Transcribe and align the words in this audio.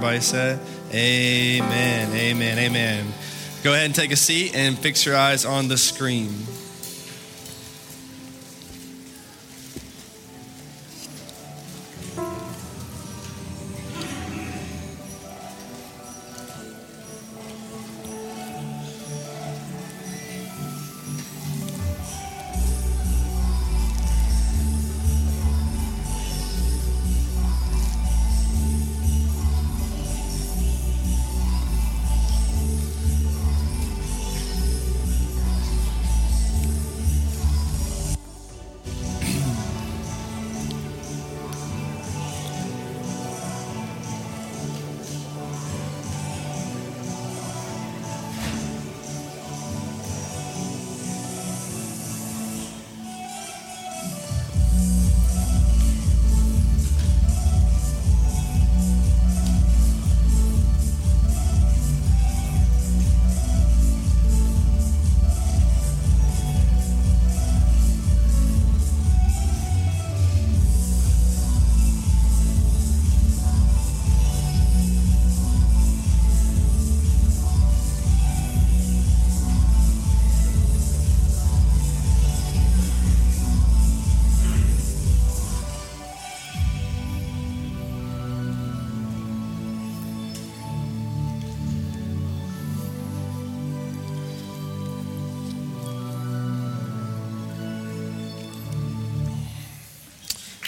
Everybody 0.00 0.22
said, 0.22 0.60
Amen, 0.94 2.10
amen, 2.14 2.58
amen. 2.58 3.06
Go 3.62 3.74
ahead 3.74 3.84
and 3.84 3.94
take 3.94 4.12
a 4.12 4.16
seat 4.16 4.56
and 4.56 4.78
fix 4.78 5.04
your 5.04 5.14
eyes 5.14 5.44
on 5.44 5.68
the 5.68 5.76
screen. 5.76 6.32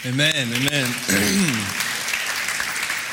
Amen, 0.04 0.34
amen. 0.34 0.58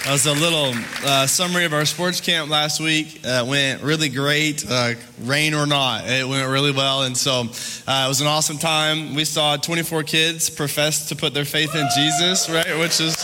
that 0.03 0.07
was 0.07 0.25
a 0.25 0.33
little 0.33 0.73
uh, 1.05 1.27
summary 1.27 1.65
of 1.65 1.73
our 1.73 1.85
sports 1.85 2.19
camp 2.19 2.49
last 2.49 2.79
week. 2.79 3.21
Uh, 3.23 3.45
went 3.47 3.83
really 3.83 4.09
great, 4.09 4.65
uh, 4.67 4.95
rain 5.21 5.53
or 5.53 5.67
not. 5.67 6.07
It 6.07 6.27
went 6.27 6.49
really 6.49 6.71
well. 6.71 7.03
And 7.03 7.15
so 7.15 7.41
uh, 7.87 8.05
it 8.05 8.07
was 8.07 8.21
an 8.21 8.27
awesome 8.27 8.57
time. 8.57 9.13
We 9.13 9.23
saw 9.23 9.55
24 9.55 10.01
kids 10.01 10.49
profess 10.49 11.09
to 11.09 11.15
put 11.15 11.35
their 11.35 11.45
faith 11.45 11.75
in 11.75 11.87
Jesus, 11.95 12.49
right? 12.49 12.79
Which 12.79 12.99
is 12.99 13.15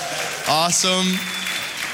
awesome. 0.47 1.17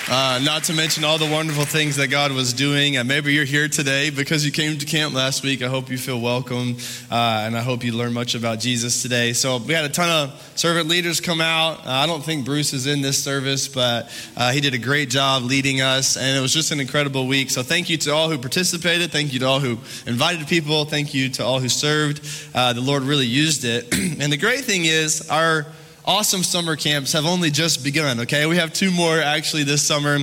Uh, 0.09 0.39
not 0.44 0.63
to 0.63 0.73
mention 0.73 1.03
all 1.03 1.19
the 1.19 1.30
wonderful 1.30 1.63
things 1.63 1.95
that 1.95 2.07
God 2.07 2.31
was 2.31 2.53
doing. 2.53 2.97
Uh, 2.97 3.03
maybe 3.03 3.33
you're 3.33 3.45
here 3.45 3.67
today 3.67 4.09
because 4.09 4.44
you 4.44 4.52
came 4.52 4.77
to 4.80 4.85
camp 4.85 5.13
last 5.13 5.44
week. 5.44 5.61
I 5.61 5.67
hope 5.67 5.89
you 5.89 5.97
feel 5.97 6.19
welcome, 6.19 6.77
uh, 7.11 7.44
and 7.45 7.55
I 7.55 7.61
hope 7.61 7.83
you 7.83 7.94
learn 7.94 8.11
much 8.11 8.33
about 8.33 8.59
Jesus 8.59 9.03
today. 9.03 9.34
So 9.34 9.57
we 9.57 9.75
had 9.75 9.85
a 9.85 9.89
ton 9.89 10.09
of 10.09 10.53
servant 10.56 10.88
leaders 10.88 11.22
come 11.22 11.39
out. 11.39 11.85
Uh, 11.85 11.91
I 11.91 12.07
don't 12.07 12.23
think 12.23 12.45
Bruce 12.45 12.73
is 12.73 12.88
in 12.88 13.01
this 13.01 13.23
service, 13.23 13.67
but 13.67 14.09
uh, 14.35 14.51
he 14.51 14.59
did 14.59 14.73
a 14.73 14.79
great 14.79 15.09
job 15.09 15.44
leading 15.44 15.81
us, 15.81 16.18
and 16.18 16.35
it 16.35 16.41
was 16.41 16.51
just 16.51 16.72
an 16.72 16.79
incredible 16.79 17.28
week. 17.28 17.51
So 17.51 17.62
thank 17.62 17.88
you 17.88 17.97
to 17.97 18.12
all 18.12 18.28
who 18.28 18.39
participated. 18.39 19.12
Thank 19.12 19.33
you 19.33 19.39
to 19.41 19.45
all 19.45 19.59
who 19.59 19.78
invited 20.07 20.47
people. 20.47 20.83
Thank 20.85 21.13
you 21.13 21.29
to 21.29 21.45
all 21.45 21.59
who 21.59 21.69
served. 21.69 22.28
Uh, 22.56 22.73
the 22.73 22.81
Lord 22.81 23.03
really 23.03 23.28
used 23.28 23.66
it. 23.66 23.94
and 24.19 24.33
the 24.33 24.38
great 24.38 24.66
thing 24.66 24.85
is, 24.85 25.29
our 25.29 25.68
awesome 26.11 26.44
summer 26.44 26.75
camps 26.75 27.13
have 27.13 27.25
only 27.25 27.49
just 27.49 27.85
begun, 27.85 28.19
okay? 28.19 28.45
We 28.45 28.57
have 28.57 28.73
two 28.73 28.91
more 28.91 29.17
actually 29.17 29.63
this 29.63 29.81
summer 29.81 30.17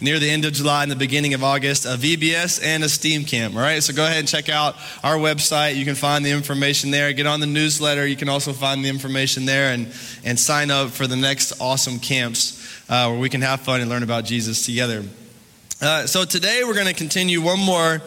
near 0.00 0.20
the 0.20 0.30
end 0.30 0.44
of 0.44 0.52
July 0.52 0.84
and 0.84 0.92
the 0.92 0.96
beginning 0.96 1.34
of 1.34 1.42
August 1.42 1.84
a 1.84 1.98
VBS 1.98 2.62
and 2.62 2.84
a 2.84 2.88
STEAM 2.88 3.24
camp, 3.24 3.56
all 3.56 3.60
right? 3.60 3.82
So 3.82 3.92
go 3.92 4.04
ahead 4.04 4.20
and 4.20 4.28
check 4.28 4.48
out 4.48 4.76
our 5.02 5.16
website. 5.16 5.74
You 5.74 5.84
can 5.84 5.96
find 5.96 6.24
the 6.24 6.30
information 6.30 6.92
there. 6.92 7.12
Get 7.12 7.26
on 7.26 7.40
the 7.40 7.48
newsletter. 7.48 8.06
You 8.06 8.14
can 8.14 8.28
also 8.28 8.52
find 8.52 8.84
the 8.84 8.88
information 8.88 9.44
there 9.44 9.72
and, 9.72 9.92
and 10.24 10.38
sign 10.38 10.70
up 10.70 10.90
for 10.90 11.08
the 11.08 11.16
next 11.16 11.60
awesome 11.60 11.98
camps 11.98 12.62
uh, 12.88 13.08
where 13.08 13.18
we 13.18 13.28
can 13.28 13.40
have 13.40 13.62
fun 13.62 13.80
and 13.80 13.90
learn 13.90 14.04
about 14.04 14.24
Jesus 14.24 14.64
together. 14.64 15.02
Uh, 15.80 16.06
so 16.06 16.24
today 16.24 16.62
we're 16.64 16.74
going 16.74 16.86
to 16.86 16.94
continue 16.94 17.42
one 17.42 17.58
more 17.58 18.00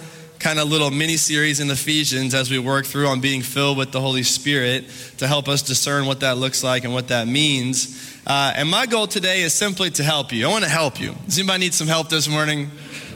kind 0.45 0.59
of 0.59 0.69
little 0.69 0.91
mini 0.91 1.17
series 1.17 1.59
in 1.59 1.71
Ephesians 1.71 2.35
as 2.35 2.51
we 2.51 2.59
work 2.59 2.85
through 2.85 3.07
on 3.07 3.19
being 3.19 3.41
filled 3.41 3.79
with 3.79 3.91
the 3.91 3.99
Holy 3.99 4.21
Spirit 4.21 4.85
to 5.17 5.25
help 5.25 5.47
us 5.47 5.63
discern 5.63 6.05
what 6.05 6.19
that 6.19 6.37
looks 6.37 6.63
like 6.63 6.83
and 6.83 6.93
what 6.93 7.07
that 7.07 7.27
means. 7.27 8.15
Uh, 8.27 8.53
and 8.55 8.69
my 8.69 8.85
goal 8.85 9.07
today 9.07 9.41
is 9.41 9.55
simply 9.55 9.89
to 9.89 10.03
help 10.03 10.31
you. 10.31 10.45
I 10.45 10.51
want 10.51 10.63
to 10.63 10.69
help 10.69 11.01
you. 11.01 11.15
Does 11.25 11.39
anybody 11.39 11.61
need 11.61 11.73
some 11.73 11.87
help 11.87 12.09
this 12.09 12.27
morning? 12.27 12.69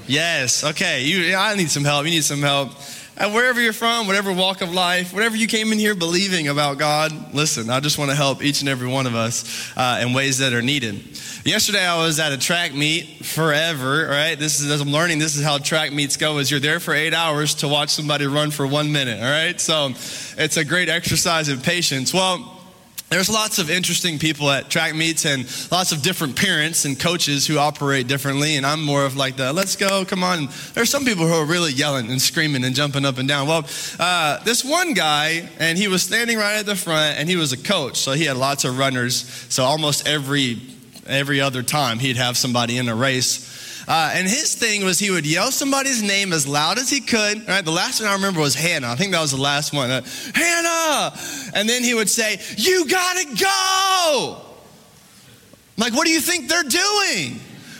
Yes. 0.07 0.63
Okay. 0.63 1.03
You, 1.03 1.35
I 1.35 1.53
need 1.53 1.69
some 1.69 1.83
help. 1.83 2.05
You 2.05 2.09
need 2.09 2.23
some 2.23 2.41
help. 2.41 2.71
And 3.19 3.33
wherever 3.33 3.59
you're 3.59 3.73
from, 3.73 4.07
whatever 4.07 4.31
walk 4.31 4.61
of 4.61 4.73
life, 4.73 5.13
whatever 5.13 5.35
you 5.35 5.47
came 5.47 5.73
in 5.73 5.77
here 5.77 5.93
believing 5.93 6.47
about 6.47 6.77
God, 6.77 7.33
listen, 7.33 7.69
I 7.69 7.81
just 7.81 7.97
want 7.97 8.11
to 8.11 8.15
help 8.15 8.41
each 8.41 8.61
and 8.61 8.69
every 8.69 8.87
one 8.87 9.05
of 9.07 9.13
us 9.13 9.73
uh, 9.75 9.99
in 10.01 10.13
ways 10.13 10.37
that 10.37 10.53
are 10.53 10.61
needed. 10.61 10.95
Yesterday 11.43 11.85
I 11.85 12.01
was 12.01 12.17
at 12.21 12.31
a 12.31 12.37
track 12.37 12.73
meet 12.73 13.25
forever, 13.25 14.07
right? 14.07 14.39
This 14.39 14.61
is 14.61 14.71
as 14.71 14.79
I'm 14.79 14.91
learning, 14.91 15.19
this 15.19 15.35
is 15.35 15.43
how 15.43 15.57
track 15.57 15.91
meets 15.91 16.15
go 16.15 16.37
is 16.37 16.49
you're 16.49 16.61
there 16.61 16.79
for 16.79 16.93
eight 16.93 17.13
hours 17.13 17.55
to 17.55 17.67
watch 17.67 17.89
somebody 17.89 18.25
run 18.25 18.51
for 18.51 18.65
one 18.65 18.93
minute, 18.93 19.19
all 19.21 19.29
right? 19.29 19.59
So 19.59 19.87
it's 20.37 20.55
a 20.55 20.63
great 20.63 20.87
exercise 20.87 21.49
in 21.49 21.59
patience. 21.59 22.13
Well, 22.13 22.58
there's 23.09 23.29
lots 23.29 23.57
of 23.57 23.69
interesting 23.71 24.19
people 24.19 24.49
at 24.51 24.69
track 24.69 24.95
meets 24.95 25.25
and 25.25 25.43
lots 25.71 25.91
of 25.91 26.01
different 26.01 26.35
parents 26.35 26.85
and 26.85 26.99
coaches 26.99 27.47
who 27.47 27.57
operate 27.57 28.07
differently. 28.07 28.55
And 28.55 28.65
I'm 28.65 28.83
more 28.83 29.03
of 29.03 29.15
like 29.17 29.35
the 29.35 29.51
let's 29.51 29.75
go, 29.75 30.05
come 30.05 30.23
on. 30.23 30.49
There's 30.73 30.89
some 30.89 31.05
people 31.05 31.27
who 31.27 31.33
are 31.33 31.45
really 31.45 31.71
yelling 31.71 32.11
and 32.11 32.21
screaming 32.21 32.63
and 32.63 32.75
jumping 32.75 33.05
up 33.05 33.17
and 33.17 33.27
down. 33.27 33.47
Well, 33.47 33.65
uh, 33.99 34.43
this 34.43 34.63
one 34.63 34.93
guy, 34.93 35.49
and 35.59 35.77
he 35.77 35.87
was 35.87 36.03
standing 36.03 36.37
right 36.37 36.59
at 36.59 36.65
the 36.65 36.75
front, 36.75 37.19
and 37.19 37.27
he 37.27 37.35
was 37.35 37.51
a 37.51 37.57
coach, 37.57 37.97
so 37.97 38.11
he 38.11 38.25
had 38.25 38.37
lots 38.37 38.63
of 38.63 38.77
runners. 38.77 39.25
So 39.49 39.63
almost 39.63 40.07
every 40.07 40.61
every 41.07 41.41
other 41.41 41.63
time 41.63 41.97
he'd 41.97 42.17
have 42.17 42.37
somebody 42.37 42.77
in 42.77 42.87
a 42.87 42.95
race. 42.95 43.47
Uh, 43.89 44.11
and 44.13 44.27
his 44.27 44.53
thing 44.53 44.85
was 44.85 44.99
he 44.99 45.09
would 45.09 45.25
yell 45.25 45.51
somebody's 45.51 46.03
name 46.03 46.31
as 46.31 46.47
loud 46.47 46.77
as 46.77 46.91
he 46.91 47.01
could. 47.01 47.47
Right, 47.47 47.65
the 47.65 47.71
last 47.71 47.99
one 47.99 48.07
I 48.07 48.13
remember 48.13 48.39
was 48.39 48.53
Hannah. 48.53 48.87
I 48.87 48.95
think 48.95 49.13
that 49.13 49.19
was 49.21 49.31
the 49.31 49.41
last 49.41 49.73
one. 49.73 49.89
Uh, 49.89 50.05
Hannah! 50.35 51.17
And 51.55 51.67
then 51.67 51.83
he 51.83 51.95
would 51.95 52.07
say, 52.07 52.39
You 52.55 52.85
gotta 52.87 53.25
go! 53.35 54.41
I'm 55.79 55.81
like, 55.81 55.93
what 55.93 56.05
do 56.05 56.11
you 56.11 56.19
think 56.19 56.49
they're 56.49 56.61
doing? 56.61 57.39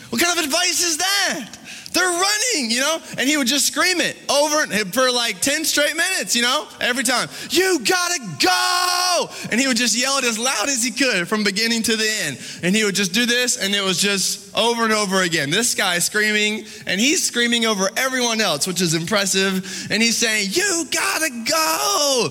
What 0.10 0.20
kind 0.20 0.40
of 0.40 0.46
advice 0.46 0.84
is 0.84 0.98
that? 0.98 1.59
They're 1.94 2.08
running, 2.08 2.72
you 2.72 2.80
know? 2.80 3.00
And 3.18 3.28
he 3.28 3.38
would 3.38 3.48
just 3.48 3.68
scream 3.68 4.00
it 4.00 4.18
over 4.30 4.68
for 4.92 5.12
like 5.12 5.42
10 5.42 5.66
straight 5.66 5.96
minutes, 5.96 6.36
you 6.36 6.42
know? 6.42 6.68
Every 6.80 7.04
time. 7.04 7.30
You 7.50 7.80
gotta 7.80 8.20
go! 8.40 9.30
And 9.52 9.60
he 9.60 9.68
would 9.68 9.78
just 9.78 9.98
yell 9.98 10.18
it 10.18 10.24
as 10.24 10.38
loud 10.38 10.70
as 10.70 10.84
he 10.84 10.92
could 10.92 11.28
from 11.28 11.44
beginning 11.44 11.84
to 11.84 11.96
the 11.96 12.10
end. 12.24 12.40
And 12.64 12.76
he 12.76 12.84
would 12.84 12.96
just 12.96 13.14
do 13.14 13.26
this, 13.26 13.58
and 13.58 13.74
it 13.74 13.84
was 13.84 14.00
just 14.00 14.56
over 14.58 14.84
and 14.84 14.94
over 14.94 15.22
again. 15.22 15.50
This 15.50 15.76
guy 15.76 16.00
screaming, 16.00 16.66
and 16.86 17.00
he's 17.00 17.26
screaming 17.26 17.66
over 17.66 17.90
everyone 17.98 18.42
else, 18.42 18.68
which 18.68 18.82
is 18.82 18.94
impressive. 18.94 19.88
And 19.92 20.02
he's 20.02 20.18
saying, 20.18 20.50
You 20.52 20.86
gotta 20.92 21.30
go! 21.50 22.30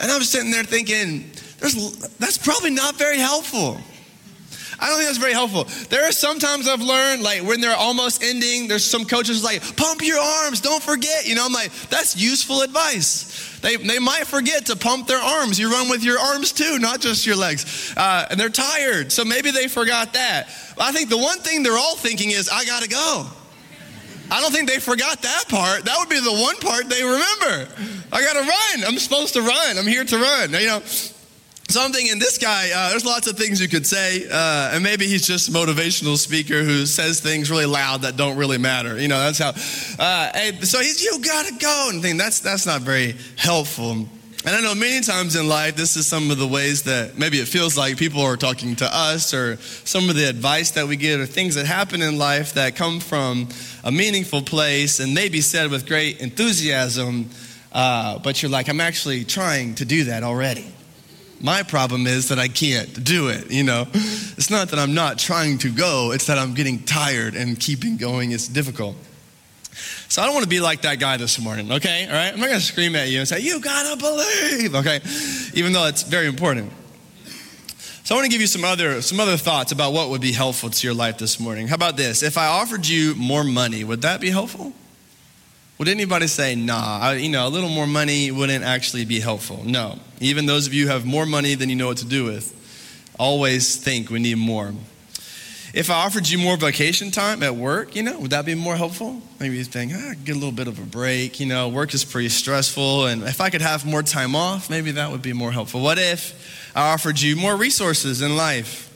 And 0.00 0.10
I'm 0.10 0.22
sitting 0.22 0.50
there 0.50 0.64
thinking, 0.64 1.30
that's 1.60 2.38
probably 2.38 2.70
not 2.70 2.96
very 2.96 3.18
helpful. 3.18 3.78
I 4.78 4.88
don't 4.88 4.96
think 4.96 5.08
that's 5.08 5.18
very 5.18 5.32
helpful. 5.32 5.64
There 5.88 6.04
are 6.08 6.12
sometimes 6.12 6.68
I've 6.68 6.80
learned, 6.80 7.22
like 7.22 7.42
when 7.42 7.60
they're 7.60 7.76
almost 7.76 8.22
ending, 8.22 8.68
there's 8.68 8.84
some 8.84 9.04
coaches 9.04 9.44
like, 9.44 9.76
pump 9.76 10.02
your 10.02 10.18
arms, 10.18 10.60
don't 10.60 10.82
forget. 10.82 11.26
You 11.26 11.34
know, 11.34 11.46
I'm 11.46 11.52
like, 11.52 11.72
that's 11.90 12.16
useful 12.16 12.62
advice. 12.62 13.58
They, 13.60 13.76
they 13.76 13.98
might 13.98 14.26
forget 14.26 14.66
to 14.66 14.76
pump 14.76 15.06
their 15.06 15.20
arms. 15.20 15.58
You 15.58 15.70
run 15.70 15.88
with 15.88 16.02
your 16.04 16.18
arms 16.18 16.52
too, 16.52 16.78
not 16.78 17.00
just 17.00 17.26
your 17.26 17.36
legs. 17.36 17.94
Uh, 17.96 18.26
and 18.30 18.38
they're 18.38 18.48
tired, 18.48 19.10
so 19.10 19.24
maybe 19.24 19.50
they 19.50 19.68
forgot 19.68 20.12
that. 20.14 20.48
I 20.78 20.92
think 20.92 21.08
the 21.08 21.18
one 21.18 21.38
thing 21.38 21.62
they're 21.62 21.78
all 21.78 21.96
thinking 21.96 22.30
is, 22.30 22.48
I 22.48 22.64
gotta 22.64 22.88
go. 22.88 23.26
I 24.30 24.40
don't 24.40 24.52
think 24.52 24.68
they 24.68 24.80
forgot 24.80 25.22
that 25.22 25.44
part. 25.48 25.84
That 25.84 25.96
would 25.98 26.08
be 26.08 26.18
the 26.18 26.32
one 26.32 26.56
part 26.56 26.88
they 26.88 27.02
remember. 27.02 27.68
I 28.12 28.22
gotta 28.22 28.40
run. 28.40 28.88
I'm 28.88 28.98
supposed 28.98 29.34
to 29.34 29.42
run. 29.42 29.78
I'm 29.78 29.86
here 29.86 30.04
to 30.04 30.16
run. 30.16 30.52
You 30.52 30.66
know, 30.66 30.82
So 31.68 31.82
I'm 31.82 31.92
thinking, 31.92 32.18
this 32.18 32.38
guy, 32.38 32.70
uh, 32.74 32.90
there's 32.90 33.06
lots 33.06 33.26
of 33.26 33.36
things 33.36 33.60
you 33.60 33.68
could 33.68 33.86
say, 33.86 34.26
uh, 34.30 34.74
and 34.74 34.84
maybe 34.84 35.06
he's 35.06 35.26
just 35.26 35.48
a 35.48 35.50
motivational 35.50 36.16
speaker 36.16 36.62
who 36.62 36.84
says 36.86 37.20
things 37.20 37.50
really 37.50 37.66
loud 37.66 38.02
that 38.02 38.16
don't 38.16 38.36
really 38.36 38.58
matter. 38.58 39.00
You 39.00 39.08
know, 39.08 39.18
that's 39.18 39.38
how. 39.38 39.48
Uh, 39.98 40.30
hey, 40.34 40.52
so 40.60 40.78
he's, 40.78 41.02
you 41.02 41.18
gotta 41.20 41.54
go, 41.58 41.88
and 41.90 42.02
think 42.02 42.18
that's 42.18 42.40
that's 42.40 42.66
not 42.66 42.82
very 42.82 43.16
helpful. 43.36 44.06
And 44.46 44.54
I 44.54 44.60
know 44.60 44.74
many 44.74 45.00
times 45.00 45.36
in 45.36 45.48
life, 45.48 45.74
this 45.74 45.96
is 45.96 46.06
some 46.06 46.30
of 46.30 46.36
the 46.36 46.46
ways 46.46 46.82
that 46.82 47.16
maybe 47.16 47.38
it 47.38 47.48
feels 47.48 47.78
like 47.78 47.96
people 47.96 48.20
are 48.20 48.36
talking 48.36 48.76
to 48.76 48.84
us, 48.94 49.32
or 49.32 49.56
some 49.56 50.10
of 50.10 50.16
the 50.16 50.28
advice 50.28 50.72
that 50.72 50.86
we 50.86 50.96
get, 50.96 51.18
or 51.18 51.24
things 51.24 51.54
that 51.54 51.64
happen 51.64 52.02
in 52.02 52.18
life 52.18 52.52
that 52.52 52.76
come 52.76 53.00
from 53.00 53.48
a 53.82 53.90
meaningful 53.90 54.42
place 54.42 55.00
and 55.00 55.14
maybe 55.14 55.40
said 55.40 55.70
with 55.70 55.86
great 55.86 56.20
enthusiasm, 56.20 57.30
uh, 57.72 58.18
but 58.18 58.42
you're 58.42 58.50
like, 58.50 58.68
I'm 58.68 58.82
actually 58.82 59.24
trying 59.24 59.76
to 59.76 59.86
do 59.86 60.04
that 60.04 60.22
already. 60.22 60.73
My 61.40 61.62
problem 61.62 62.06
is 62.06 62.28
that 62.28 62.38
I 62.38 62.48
can't 62.48 63.04
do 63.04 63.28
it, 63.28 63.50
you 63.50 63.64
know. 63.64 63.86
It's 63.92 64.50
not 64.50 64.68
that 64.70 64.78
I'm 64.78 64.94
not 64.94 65.18
trying 65.18 65.58
to 65.58 65.70
go, 65.70 66.12
it's 66.12 66.26
that 66.26 66.38
I'm 66.38 66.54
getting 66.54 66.82
tired 66.82 67.34
and 67.34 67.58
keeping 67.58 67.96
going 67.96 68.32
is 68.32 68.48
difficult. 68.48 68.96
So 70.08 70.22
I 70.22 70.26
don't 70.26 70.34
want 70.34 70.44
to 70.44 70.50
be 70.50 70.60
like 70.60 70.82
that 70.82 71.00
guy 71.00 71.16
this 71.16 71.40
morning, 71.40 71.72
okay? 71.72 72.06
All 72.06 72.12
right? 72.12 72.32
I'm 72.32 72.38
not 72.38 72.46
going 72.46 72.60
to 72.60 72.64
scream 72.64 72.94
at 72.94 73.08
you 73.08 73.18
and 73.18 73.28
say, 73.28 73.40
You 73.40 73.60
gotta 73.60 73.96
believe, 73.96 74.74
okay? 74.76 75.00
Even 75.54 75.72
though 75.72 75.86
it's 75.86 76.02
very 76.02 76.26
important. 76.26 76.72
So 78.04 78.14
I 78.14 78.18
want 78.18 78.26
to 78.26 78.30
give 78.30 78.42
you 78.42 78.46
some 78.46 78.64
other 78.64 79.00
some 79.00 79.18
other 79.18 79.38
thoughts 79.38 79.72
about 79.72 79.94
what 79.94 80.10
would 80.10 80.20
be 80.20 80.32
helpful 80.32 80.68
to 80.68 80.86
your 80.86 80.94
life 80.94 81.16
this 81.16 81.40
morning. 81.40 81.68
How 81.68 81.74
about 81.74 81.96
this? 81.96 82.22
If 82.22 82.36
I 82.36 82.46
offered 82.48 82.86
you 82.86 83.14
more 83.14 83.42
money, 83.42 83.82
would 83.82 84.02
that 84.02 84.20
be 84.20 84.28
helpful? 84.28 84.74
Would 85.78 85.88
anybody 85.88 86.28
say, 86.28 86.54
nah, 86.54 87.00
I, 87.00 87.14
you 87.14 87.28
know, 87.28 87.46
a 87.46 87.50
little 87.50 87.68
more 87.68 87.86
money 87.86 88.30
wouldn't 88.30 88.64
actually 88.64 89.04
be 89.04 89.18
helpful? 89.18 89.64
No. 89.64 89.98
Even 90.20 90.46
those 90.46 90.66
of 90.66 90.74
you 90.74 90.86
who 90.86 90.92
have 90.92 91.04
more 91.04 91.26
money 91.26 91.54
than 91.56 91.68
you 91.68 91.74
know 91.74 91.88
what 91.88 91.98
to 91.98 92.06
do 92.06 92.24
with 92.24 92.52
always 93.18 93.76
think 93.76 94.10
we 94.10 94.20
need 94.20 94.36
more. 94.36 94.72
If 95.74 95.90
I 95.90 95.94
offered 95.94 96.28
you 96.28 96.38
more 96.38 96.56
vacation 96.56 97.10
time 97.10 97.42
at 97.42 97.56
work, 97.56 97.96
you 97.96 98.04
know, 98.04 98.20
would 98.20 98.30
that 98.30 98.46
be 98.46 98.54
more 98.54 98.76
helpful? 98.76 99.20
Maybe 99.40 99.56
you 99.56 99.64
think, 99.64 99.92
ah, 99.92 100.14
get 100.24 100.32
a 100.32 100.38
little 100.38 100.52
bit 100.52 100.68
of 100.68 100.78
a 100.78 100.82
break. 100.82 101.40
You 101.40 101.46
know, 101.46 101.68
work 101.68 101.92
is 101.94 102.04
pretty 102.04 102.28
stressful, 102.28 103.06
and 103.06 103.24
if 103.24 103.40
I 103.40 103.50
could 103.50 103.60
have 103.60 103.84
more 103.84 104.04
time 104.04 104.36
off, 104.36 104.70
maybe 104.70 104.92
that 104.92 105.10
would 105.10 105.22
be 105.22 105.32
more 105.32 105.50
helpful. 105.50 105.82
What 105.82 105.98
if 105.98 106.70
I 106.76 106.92
offered 106.92 107.20
you 107.20 107.34
more 107.34 107.56
resources 107.56 108.22
in 108.22 108.36
life? 108.36 108.93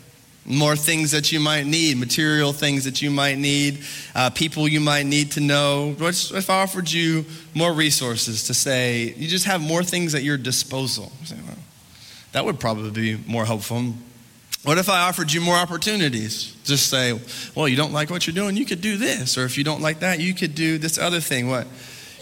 More 0.48 0.74
things 0.76 1.10
that 1.10 1.30
you 1.30 1.38
might 1.38 1.66
need, 1.66 1.98
material 1.98 2.52
things 2.52 2.84
that 2.84 3.02
you 3.02 3.10
might 3.10 3.36
need, 3.36 3.80
uh, 4.14 4.30
people 4.30 4.66
you 4.66 4.80
might 4.80 5.04
need 5.04 5.32
to 5.32 5.40
know. 5.40 5.94
What 5.98 6.30
if 6.34 6.48
I 6.48 6.62
offered 6.62 6.90
you 6.90 7.26
more 7.54 7.72
resources 7.72 8.44
to 8.44 8.54
say, 8.54 9.14
you 9.16 9.28
just 9.28 9.44
have 9.44 9.60
more 9.60 9.82
things 9.82 10.14
at 10.14 10.22
your 10.22 10.38
disposal? 10.38 11.12
Say, 11.24 11.36
well, 11.46 11.56
that 12.32 12.44
would 12.44 12.58
probably 12.58 12.90
be 12.90 13.22
more 13.30 13.44
helpful. 13.44 13.94
What 14.64 14.78
if 14.78 14.88
I 14.88 15.02
offered 15.02 15.32
you 15.32 15.40
more 15.40 15.54
opportunities? 15.54 16.56
Just 16.64 16.88
say, 16.88 17.18
well, 17.54 17.68
you 17.68 17.76
don't 17.76 17.92
like 17.92 18.10
what 18.10 18.26
you're 18.26 18.34
doing, 18.34 18.56
you 18.56 18.64
could 18.64 18.80
do 18.80 18.96
this. 18.96 19.36
Or 19.36 19.44
if 19.44 19.58
you 19.58 19.64
don't 19.64 19.82
like 19.82 20.00
that, 20.00 20.18
you 20.18 20.34
could 20.34 20.54
do 20.54 20.78
this 20.78 20.98
other 20.98 21.20
thing. 21.20 21.48
What? 21.48 21.66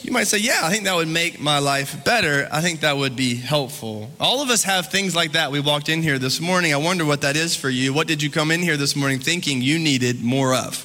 You 0.03 0.13
might 0.13 0.27
say, 0.27 0.39
Yeah, 0.39 0.61
I 0.63 0.71
think 0.71 0.85
that 0.85 0.95
would 0.95 1.09
make 1.09 1.41
my 1.41 1.59
life 1.59 2.05
better. 2.05 2.49
I 2.53 2.61
think 2.61 2.81
that 2.81 2.97
would 2.97 3.17
be 3.17 3.35
helpful. 3.35 4.11
All 4.21 4.43
of 4.43 4.51
us 4.51 4.63
have 4.65 4.89
things 4.89 5.17
like 5.17 5.33
that. 5.33 5.51
We 5.51 5.61
walked 5.61 5.89
in 5.89 6.03
here 6.03 6.19
this 6.19 6.41
morning. 6.41 6.73
I 6.73 6.77
wonder 6.77 7.05
what 7.05 7.23
that 7.23 7.37
is 7.37 7.57
for 7.57 7.71
you. 7.71 7.93
What 7.93 8.07
did 8.07 8.23
you 8.23 8.31
come 8.31 8.51
in 8.51 8.61
here 8.61 8.77
this 8.77 8.95
morning 8.95 9.19
thinking 9.19 9.63
you 9.63 9.79
needed 9.79 10.23
more 10.23 10.55
of? 10.55 10.85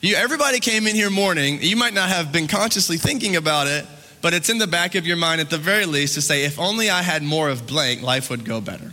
You, 0.00 0.14
everybody 0.14 0.60
came 0.60 0.86
in 0.86 0.94
here 0.94 1.10
morning. 1.10 1.58
You 1.62 1.76
might 1.76 1.94
not 1.94 2.08
have 2.10 2.30
been 2.30 2.46
consciously 2.46 2.98
thinking 2.98 3.34
about 3.34 3.66
it, 3.66 3.86
but 4.20 4.34
it's 4.34 4.48
in 4.48 4.58
the 4.58 4.66
back 4.66 4.94
of 4.94 5.06
your 5.06 5.16
mind 5.16 5.40
at 5.40 5.50
the 5.50 5.58
very 5.58 5.86
least 5.86 6.14
to 6.14 6.22
say, 6.22 6.44
if 6.44 6.58
only 6.58 6.90
I 6.90 7.02
had 7.02 7.22
more 7.22 7.48
of 7.48 7.66
blank, 7.66 8.02
life 8.02 8.30
would 8.30 8.44
go 8.44 8.60
better. 8.60 8.92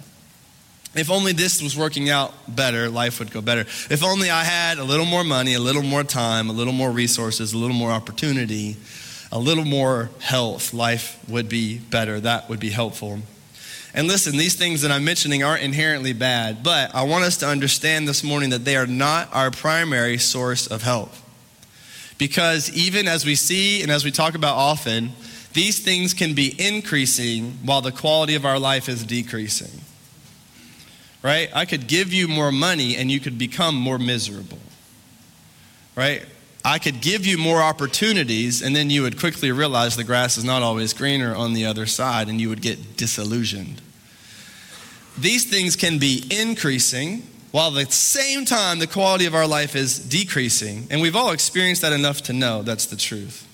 If 0.95 1.09
only 1.09 1.31
this 1.31 1.61
was 1.61 1.75
working 1.75 2.09
out 2.09 2.33
better, 2.47 2.87
life 2.87 3.19
would 3.19 3.31
go 3.31 3.41
better. 3.41 3.61
If 3.61 4.03
only 4.03 4.29
I 4.29 4.43
had 4.43 4.77
a 4.77 4.83
little 4.83 5.07
more 5.07 5.23
money, 5.23 5.55
a 5.55 5.59
little 5.59 5.81
more 5.81 6.03
time, 6.03 6.49
a 6.49 6.53
little 6.53 6.73
more 6.73 6.91
resources, 6.91 7.53
a 7.53 7.57
little 7.57 7.75
more 7.75 7.91
opportunity, 7.91 8.77
a 9.31 9.39
little 9.39 9.65
more 9.65 10.11
health, 10.19 10.71
life 10.71 11.17
would 11.27 11.49
be 11.49 11.79
better. 11.79 12.19
That 12.19 12.47
would 12.47 12.59
be 12.59 12.69
helpful. 12.69 13.19
And 13.95 14.07
listen, 14.07 14.37
these 14.37 14.55
things 14.55 14.83
that 14.83 14.91
I'm 14.91 15.03
mentioning 15.03 15.43
aren't 15.43 15.63
inherently 15.63 16.13
bad, 16.13 16.63
but 16.63 16.93
I 16.93 17.03
want 17.03 17.23
us 17.23 17.37
to 17.37 17.47
understand 17.47 18.07
this 18.07 18.23
morning 18.23 18.51
that 18.51 18.65
they 18.65 18.75
are 18.75 18.87
not 18.87 19.33
our 19.33 19.49
primary 19.49 20.19
source 20.19 20.67
of 20.67 20.83
help. 20.83 21.11
Because 22.19 22.71
even 22.71 23.07
as 23.07 23.25
we 23.25 23.33
see 23.33 23.81
and 23.81 23.91
as 23.91 24.05
we 24.05 24.11
talk 24.11 24.35
about 24.35 24.55
often, 24.55 25.11
these 25.53 25.79
things 25.79 26.13
can 26.13 26.35
be 26.35 26.55
increasing 26.59 27.53
while 27.63 27.81
the 27.81 27.91
quality 27.91 28.35
of 28.35 28.45
our 28.45 28.59
life 28.59 28.87
is 28.89 29.03
decreasing 29.03 29.81
right? 31.23 31.49
I 31.55 31.65
could 31.65 31.87
give 31.87 32.13
you 32.13 32.27
more 32.27 32.51
money 32.51 32.97
and 32.97 33.09
you 33.09 33.19
could 33.19 33.37
become 33.37 33.75
more 33.75 33.97
miserable, 33.97 34.59
right? 35.95 36.23
I 36.65 36.79
could 36.79 37.01
give 37.01 37.25
you 37.25 37.37
more 37.37 37.61
opportunities 37.61 38.61
and 38.61 38.75
then 38.75 38.89
you 38.89 39.01
would 39.01 39.19
quickly 39.19 39.51
realize 39.51 39.95
the 39.95 40.03
grass 40.03 40.37
is 40.37 40.43
not 40.43 40.61
always 40.61 40.93
greener 40.93 41.35
on 41.35 41.53
the 41.53 41.65
other 41.65 41.85
side 41.85 42.27
and 42.27 42.39
you 42.39 42.49
would 42.49 42.61
get 42.61 42.97
disillusioned. 42.97 43.81
These 45.17 45.49
things 45.49 45.75
can 45.75 45.99
be 45.99 46.23
increasing 46.29 47.23
while 47.51 47.77
at 47.77 47.85
the 47.85 47.91
same 47.91 48.45
time 48.45 48.79
the 48.79 48.87
quality 48.87 49.25
of 49.25 49.35
our 49.35 49.45
life 49.45 49.75
is 49.75 49.99
decreasing. 49.99 50.87
And 50.89 51.01
we've 51.01 51.15
all 51.15 51.31
experienced 51.31 51.83
that 51.83 51.93
enough 51.93 52.23
to 52.23 52.33
know 52.33 52.63
that's 52.63 52.87
the 52.87 52.95
truth. 52.95 53.47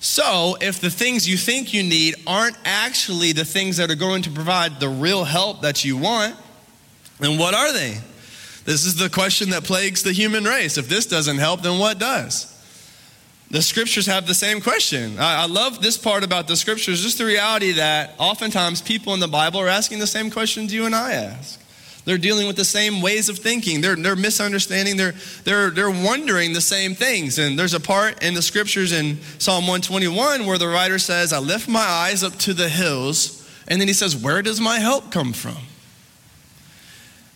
So, 0.00 0.56
if 0.60 0.80
the 0.80 0.90
things 0.90 1.28
you 1.28 1.36
think 1.36 1.72
you 1.72 1.84
need 1.84 2.16
aren't 2.26 2.56
actually 2.64 3.30
the 3.32 3.44
things 3.44 3.76
that 3.76 3.88
are 3.88 3.94
going 3.94 4.22
to 4.22 4.30
provide 4.30 4.80
the 4.80 4.88
real 4.88 5.22
help 5.22 5.60
that 5.60 5.84
you 5.84 5.96
want, 5.96 6.34
and 7.20 7.38
what 7.38 7.54
are 7.54 7.72
they? 7.72 7.98
This 8.64 8.84
is 8.84 8.96
the 8.96 9.10
question 9.10 9.50
that 9.50 9.64
plagues 9.64 10.02
the 10.02 10.12
human 10.12 10.44
race. 10.44 10.78
If 10.78 10.88
this 10.88 11.06
doesn't 11.06 11.38
help, 11.38 11.62
then 11.62 11.78
what 11.78 11.98
does? 11.98 12.48
The 13.50 13.60
scriptures 13.60 14.06
have 14.06 14.26
the 14.26 14.34
same 14.34 14.60
question. 14.60 15.18
I, 15.18 15.42
I, 15.42 15.46
love 15.46 15.82
this 15.82 15.98
part 15.98 16.24
about 16.24 16.48
the 16.48 16.56
scriptures, 16.56 17.02
just 17.02 17.18
the 17.18 17.26
reality 17.26 17.72
that 17.72 18.14
oftentimes 18.18 18.80
people 18.80 19.12
in 19.12 19.20
the 19.20 19.28
Bible 19.28 19.60
are 19.60 19.68
asking 19.68 19.98
the 19.98 20.06
same 20.06 20.30
questions 20.30 20.72
you 20.72 20.86
and 20.86 20.94
I 20.94 21.12
ask. 21.12 21.60
They're 22.04 22.18
dealing 22.18 22.46
with 22.46 22.56
the 22.56 22.64
same 22.64 23.02
ways 23.02 23.28
of 23.28 23.38
thinking. 23.38 23.80
They're, 23.80 23.94
they're 23.94 24.16
misunderstanding. 24.16 24.96
They're, 24.96 25.14
they're, 25.44 25.70
they're 25.70 25.90
wondering 25.90 26.52
the 26.52 26.60
same 26.60 26.94
things. 26.94 27.38
And 27.38 27.58
there's 27.58 27.74
a 27.74 27.80
part 27.80 28.22
in 28.22 28.34
the 28.34 28.42
scriptures 28.42 28.90
in 28.90 29.20
Psalm 29.38 29.64
121 29.64 30.46
where 30.46 30.58
the 30.58 30.66
writer 30.66 30.98
says, 30.98 31.32
I 31.32 31.38
lift 31.38 31.68
my 31.68 31.80
eyes 31.80 32.24
up 32.24 32.34
to 32.38 32.54
the 32.54 32.68
hills. 32.68 33.38
And 33.68 33.80
then 33.80 33.86
he 33.86 33.94
says, 33.94 34.16
Where 34.16 34.42
does 34.42 34.60
my 34.60 34.78
help 34.78 35.12
come 35.12 35.32
from? 35.32 35.58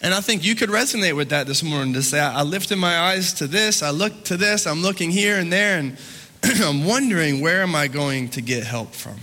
And 0.07 0.15
I 0.15 0.21
think 0.21 0.45
you 0.45 0.55
could 0.55 0.69
resonate 0.69 1.17
with 1.17 1.31
that 1.31 1.49
this 1.49 1.65
morning 1.65 1.93
to 1.95 2.03
say, 2.03 2.21
I 2.21 2.43
lifted 2.43 2.77
my 2.77 2.97
eyes 2.97 3.33
to 3.33 3.49
this, 3.49 3.83
I 3.83 3.91
looked 3.91 4.27
to 4.27 4.37
this, 4.37 4.65
I'm 4.65 4.81
looking 4.81 5.11
here 5.11 5.37
and 5.37 5.53
there, 5.53 5.81
and 5.81 5.99
I'm 6.45 6.85
wondering 6.85 7.41
where 7.41 7.61
am 7.61 7.75
I 7.75 7.89
going 7.89 8.29
to 8.29 8.41
get 8.41 8.63
help 8.63 8.95
from? 8.95 9.17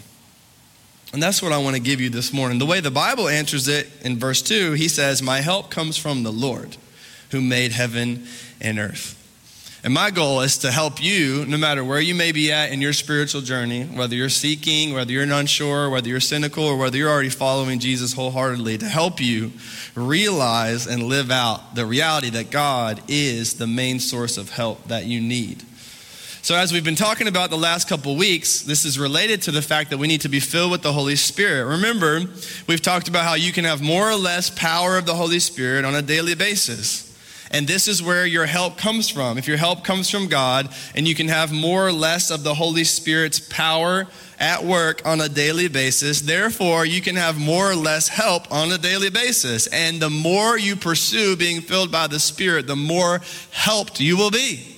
And 1.14 1.24
that's 1.24 1.42
what 1.42 1.54
I 1.54 1.58
want 1.60 1.78
to 1.78 1.82
give 1.82 2.02
you 2.02 2.10
this 2.10 2.34
morning. 2.34 2.60
The 2.60 2.66
way 2.66 2.82
the 2.82 2.92
Bible 2.92 3.30
answers 3.30 3.70
it 3.70 3.88
in 4.02 4.20
verse 4.20 4.42
2, 4.42 4.74
he 4.74 4.90
says, 4.90 5.22
My 5.22 5.40
help 5.40 5.72
comes 5.72 5.96
from 5.96 6.24
the 6.24 6.34
Lord 6.34 6.76
who 7.32 7.40
made 7.40 7.72
heaven 7.72 8.28
and 8.60 8.78
earth. 8.78 9.18
And 9.84 9.94
my 9.94 10.12
goal 10.12 10.40
is 10.40 10.60
to 10.60 10.72
help 10.72 11.04
you, 11.04 11.46
no 11.46 11.58
matter 11.58 11.84
where 11.84 12.00
you 12.00 12.16
may 12.16 12.32
be 12.32 12.54
at 12.54 12.72
in 12.72 12.80
your 12.80 12.94
spiritual 12.94 13.42
journey, 13.42 13.84
whether 13.84 14.16
you're 14.16 14.30
seeking, 14.30 14.94
whether 14.94 15.12
you're 15.12 15.24
unsure, 15.24 15.90
whether 15.90 16.08
you're 16.08 16.22
cynical, 16.22 16.64
or 16.64 16.78
whether 16.78 16.96
you're 16.96 17.10
already 17.10 17.30
following 17.30 17.80
Jesus 17.80 18.14
wholeheartedly, 18.14 18.78
to 18.78 18.88
help 18.88 19.20
you 19.20 19.52
realize 19.94 20.88
and 20.88 21.04
live 21.04 21.32
out 21.32 21.76
the 21.76 21.86
reality 21.86 22.30
that 22.30 22.50
God 22.50 23.02
is 23.10 23.56
the 23.56 23.68
main 23.68 24.00
source 24.00 24.38
of 24.38 24.52
help 24.52 24.88
that 24.88 25.06
you 25.06 25.20
need. 25.20 25.66
So, 26.44 26.56
as 26.56 26.72
we've 26.72 26.84
been 26.84 26.96
talking 26.96 27.28
about 27.28 27.50
the 27.50 27.58
last 27.58 27.90
couple 27.90 28.16
weeks, 28.16 28.62
this 28.62 28.86
is 28.86 28.98
related 28.98 29.42
to 29.44 29.52
the 29.52 29.62
fact 29.62 29.90
that 29.90 29.98
we 29.98 30.08
need 30.08 30.22
to 30.22 30.30
be 30.30 30.40
filled 30.40 30.72
with 30.72 30.82
the 30.82 30.94
Holy 30.94 31.18
Spirit. 31.18 31.66
Remember, 31.66 32.22
we've 32.68 32.82
talked 32.82 33.10
about 33.10 33.26
how 33.26 33.34
you 33.34 33.52
can 33.52 33.66
have 33.66 33.82
more 33.82 34.10
or 34.10 34.16
less 34.16 34.50
power 34.50 34.98
of 34.98 35.06
the 35.06 35.16
Holy 35.16 35.40
Spirit 35.40 35.84
on 35.84 35.94
a 35.94 36.02
daily 36.02 36.36
basis. 36.36 37.13
And 37.54 37.68
this 37.68 37.88
is 37.88 38.02
where 38.02 38.26
your 38.26 38.48
help 38.48 38.80
comes 38.80 39.10
from. 39.10 39.38
If 39.38 39.48
your 39.48 39.58
help 39.58 39.84
comes 39.84 40.10
from 40.10 40.28
God 40.28 40.70
and 40.96 41.08
you 41.08 41.14
can 41.14 41.28
have 41.28 41.52
more 41.52 41.88
or 41.88 41.92
less 41.92 42.32
of 42.32 42.44
the 42.44 42.56
Holy 42.56 42.84
Spirit's 42.84 43.40
power 43.40 44.08
at 44.40 44.64
work 44.64 45.06
on 45.06 45.22
a 45.22 45.30
daily 45.30 45.68
basis, 45.68 46.22
therefore 46.22 46.84
you 46.84 47.00
can 47.00 47.16
have 47.16 47.38
more 47.38 47.70
or 47.70 47.76
less 47.76 48.08
help 48.08 48.52
on 48.52 48.72
a 48.72 48.80
daily 48.80 49.12
basis. 49.12 49.68
And 49.68 50.02
the 50.02 50.10
more 50.10 50.58
you 50.58 50.76
pursue 50.76 51.36
being 51.36 51.62
filled 51.62 51.92
by 51.92 52.08
the 52.08 52.20
Spirit, 52.20 52.66
the 52.66 52.76
more 52.76 53.22
helped 53.52 54.00
you 54.00 54.18
will 54.18 54.32
be. 54.32 54.74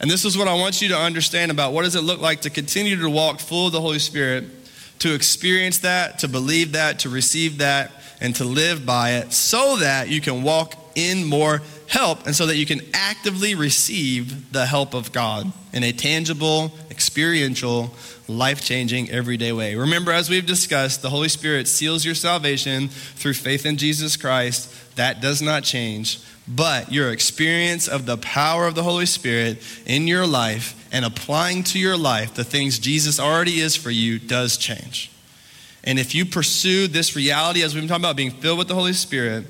And 0.00 0.08
this 0.08 0.24
is 0.24 0.38
what 0.38 0.46
I 0.46 0.54
want 0.54 0.80
you 0.80 0.88
to 0.90 0.96
understand 0.96 1.50
about 1.50 1.72
what 1.72 1.82
does 1.82 1.96
it 1.96 2.02
look 2.02 2.20
like 2.20 2.42
to 2.42 2.50
continue 2.50 2.96
to 2.96 3.10
walk 3.10 3.40
full 3.40 3.66
of 3.66 3.72
the 3.72 3.80
Holy 3.80 3.98
Spirit, 3.98 4.44
to 5.00 5.14
experience 5.14 5.78
that, 5.78 6.20
to 6.20 6.28
believe 6.28 6.72
that, 6.72 7.00
to 7.00 7.08
receive 7.08 7.58
that, 7.58 7.90
and 8.20 8.36
to 8.36 8.44
live 8.44 8.86
by 8.86 9.14
it 9.14 9.32
so 9.32 9.78
that 9.78 10.08
you 10.08 10.20
can 10.20 10.44
walk 10.44 10.76
in 10.94 11.24
more 11.24 11.62
help 11.88 12.26
and 12.26 12.34
so 12.34 12.46
that 12.46 12.56
you 12.56 12.66
can 12.66 12.80
actively 12.94 13.54
receive 13.54 14.52
the 14.52 14.66
help 14.66 14.94
of 14.94 15.12
God 15.12 15.52
in 15.72 15.82
a 15.82 15.92
tangible, 15.92 16.72
experiential, 16.90 17.92
life 18.28 18.64
changing, 18.64 19.10
everyday 19.10 19.52
way. 19.52 19.74
Remember, 19.74 20.12
as 20.12 20.30
we've 20.30 20.46
discussed, 20.46 21.02
the 21.02 21.10
Holy 21.10 21.28
Spirit 21.28 21.68
seals 21.68 22.04
your 22.04 22.14
salvation 22.14 22.88
through 22.88 23.34
faith 23.34 23.66
in 23.66 23.76
Jesus 23.76 24.16
Christ. 24.16 24.96
That 24.96 25.20
does 25.20 25.42
not 25.42 25.64
change. 25.64 26.20
But 26.46 26.92
your 26.92 27.12
experience 27.12 27.88
of 27.88 28.06
the 28.06 28.16
power 28.16 28.66
of 28.66 28.74
the 28.74 28.82
Holy 28.82 29.06
Spirit 29.06 29.62
in 29.86 30.06
your 30.08 30.26
life 30.26 30.88
and 30.92 31.04
applying 31.04 31.62
to 31.64 31.78
your 31.78 31.96
life 31.96 32.34
the 32.34 32.44
things 32.44 32.78
Jesus 32.78 33.20
already 33.20 33.60
is 33.60 33.76
for 33.76 33.90
you 33.90 34.18
does 34.18 34.56
change. 34.56 35.10
And 35.84 35.98
if 35.98 36.14
you 36.14 36.24
pursue 36.24 36.86
this 36.86 37.16
reality, 37.16 37.62
as 37.62 37.74
we've 37.74 37.82
been 37.82 37.88
talking 37.88 38.04
about, 38.04 38.16
being 38.16 38.30
filled 38.30 38.58
with 38.58 38.68
the 38.68 38.74
Holy 38.74 38.92
Spirit, 38.92 39.46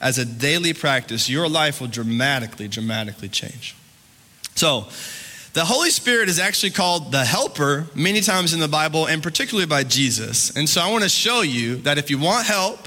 as 0.00 0.18
a 0.18 0.24
daily 0.24 0.72
practice, 0.72 1.28
your 1.28 1.48
life 1.48 1.80
will 1.80 1.88
dramatically, 1.88 2.68
dramatically 2.68 3.28
change. 3.28 3.74
So, 4.54 4.86
the 5.52 5.64
Holy 5.64 5.88
Spirit 5.88 6.28
is 6.28 6.38
actually 6.38 6.72
called 6.72 7.12
the 7.12 7.24
helper 7.24 7.86
many 7.94 8.20
times 8.20 8.52
in 8.52 8.60
the 8.60 8.68
Bible, 8.68 9.06
and 9.06 9.22
particularly 9.22 9.66
by 9.66 9.84
Jesus. 9.84 10.54
And 10.54 10.68
so, 10.68 10.80
I 10.80 10.90
want 10.90 11.02
to 11.02 11.08
show 11.08 11.40
you 11.42 11.76
that 11.76 11.98
if 11.98 12.10
you 12.10 12.18
want 12.18 12.46
help, 12.46 12.80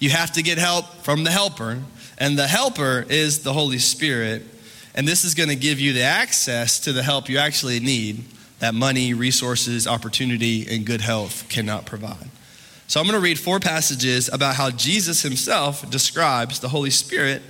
you 0.00 0.10
have 0.10 0.32
to 0.32 0.42
get 0.42 0.58
help 0.58 0.86
from 1.04 1.22
the 1.22 1.30
helper. 1.30 1.78
And 2.18 2.38
the 2.38 2.48
helper 2.48 3.06
is 3.08 3.44
the 3.44 3.52
Holy 3.52 3.78
Spirit. 3.78 4.42
And 4.94 5.06
this 5.06 5.24
is 5.24 5.34
going 5.34 5.48
to 5.48 5.56
give 5.56 5.80
you 5.80 5.92
the 5.92 6.02
access 6.02 6.80
to 6.80 6.92
the 6.92 7.02
help 7.02 7.28
you 7.28 7.38
actually 7.38 7.80
need 7.80 8.24
that 8.58 8.74
money, 8.74 9.14
resources, 9.14 9.86
opportunity, 9.88 10.66
and 10.68 10.86
good 10.86 11.00
health 11.00 11.48
cannot 11.48 11.86
provide. 11.86 12.30
So 12.92 13.00
I'm 13.00 13.06
going 13.06 13.18
to 13.18 13.24
read 13.24 13.38
four 13.38 13.58
passages 13.58 14.28
about 14.30 14.54
how 14.54 14.68
Jesus 14.68 15.22
himself 15.22 15.90
describes 15.90 16.60
the 16.60 16.68
Holy 16.68 16.90
Spirit 16.90 17.40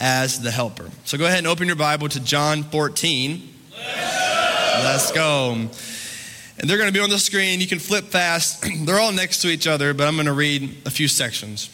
as 0.00 0.40
the 0.40 0.50
helper. 0.50 0.88
So 1.04 1.18
go 1.18 1.26
ahead 1.26 1.36
and 1.36 1.46
open 1.46 1.66
your 1.66 1.76
Bible 1.76 2.08
to 2.08 2.18
John 2.18 2.62
14. 2.62 3.46
Let's 3.76 5.12
go. 5.12 5.52
And 5.52 5.70
they're 6.62 6.78
going 6.78 6.88
to 6.88 6.94
be 6.94 7.00
on 7.00 7.10
the 7.10 7.18
screen. 7.18 7.60
You 7.60 7.66
can 7.66 7.78
flip 7.78 8.06
fast. 8.06 8.64
they're 8.86 8.98
all 8.98 9.12
next 9.12 9.42
to 9.42 9.48
each 9.48 9.66
other, 9.66 9.92
but 9.92 10.08
I'm 10.08 10.14
going 10.14 10.28
to 10.28 10.32
read 10.32 10.74
a 10.86 10.90
few 10.90 11.08
sections. 11.08 11.68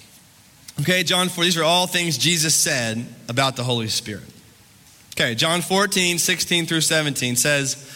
Okay, 0.81 1.05
John 1.05 1.29
4, 1.29 1.45
these 1.45 1.57
are 1.57 1.62
all 1.62 1.87
things 1.87 2.19
Jesus 2.19 2.57
said 2.57 3.07
about 3.29 3.55
the 3.55 3.62
Holy 3.62 3.87
Spirit. 3.87 4.25
Okay, 5.14 5.37
John 5.37 5.62
14, 5.62 6.19
16 6.19 6.67
through 6.67 6.81
17 6.81 7.37
says, 7.37 7.88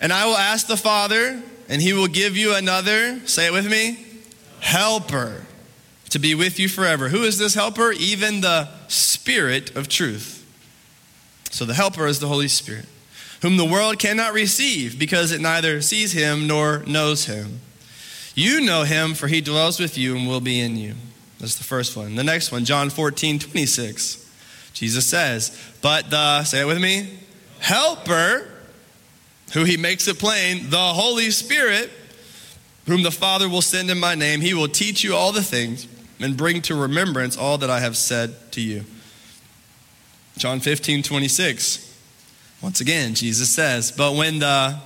And 0.00 0.14
I 0.14 0.24
will 0.24 0.38
ask 0.38 0.66
the 0.66 0.78
Father, 0.78 1.42
and 1.68 1.82
he 1.82 1.92
will 1.92 2.08
give 2.08 2.38
you 2.38 2.54
another, 2.54 3.20
say 3.26 3.48
it 3.48 3.52
with 3.52 3.70
me, 3.70 4.06
helper 4.72 5.44
to 6.08 6.18
be 6.18 6.34
with 6.34 6.58
you 6.58 6.66
forever. 6.66 7.10
Who 7.10 7.24
is 7.24 7.38
this 7.38 7.54
helper? 7.54 7.92
Even 7.92 8.40
the 8.40 8.68
Spirit 8.88 9.76
of 9.76 9.86
truth. 9.86 10.38
So 11.50 11.66
the 11.66 11.74
helper 11.74 12.06
is 12.06 12.20
the 12.20 12.28
Holy 12.28 12.48
Spirit, 12.48 12.86
whom 13.42 13.58
the 13.58 13.66
world 13.66 13.98
cannot 13.98 14.32
receive 14.32 14.98
because 14.98 15.30
it 15.30 15.42
neither 15.42 15.82
sees 15.82 16.12
him 16.12 16.46
nor 16.46 16.82
knows 16.86 17.26
him. 17.26 17.60
You 18.34 18.62
know 18.62 18.84
him, 18.84 19.12
for 19.12 19.28
he 19.28 19.42
dwells 19.42 19.78
with 19.78 19.98
you 19.98 20.16
and 20.16 20.26
will 20.26 20.40
be 20.40 20.58
in 20.58 20.76
you. 20.76 20.94
That's 21.38 21.56
the 21.56 21.64
first 21.64 21.94
one. 21.94 22.14
The 22.14 22.24
next 22.24 22.50
one, 22.50 22.64
John 22.64 22.88
14, 22.88 23.40
26. 23.40 24.30
Jesus 24.72 25.04
says, 25.04 25.58
But 25.82 26.08
the, 26.08 26.44
say 26.44 26.62
it 26.62 26.64
with 26.64 26.80
me, 26.80 27.18
helper, 27.58 28.48
who 29.52 29.64
he 29.64 29.76
makes 29.76 30.08
it 30.08 30.18
plain, 30.18 30.70
the 30.70 30.78
Holy 30.78 31.30
Spirit, 31.30 31.90
whom 32.86 33.02
the 33.02 33.10
Father 33.10 33.48
will 33.48 33.62
send 33.62 33.90
in 33.90 33.98
my 33.98 34.14
name, 34.14 34.40
he 34.40 34.54
will 34.54 34.68
teach 34.68 35.04
you 35.04 35.14
all 35.14 35.32
the 35.32 35.42
things 35.42 35.86
and 36.20 36.36
bring 36.36 36.62
to 36.62 36.74
remembrance 36.74 37.36
all 37.36 37.58
that 37.58 37.70
I 37.70 37.80
have 37.80 37.96
said 37.96 38.52
to 38.52 38.60
you. 38.60 38.84
John 40.36 40.60
15, 40.60 41.02
26. 41.02 41.88
Once 42.62 42.80
again, 42.80 43.14
Jesus 43.14 43.50
says, 43.50 43.92
But 43.92 44.14
when 44.14 44.38
the 44.38 44.78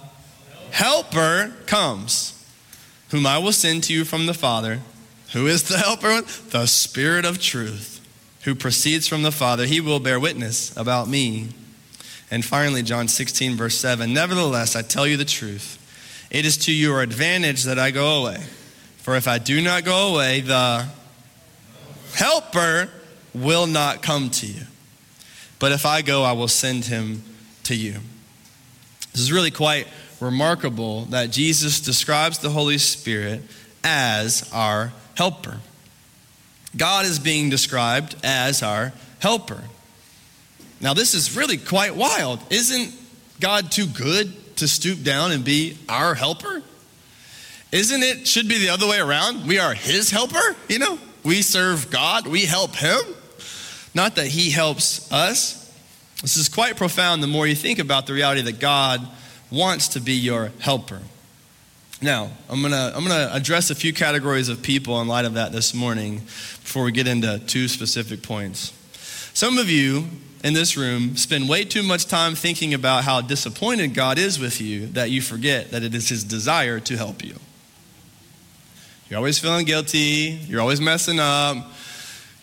Helper 0.71 1.53
comes, 1.67 2.33
whom 3.11 3.27
I 3.27 3.39
will 3.39 3.53
send 3.53 3.85
to 3.85 3.95
you 3.95 4.05
from 4.05 4.27
the 4.27 4.35
Father, 4.35 4.81
who 5.33 5.47
is 5.47 5.65
the 5.65 5.79
Helper? 5.79 6.23
The 6.51 6.67
Spirit 6.67 7.25
of 7.25 7.41
truth, 7.41 8.01
who 8.43 8.55
proceeds 8.55 9.07
from 9.07 9.23
the 9.23 9.33
Father, 9.33 9.67
he 9.67 9.81
will 9.81 10.01
bear 10.01 10.19
witness 10.19 10.77
about 10.77 11.09
me. 11.09 11.49
And 12.31 12.45
finally, 12.45 12.83
John 12.83 13.09
16, 13.09 13.57
verse 13.57 13.77
7 13.77 14.13
Nevertheless, 14.13 14.75
I 14.75 14.83
tell 14.83 15.07
you 15.07 15.17
the 15.17 15.25
truth. 15.25 15.83
It 16.31 16.45
is 16.45 16.57
to 16.59 16.73
your 16.73 17.03
advantage 17.03 17.65
that 17.65 17.79
I 17.79 17.91
go 17.91 18.23
away. 18.23 18.43
For 18.99 19.17
if 19.17 19.29
I 19.29 19.39
do 19.39 19.63
not 19.63 19.85
go 19.85 20.15
away, 20.15 20.41
the 20.41 20.87
helper 22.15 22.91
will 23.35 23.67
not 23.67 24.03
come 24.03 24.31
to 24.31 24.47
you. 24.47 24.63
But 25.59 25.73
if 25.73 25.87
I 25.87 26.03
go, 26.03 26.23
I 26.25 26.33
will 26.33 26.49
send 26.49 26.87
him 26.87 27.23
to 27.65 27.75
you. 27.75 27.95
This 29.13 29.21
is 29.21 29.33
really 29.33 29.51
quite 29.51 29.87
remarkable 30.21 31.03
that 31.07 31.31
Jesus 31.31 31.81
describes 31.81 32.39
the 32.39 32.51
Holy 32.51 32.79
Spirit 32.79 33.43
as 33.85 34.51
our 34.53 34.93
helper. 35.17 35.61
God 36.77 37.07
is 37.07 37.19
being 37.19 37.49
described 37.49 38.17
as 38.25 38.63
our 38.63 38.93
helper. 39.21 39.63
Now, 40.81 40.93
this 40.93 41.15
is 41.15 41.37
really 41.37 41.57
quite 41.57 41.97
wild. 41.97 42.41
Isn't 42.51 42.93
God 43.41 43.71
too 43.71 43.87
good 43.87 44.35
to 44.57 44.69
stoop 44.69 45.03
down 45.03 45.33
and 45.33 45.45
be 45.45 45.79
our 45.89 46.15
helper? 46.15 46.63
Isn't 47.73 48.03
it 48.03 48.27
should 48.27 48.49
be 48.49 48.59
the 48.59 48.71
other 48.71 48.87
way 48.87 48.99
around? 48.99 49.47
We 49.47 49.59
are 49.59 49.75
his 49.75 50.11
helper, 50.11 50.57
you 50.69 50.79
know? 50.79 50.99
We 51.25 51.43
serve 51.43 51.91
God, 51.91 52.27
we 52.27 52.45
help 52.45 52.77
him. 52.77 53.01
Not 53.95 54.17
that 54.17 54.27
he 54.27 54.51
helps 54.51 55.11
us. 55.11 55.63
This 56.23 56.37
is 56.37 56.49
quite 56.49 56.77
profound 56.77 57.23
the 57.23 57.27
more 57.27 57.47
you 57.47 57.55
think 57.55 57.79
about 57.79 58.07
the 58.07 58.13
reality 58.13 58.43
that 58.43 58.61
God 58.61 59.07
wants 59.51 59.89
to 59.89 60.01
be 60.01 60.13
your 60.13 60.53
helper. 60.61 61.01
Now, 62.03 62.31
I'm 62.51 62.61
going 62.61 62.73
to 62.73 62.93
I'm 62.95 63.05
to 63.05 63.35
address 63.35 63.71
a 63.71 63.75
few 63.75 63.93
categories 63.93 64.49
of 64.49 64.63
people 64.63 65.01
in 65.01 65.09
light 65.09 65.25
of 65.25 65.35
that 65.35 65.53
this 65.53 65.73
morning 65.73 66.19
before 66.19 66.85
we 66.85 66.93
get 66.93 67.07
into 67.07 67.39
two 67.41 67.69
specific 67.69 68.23
points. 68.23 68.73
Some 69.33 69.59
of 69.59 69.71
you 69.71 70.07
in 70.47 70.55
this 70.55 70.77
room 70.77 71.17
spend 71.17 71.49
way 71.49 71.65
too 71.65 71.83
much 71.83 72.07
time 72.07 72.37
thinking 72.37 72.73
about 72.73 73.03
how 73.03 73.21
disappointed 73.21 73.95
God 73.95 74.17
is 74.17 74.39
with 74.39 74.61
you 74.61 74.87
that 74.89 75.11
you 75.11 75.21
forget 75.21 75.73
that 75.73 75.83
it 75.83 75.93
is 75.93 76.09
His 76.09 76.23
desire 76.23 76.79
to 76.79 76.97
help 76.97 77.25
you. 77.25 77.35
You're 79.11 79.19
always 79.19 79.41
feeling 79.41 79.67
guilty, 79.67 80.39
you're 80.47 80.61
always 80.61 80.81
messing 80.81 81.19
up, 81.19 81.57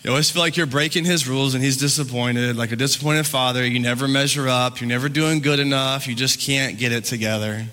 you 0.02 0.10
always 0.10 0.30
feel 0.30 0.42
like 0.42 0.58
you're 0.58 0.66
breaking 0.66 1.06
His 1.06 1.26
rules 1.26 1.54
and 1.54 1.64
He's 1.64 1.78
disappointed, 1.78 2.56
like 2.56 2.72
a 2.72 2.76
disappointed 2.76 3.26
father. 3.26 3.66
You 3.66 3.80
never 3.80 4.06
measure 4.06 4.48
up, 4.48 4.82
you're 4.82 4.88
never 4.88 5.08
doing 5.08 5.40
good 5.40 5.58
enough, 5.58 6.06
you 6.06 6.14
just 6.14 6.38
can't 6.38 6.78
get 6.78 6.92
it 6.92 7.04
together 7.04 7.66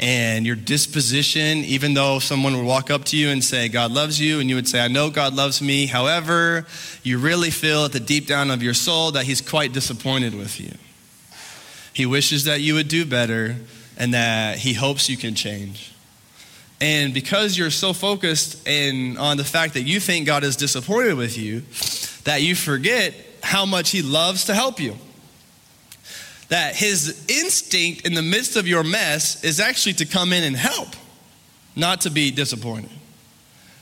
and 0.00 0.46
your 0.46 0.54
disposition, 0.54 1.58
even 1.58 1.94
though 1.94 2.20
someone 2.20 2.56
would 2.56 2.64
walk 2.64 2.90
up 2.90 3.04
to 3.06 3.16
you 3.16 3.30
and 3.30 3.42
say, 3.42 3.68
God 3.68 3.90
loves 3.90 4.20
you, 4.20 4.38
and 4.38 4.48
you 4.48 4.54
would 4.54 4.68
say, 4.68 4.80
I 4.80 4.88
know 4.88 5.10
God 5.10 5.34
loves 5.34 5.60
me. 5.60 5.86
However, 5.86 6.66
you 7.02 7.18
really 7.18 7.50
feel 7.50 7.84
at 7.84 7.92
the 7.92 8.00
deep 8.00 8.26
down 8.26 8.50
of 8.50 8.62
your 8.62 8.74
soul 8.74 9.12
that 9.12 9.24
He's 9.24 9.40
quite 9.40 9.72
disappointed 9.72 10.34
with 10.34 10.60
you. 10.60 10.72
He 11.92 12.06
wishes 12.06 12.44
that 12.44 12.60
you 12.60 12.74
would 12.74 12.88
do 12.88 13.04
better 13.04 13.56
and 13.96 14.14
that 14.14 14.58
He 14.58 14.72
hopes 14.72 15.08
you 15.08 15.16
can 15.16 15.34
change. 15.34 15.92
And 16.80 17.12
because 17.12 17.58
you're 17.58 17.70
so 17.70 17.92
focused 17.92 18.68
in, 18.68 19.16
on 19.16 19.36
the 19.36 19.42
fact 19.44 19.74
that 19.74 19.82
you 19.82 19.98
think 19.98 20.26
God 20.26 20.44
is 20.44 20.54
disappointed 20.54 21.14
with 21.14 21.36
you, 21.36 21.62
that 22.22 22.42
you 22.42 22.54
forget 22.54 23.14
how 23.42 23.66
much 23.66 23.90
He 23.90 24.02
loves 24.02 24.44
to 24.44 24.54
help 24.54 24.78
you 24.78 24.96
that 26.48 26.74
his 26.74 27.24
instinct 27.28 28.06
in 28.06 28.14
the 28.14 28.22
midst 28.22 28.56
of 28.56 28.66
your 28.66 28.82
mess 28.82 29.44
is 29.44 29.60
actually 29.60 29.92
to 29.94 30.06
come 30.06 30.32
in 30.32 30.44
and 30.44 30.56
help, 30.56 30.88
not 31.76 32.02
to 32.02 32.10
be 32.10 32.30
disappointed. 32.30 32.90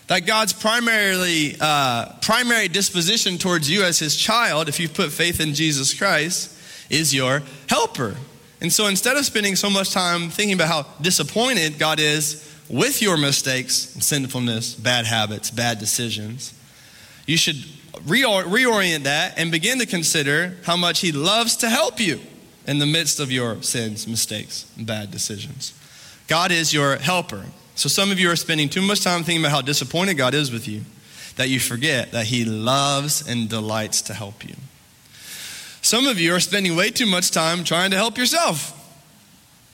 That 0.08 0.26
God's 0.26 0.52
primarily 0.52 1.56
uh, 1.60 2.12
primary 2.20 2.68
disposition 2.68 3.38
towards 3.38 3.70
you 3.70 3.82
as 3.82 3.98
his 3.98 4.16
child, 4.16 4.68
if 4.68 4.78
you've 4.78 4.94
put 4.94 5.10
faith 5.10 5.40
in 5.40 5.54
Jesus 5.54 5.94
Christ, 5.94 6.52
is 6.90 7.14
your 7.14 7.42
helper. 7.68 8.16
And 8.60 8.72
so 8.72 8.86
instead 8.86 9.16
of 9.16 9.24
spending 9.24 9.56
so 9.56 9.68
much 9.68 9.90
time 9.90 10.30
thinking 10.30 10.54
about 10.54 10.68
how 10.68 10.86
disappointed 11.00 11.78
God 11.78 12.00
is 12.00 12.42
with 12.68 13.02
your 13.02 13.16
mistakes, 13.16 13.74
sinfulness, 13.74 14.74
bad 14.74 15.06
habits, 15.06 15.50
bad 15.50 15.78
decisions, 15.78 16.54
you 17.26 17.36
should 17.36 17.56
reorient 18.06 19.04
that 19.04 19.38
and 19.38 19.50
begin 19.50 19.78
to 19.78 19.86
consider 19.86 20.56
how 20.64 20.76
much 20.76 21.00
he 21.00 21.12
loves 21.12 21.56
to 21.56 21.68
help 21.68 21.98
you 22.00 22.20
in 22.66 22.78
the 22.78 22.86
midst 22.86 23.20
of 23.20 23.30
your 23.30 23.62
sins, 23.62 24.06
mistakes, 24.06 24.70
and 24.76 24.86
bad 24.86 25.10
decisions. 25.10 25.72
God 26.28 26.50
is 26.50 26.72
your 26.74 26.96
helper. 26.96 27.44
So 27.74 27.88
some 27.88 28.10
of 28.10 28.18
you 28.18 28.30
are 28.30 28.36
spending 28.36 28.68
too 28.68 28.82
much 28.82 29.02
time 29.02 29.22
thinking 29.22 29.44
about 29.44 29.52
how 29.52 29.60
disappointed 29.60 30.14
God 30.14 30.34
is 30.34 30.50
with 30.50 30.66
you 30.66 30.82
that 31.36 31.48
you 31.48 31.60
forget 31.60 32.12
that 32.12 32.26
He 32.26 32.44
loves 32.44 33.26
and 33.26 33.48
delights 33.48 34.02
to 34.02 34.14
help 34.14 34.44
you. 34.44 34.54
Some 35.82 36.06
of 36.06 36.18
you 36.18 36.34
are 36.34 36.40
spending 36.40 36.74
way 36.74 36.90
too 36.90 37.06
much 37.06 37.30
time 37.30 37.62
trying 37.62 37.92
to 37.92 37.96
help 37.96 38.18
yourself. 38.18 38.72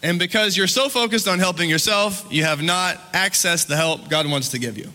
And 0.03 0.19
because 0.19 0.57
you're 0.57 0.67
so 0.67 0.89
focused 0.89 1.29
on 1.29 1.39
helping 1.39 1.71
yourself, 1.71 2.27
you 2.29 2.45
have 2.45 2.61
not 2.61 2.97
accessed 3.13 3.69
the 3.69 3.77
help 3.77 4.09
God 4.09 4.29
wants 4.29 4.49
to 4.51 4.59
give 4.59 4.77
you. 4.77 4.93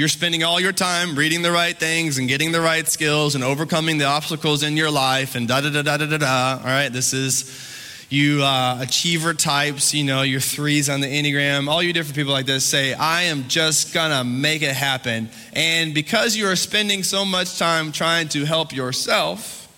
You're 0.00 0.08
spending 0.08 0.42
all 0.42 0.58
your 0.58 0.72
time 0.72 1.14
reading 1.14 1.42
the 1.42 1.52
right 1.52 1.78
things 1.78 2.16
and 2.16 2.26
getting 2.26 2.52
the 2.52 2.60
right 2.62 2.88
skills 2.88 3.34
and 3.34 3.44
overcoming 3.44 3.98
the 3.98 4.06
obstacles 4.06 4.62
in 4.62 4.74
your 4.74 4.90
life 4.90 5.34
and 5.34 5.46
da 5.46 5.60
da 5.60 5.68
da 5.68 5.82
da 5.82 5.98
da 5.98 6.16
da. 6.16 6.58
All 6.58 6.64
right, 6.64 6.88
this 6.88 7.12
is 7.12 8.06
you 8.08 8.42
uh, 8.42 8.78
achiever 8.80 9.34
types, 9.34 9.92
you 9.92 10.02
know, 10.04 10.22
your 10.22 10.40
threes 10.40 10.88
on 10.88 11.02
the 11.02 11.06
Enneagram, 11.06 11.68
all 11.68 11.82
you 11.82 11.92
different 11.92 12.16
people 12.16 12.32
like 12.32 12.46
this 12.46 12.64
say, 12.64 12.94
I 12.94 13.24
am 13.24 13.46
just 13.48 13.92
gonna 13.92 14.24
make 14.24 14.62
it 14.62 14.74
happen. 14.74 15.28
And 15.52 15.92
because 15.92 16.34
you 16.34 16.48
are 16.48 16.56
spending 16.56 17.02
so 17.02 17.26
much 17.26 17.58
time 17.58 17.92
trying 17.92 18.28
to 18.30 18.46
help 18.46 18.72
yourself, 18.72 19.68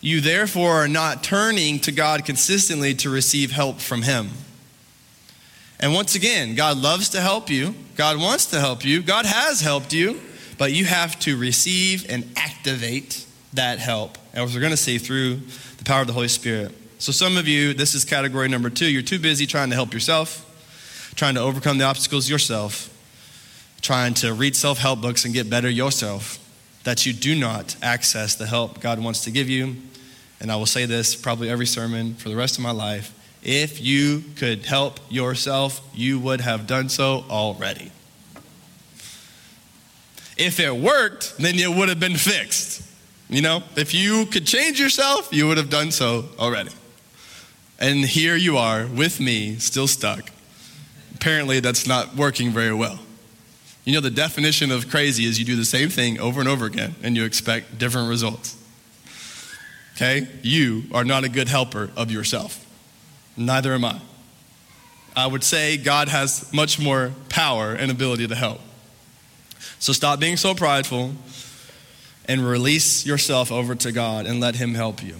you 0.00 0.22
therefore 0.22 0.76
are 0.76 0.88
not 0.88 1.22
turning 1.22 1.78
to 1.80 1.92
God 1.92 2.24
consistently 2.24 2.94
to 2.94 3.10
receive 3.10 3.52
help 3.52 3.80
from 3.80 4.00
Him. 4.00 4.30
And 5.78 5.92
once 5.92 6.14
again, 6.14 6.54
God 6.54 6.78
loves 6.78 7.10
to 7.10 7.20
help 7.20 7.50
you. 7.50 7.74
God 7.96 8.20
wants 8.20 8.46
to 8.46 8.60
help 8.60 8.84
you. 8.84 9.02
God 9.02 9.24
has 9.24 9.62
helped 9.62 9.94
you, 9.94 10.20
but 10.58 10.72
you 10.72 10.84
have 10.84 11.18
to 11.20 11.36
receive 11.36 12.04
and 12.10 12.30
activate 12.36 13.26
that 13.54 13.78
help. 13.78 14.18
As 14.34 14.54
we're 14.54 14.60
going 14.60 14.70
to 14.70 14.76
see 14.76 14.98
through 14.98 15.40
the 15.78 15.84
power 15.84 16.02
of 16.02 16.06
the 16.06 16.12
Holy 16.12 16.28
Spirit. 16.28 16.74
So, 16.98 17.10
some 17.10 17.38
of 17.38 17.48
you, 17.48 17.72
this 17.72 17.94
is 17.94 18.04
category 18.04 18.48
number 18.48 18.68
two. 18.68 18.86
You're 18.86 19.02
too 19.02 19.18
busy 19.18 19.46
trying 19.46 19.70
to 19.70 19.76
help 19.76 19.94
yourself, 19.94 20.44
trying 21.14 21.34
to 21.36 21.40
overcome 21.40 21.78
the 21.78 21.84
obstacles 21.84 22.28
yourself, 22.28 22.92
trying 23.80 24.12
to 24.14 24.34
read 24.34 24.54
self 24.54 24.78
help 24.78 25.00
books 25.00 25.24
and 25.24 25.32
get 25.32 25.48
better 25.48 25.70
yourself, 25.70 26.38
that 26.84 27.06
you 27.06 27.14
do 27.14 27.34
not 27.34 27.76
access 27.82 28.34
the 28.34 28.46
help 28.46 28.80
God 28.80 29.02
wants 29.02 29.24
to 29.24 29.30
give 29.30 29.48
you. 29.48 29.76
And 30.38 30.52
I 30.52 30.56
will 30.56 30.66
say 30.66 30.84
this 30.84 31.16
probably 31.16 31.48
every 31.48 31.66
sermon 31.66 32.14
for 32.14 32.28
the 32.28 32.36
rest 32.36 32.58
of 32.58 32.62
my 32.62 32.72
life 32.72 33.14
if 33.46 33.80
you 33.80 34.24
could 34.34 34.66
help 34.66 34.98
yourself, 35.08 35.80
you 35.94 36.18
would 36.18 36.40
have 36.40 36.66
done 36.66 36.88
so 36.88 37.24
already. 37.30 37.92
If 40.36 40.58
it 40.58 40.74
worked, 40.74 41.38
then 41.38 41.54
it 41.54 41.70
would 41.70 41.88
have 41.88 42.00
been 42.00 42.16
fixed. 42.16 42.82
You 43.30 43.42
know, 43.42 43.62
if 43.76 43.94
you 43.94 44.26
could 44.26 44.46
change 44.46 44.80
yourself, 44.80 45.28
you 45.32 45.46
would 45.46 45.58
have 45.58 45.70
done 45.70 45.92
so 45.92 46.24
already. 46.40 46.72
And 47.78 48.04
here 48.04 48.34
you 48.34 48.56
are 48.56 48.84
with 48.84 49.20
me, 49.20 49.56
still 49.56 49.86
stuck. 49.86 50.28
Apparently, 51.14 51.60
that's 51.60 51.86
not 51.86 52.16
working 52.16 52.50
very 52.50 52.74
well. 52.74 52.98
You 53.84 53.92
know, 53.92 54.00
the 54.00 54.10
definition 54.10 54.72
of 54.72 54.90
crazy 54.90 55.24
is 55.24 55.38
you 55.38 55.44
do 55.44 55.54
the 55.54 55.64
same 55.64 55.88
thing 55.88 56.18
over 56.18 56.40
and 56.40 56.48
over 56.48 56.66
again 56.66 56.96
and 57.04 57.16
you 57.16 57.24
expect 57.24 57.78
different 57.78 58.08
results. 58.08 58.56
Okay? 59.94 60.26
You 60.42 60.82
are 60.92 61.04
not 61.04 61.22
a 61.22 61.28
good 61.28 61.48
helper 61.48 61.90
of 61.96 62.10
yourself. 62.10 62.65
Neither 63.36 63.74
am 63.74 63.84
I. 63.84 64.00
I 65.14 65.26
would 65.26 65.42
say 65.42 65.76
God 65.76 66.08
has 66.08 66.52
much 66.52 66.78
more 66.78 67.12
power 67.28 67.72
and 67.72 67.90
ability 67.90 68.28
to 68.28 68.34
help. 68.34 68.60
So 69.78 69.92
stop 69.92 70.20
being 70.20 70.36
so 70.36 70.54
prideful 70.54 71.12
and 72.26 72.46
release 72.46 73.06
yourself 73.06 73.50
over 73.50 73.74
to 73.74 73.92
God 73.92 74.26
and 74.26 74.40
let 74.40 74.56
Him 74.56 74.74
help 74.74 75.02
you. 75.02 75.16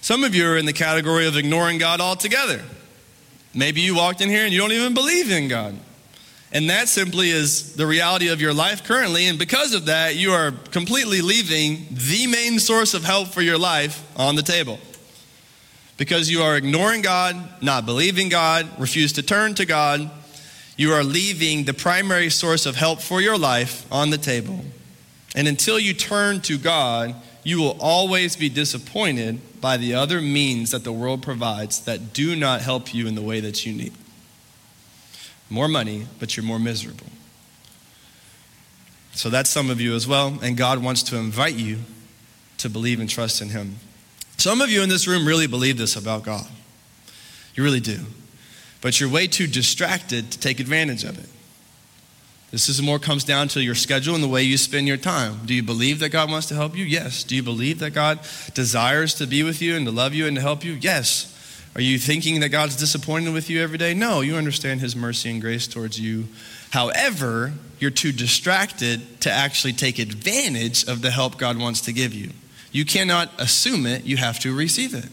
Some 0.00 0.22
of 0.22 0.34
you 0.34 0.46
are 0.46 0.56
in 0.56 0.66
the 0.66 0.72
category 0.72 1.26
of 1.26 1.36
ignoring 1.36 1.78
God 1.78 2.00
altogether. 2.00 2.62
Maybe 3.54 3.80
you 3.80 3.96
walked 3.96 4.20
in 4.20 4.28
here 4.28 4.44
and 4.44 4.52
you 4.52 4.60
don't 4.60 4.72
even 4.72 4.92
believe 4.92 5.30
in 5.30 5.48
God. 5.48 5.74
And 6.52 6.70
that 6.70 6.88
simply 6.88 7.30
is 7.30 7.74
the 7.74 7.86
reality 7.86 8.28
of 8.28 8.40
your 8.40 8.54
life 8.54 8.84
currently. 8.84 9.26
And 9.26 9.38
because 9.38 9.74
of 9.74 9.86
that, 9.86 10.16
you 10.16 10.32
are 10.32 10.52
completely 10.70 11.22
leaving 11.22 11.86
the 11.90 12.26
main 12.26 12.58
source 12.60 12.94
of 12.94 13.02
help 13.02 13.28
for 13.28 13.42
your 13.42 13.58
life 13.58 14.02
on 14.18 14.36
the 14.36 14.42
table 14.42 14.78
because 15.96 16.30
you 16.30 16.42
are 16.42 16.56
ignoring 16.56 17.02
God, 17.02 17.62
not 17.62 17.86
believing 17.86 18.28
God, 18.28 18.68
refuse 18.78 19.12
to 19.14 19.22
turn 19.22 19.54
to 19.54 19.64
God, 19.64 20.10
you 20.76 20.92
are 20.92 21.02
leaving 21.02 21.64
the 21.64 21.72
primary 21.72 22.28
source 22.28 22.66
of 22.66 22.76
help 22.76 23.00
for 23.00 23.20
your 23.20 23.38
life 23.38 23.90
on 23.90 24.10
the 24.10 24.18
table. 24.18 24.60
And 25.34 25.48
until 25.48 25.78
you 25.78 25.94
turn 25.94 26.40
to 26.42 26.58
God, 26.58 27.14
you 27.44 27.58
will 27.58 27.76
always 27.80 28.36
be 28.36 28.48
disappointed 28.48 29.60
by 29.60 29.76
the 29.76 29.94
other 29.94 30.20
means 30.20 30.70
that 30.72 30.84
the 30.84 30.92
world 30.92 31.22
provides 31.22 31.80
that 31.84 32.12
do 32.12 32.36
not 32.36 32.60
help 32.60 32.92
you 32.92 33.06
in 33.06 33.14
the 33.14 33.22
way 33.22 33.40
that 33.40 33.64
you 33.64 33.72
need. 33.72 33.92
More 35.48 35.68
money, 35.68 36.06
but 36.18 36.36
you're 36.36 36.44
more 36.44 36.58
miserable. 36.58 37.06
So 39.12 39.30
that's 39.30 39.48
some 39.48 39.70
of 39.70 39.80
you 39.80 39.94
as 39.94 40.06
well, 40.06 40.38
and 40.42 40.56
God 40.56 40.82
wants 40.82 41.02
to 41.04 41.16
invite 41.16 41.54
you 41.54 41.78
to 42.58 42.68
believe 42.68 43.00
and 43.00 43.08
trust 43.08 43.40
in 43.40 43.50
Him. 43.50 43.76
Some 44.36 44.60
of 44.60 44.70
you 44.70 44.82
in 44.82 44.88
this 44.88 45.06
room 45.06 45.26
really 45.26 45.46
believe 45.46 45.78
this 45.78 45.96
about 45.96 46.22
God. 46.22 46.46
You 47.54 47.64
really 47.64 47.80
do. 47.80 48.00
But 48.80 49.00
you're 49.00 49.08
way 49.08 49.26
too 49.26 49.46
distracted 49.46 50.30
to 50.30 50.38
take 50.38 50.60
advantage 50.60 51.04
of 51.04 51.18
it. 51.18 51.28
This 52.50 52.68
is 52.68 52.80
more 52.80 52.98
comes 52.98 53.24
down 53.24 53.48
to 53.48 53.62
your 53.62 53.74
schedule 53.74 54.14
and 54.14 54.22
the 54.22 54.28
way 54.28 54.42
you 54.42 54.56
spend 54.56 54.86
your 54.86 54.96
time. 54.96 55.40
Do 55.44 55.54
you 55.54 55.62
believe 55.62 55.98
that 56.00 56.10
God 56.10 56.30
wants 56.30 56.46
to 56.48 56.54
help 56.54 56.76
you? 56.76 56.84
Yes. 56.84 57.24
Do 57.24 57.34
you 57.34 57.42
believe 57.42 57.80
that 57.80 57.90
God 57.90 58.20
desires 58.54 59.14
to 59.14 59.26
be 59.26 59.42
with 59.42 59.60
you 59.60 59.76
and 59.76 59.84
to 59.86 59.92
love 59.92 60.14
you 60.14 60.26
and 60.26 60.36
to 60.36 60.42
help 60.42 60.64
you? 60.64 60.74
Yes. 60.74 61.32
Are 61.74 61.80
you 61.80 61.98
thinking 61.98 62.40
that 62.40 62.50
God's 62.50 62.76
disappointed 62.76 63.34
with 63.34 63.50
you 63.50 63.60
every 63.60 63.76
day? 63.76 63.92
No, 63.92 64.20
you 64.20 64.36
understand 64.36 64.80
His 64.80 64.94
mercy 64.96 65.30
and 65.30 65.40
grace 65.40 65.66
towards 65.66 66.00
you. 66.00 66.28
However, 66.70 67.52
you're 67.78 67.90
too 67.90 68.12
distracted 68.12 69.20
to 69.20 69.30
actually 69.30 69.72
take 69.72 69.98
advantage 69.98 70.84
of 70.88 71.02
the 71.02 71.10
help 71.10 71.36
God 71.36 71.58
wants 71.58 71.82
to 71.82 71.92
give 71.92 72.14
you. 72.14 72.30
You 72.76 72.84
cannot 72.84 73.30
assume 73.38 73.86
it, 73.86 74.04
you 74.04 74.18
have 74.18 74.38
to 74.40 74.54
receive 74.54 74.92
it. 74.92 75.08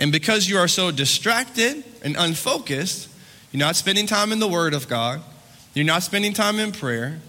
And 0.00 0.10
because 0.10 0.48
you 0.48 0.58
are 0.58 0.66
so 0.66 0.90
distracted 0.90 1.84
and 2.02 2.16
unfocused, 2.18 3.08
you're 3.52 3.60
not 3.60 3.76
spending 3.76 4.08
time 4.08 4.32
in 4.32 4.40
the 4.40 4.48
Word 4.48 4.74
of 4.74 4.88
God, 4.88 5.20
you're 5.74 5.84
not 5.84 6.02
spending 6.02 6.32
time 6.32 6.58
in 6.58 6.72
prayer, 6.72 7.20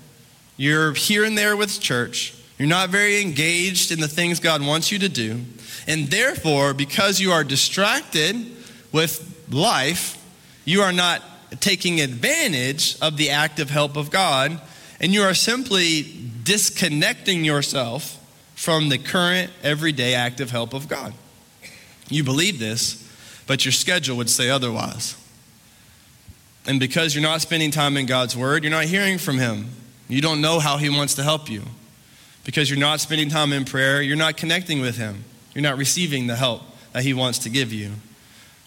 you're 0.58 0.92
here 0.96 1.24
and 1.24 1.38
there 1.38 1.56
with 1.56 1.80
church, 1.80 2.34
you're 2.58 2.68
not 2.68 2.90
very 2.90 3.22
engaged 3.22 3.92
in 3.92 4.00
the 4.00 4.08
things 4.08 4.40
God 4.40 4.66
wants 4.66 4.92
you 4.92 4.98
to 4.98 5.08
do. 5.08 5.42
And 5.86 6.08
therefore, 6.08 6.74
because 6.74 7.20
you 7.20 7.32
are 7.32 7.44
distracted 7.44 8.38
with 8.92 9.46
life, 9.52 10.18
you 10.66 10.82
are 10.82 10.92
not 10.92 11.22
taking 11.60 12.02
advantage 12.02 13.00
of 13.04 13.18
the 13.18 13.30
active 13.30 13.70
help 13.70 13.98
of 13.98 14.10
God, 14.10 14.60
and 15.00 15.14
you 15.14 15.22
are 15.22 15.36
simply 15.36 16.28
disconnecting 16.44 17.46
yourself 17.46 18.17
from 18.58 18.90
the 18.90 18.98
current 18.98 19.52
everyday 19.62 20.16
active 20.16 20.50
help 20.50 20.74
of 20.74 20.90
God. 20.90 21.14
You 22.10 22.24
believe 22.24 22.58
this, 22.58 23.08
but 23.46 23.64
your 23.64 23.72
schedule 23.72 24.18
would 24.18 24.32
say 24.32 24.50
otherwise. 24.50 25.16
And 26.66 26.80
because 26.80 27.14
you're 27.14 27.22
not 27.22 27.42
spending 27.42 27.70
time 27.70 27.96
in 27.98 28.08
God's 28.08 28.36
Word, 28.36 28.64
you're 28.64 28.72
not 28.72 28.86
hearing 28.86 29.20
from 29.20 29.38
Him. 29.38 29.68
You 30.10 30.22
don't 30.22 30.42
know 30.42 30.58
how 30.60 30.78
He 30.78 30.90
wants 30.90 31.14
to 31.16 31.24
help 31.24 31.52
you. 31.52 31.62
Because 32.46 32.68
you're 32.68 32.80
not 32.80 33.00
spending 33.00 33.30
time 33.30 33.54
in 33.54 33.64
prayer, 33.64 34.02
you're 34.02 34.18
not 34.18 34.38
connecting 34.38 34.82
with 34.82 34.98
Him. 34.98 35.24
You're 35.54 35.62
not 35.62 35.78
receiving 35.78 36.26
the 36.26 36.36
help 36.36 36.64
that 36.94 37.04
He 37.04 37.14
wants 37.14 37.38
to 37.40 37.52
give 37.52 37.72
you. 37.72 37.92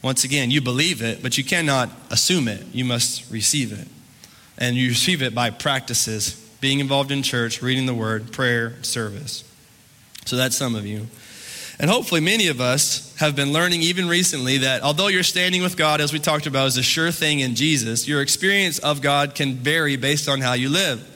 Once 0.02 0.22
again, 0.22 0.52
you 0.52 0.60
believe 0.60 1.02
it, 1.02 1.20
but 1.20 1.36
you 1.36 1.42
cannot 1.42 1.90
assume 2.10 2.46
it. 2.46 2.64
You 2.72 2.84
must 2.84 3.28
receive 3.30 3.72
it. 3.72 3.88
And 4.56 4.76
you 4.76 4.90
receive 4.90 5.20
it 5.20 5.34
by 5.34 5.50
practices 5.50 6.34
being 6.60 6.78
involved 6.78 7.10
in 7.10 7.24
church, 7.24 7.60
reading 7.60 7.86
the 7.86 7.94
Word, 7.94 8.30
prayer, 8.30 8.80
service. 8.84 9.49
So 10.24 10.36
that's 10.36 10.56
some 10.56 10.74
of 10.74 10.86
you. 10.86 11.06
And 11.80 11.88
hopefully, 11.88 12.20
many 12.20 12.48
of 12.48 12.60
us 12.60 13.16
have 13.16 13.34
been 13.34 13.54
learning 13.54 13.80
even 13.80 14.06
recently 14.06 14.58
that 14.58 14.82
although 14.82 15.08
you're 15.08 15.22
standing 15.22 15.62
with 15.62 15.78
God, 15.78 16.02
as 16.02 16.12
we 16.12 16.18
talked 16.18 16.46
about, 16.46 16.66
is 16.66 16.76
a 16.76 16.82
sure 16.82 17.10
thing 17.10 17.40
in 17.40 17.54
Jesus, 17.54 18.06
your 18.06 18.20
experience 18.20 18.78
of 18.80 19.00
God 19.00 19.34
can 19.34 19.54
vary 19.54 19.96
based 19.96 20.28
on 20.28 20.42
how 20.42 20.52
you 20.52 20.68
live. 20.68 21.06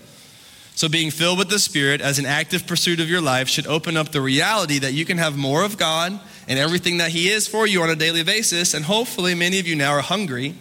So, 0.74 0.88
being 0.88 1.10
filled 1.10 1.38
with 1.38 1.50
the 1.50 1.58
Spirit 1.58 2.00
as 2.00 2.18
an 2.18 2.24
active 2.24 2.66
pursuit 2.66 2.98
of 2.98 3.10
your 3.10 3.20
life 3.20 3.46
should 3.46 3.66
open 3.66 3.98
up 3.98 4.08
the 4.10 4.22
reality 4.22 4.78
that 4.78 4.94
you 4.94 5.04
can 5.04 5.18
have 5.18 5.36
more 5.36 5.62
of 5.62 5.76
God 5.76 6.18
and 6.48 6.58
everything 6.58 6.96
that 6.96 7.10
He 7.10 7.28
is 7.28 7.46
for 7.46 7.66
you 7.66 7.82
on 7.82 7.90
a 7.90 7.96
daily 7.96 8.24
basis. 8.24 8.72
And 8.72 8.86
hopefully, 8.86 9.34
many 9.34 9.60
of 9.60 9.68
you 9.68 9.76
now 9.76 9.92
are 9.92 10.00
hungry 10.00 10.54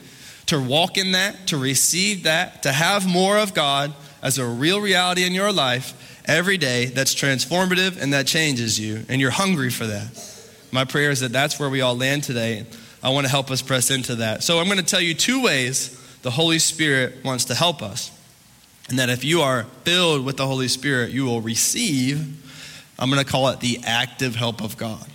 to 0.47 0.59
walk 0.59 0.97
in 0.97 1.13
that, 1.13 1.47
to 1.47 1.57
receive 1.57 2.23
that, 2.23 2.63
to 2.63 2.73
have 2.73 3.07
more 3.07 3.37
of 3.37 3.53
God 3.53 3.93
as 4.21 4.37
a 4.37 4.45
real 4.45 4.81
reality 4.81 5.25
in 5.25 5.31
your 5.31 5.53
life 5.53 6.12
every 6.25 6.57
day 6.57 6.85
that's 6.85 7.13
transformative 7.13 8.01
and 8.01 8.13
that 8.13 8.27
changes 8.27 8.79
you, 8.79 9.03
and 9.09 9.19
you're 9.19 9.31
hungry 9.31 9.69
for 9.69 9.85
that. 9.85 10.29
My 10.71 10.85
prayer 10.85 11.11
is 11.11 11.19
that 11.19 11.31
that's 11.31 11.59
where 11.59 11.69
we 11.69 11.81
all 11.81 11.95
land 11.95 12.23
today. 12.23 12.65
I 13.03 13.09
want 13.09 13.25
to 13.25 13.31
help 13.31 13.51
us 13.51 13.61
press 13.61 13.91
into 13.91 14.15
that. 14.15 14.43
So 14.43 14.59
I'm 14.59 14.65
going 14.65 14.77
to 14.77 14.83
tell 14.83 15.01
you 15.01 15.13
two 15.13 15.43
ways 15.43 15.99
the 16.21 16.31
Holy 16.31 16.57
Spirit 16.57 17.23
wants 17.23 17.45
to 17.45 17.55
help 17.55 17.81
us. 17.81 18.09
And 18.89 18.99
that 18.99 19.09
if 19.09 19.23
you 19.23 19.41
are 19.41 19.63
filled 19.83 20.25
with 20.25 20.37
the 20.37 20.47
Holy 20.47 20.67
Spirit, 20.67 21.11
you 21.11 21.25
will 21.25 21.41
receive, 21.41 22.41
I'm 22.97 23.09
going 23.09 23.23
to 23.23 23.29
call 23.29 23.49
it 23.49 23.59
the 23.59 23.79
active 23.83 24.35
help 24.35 24.61
of 24.61 24.77
God. 24.77 25.05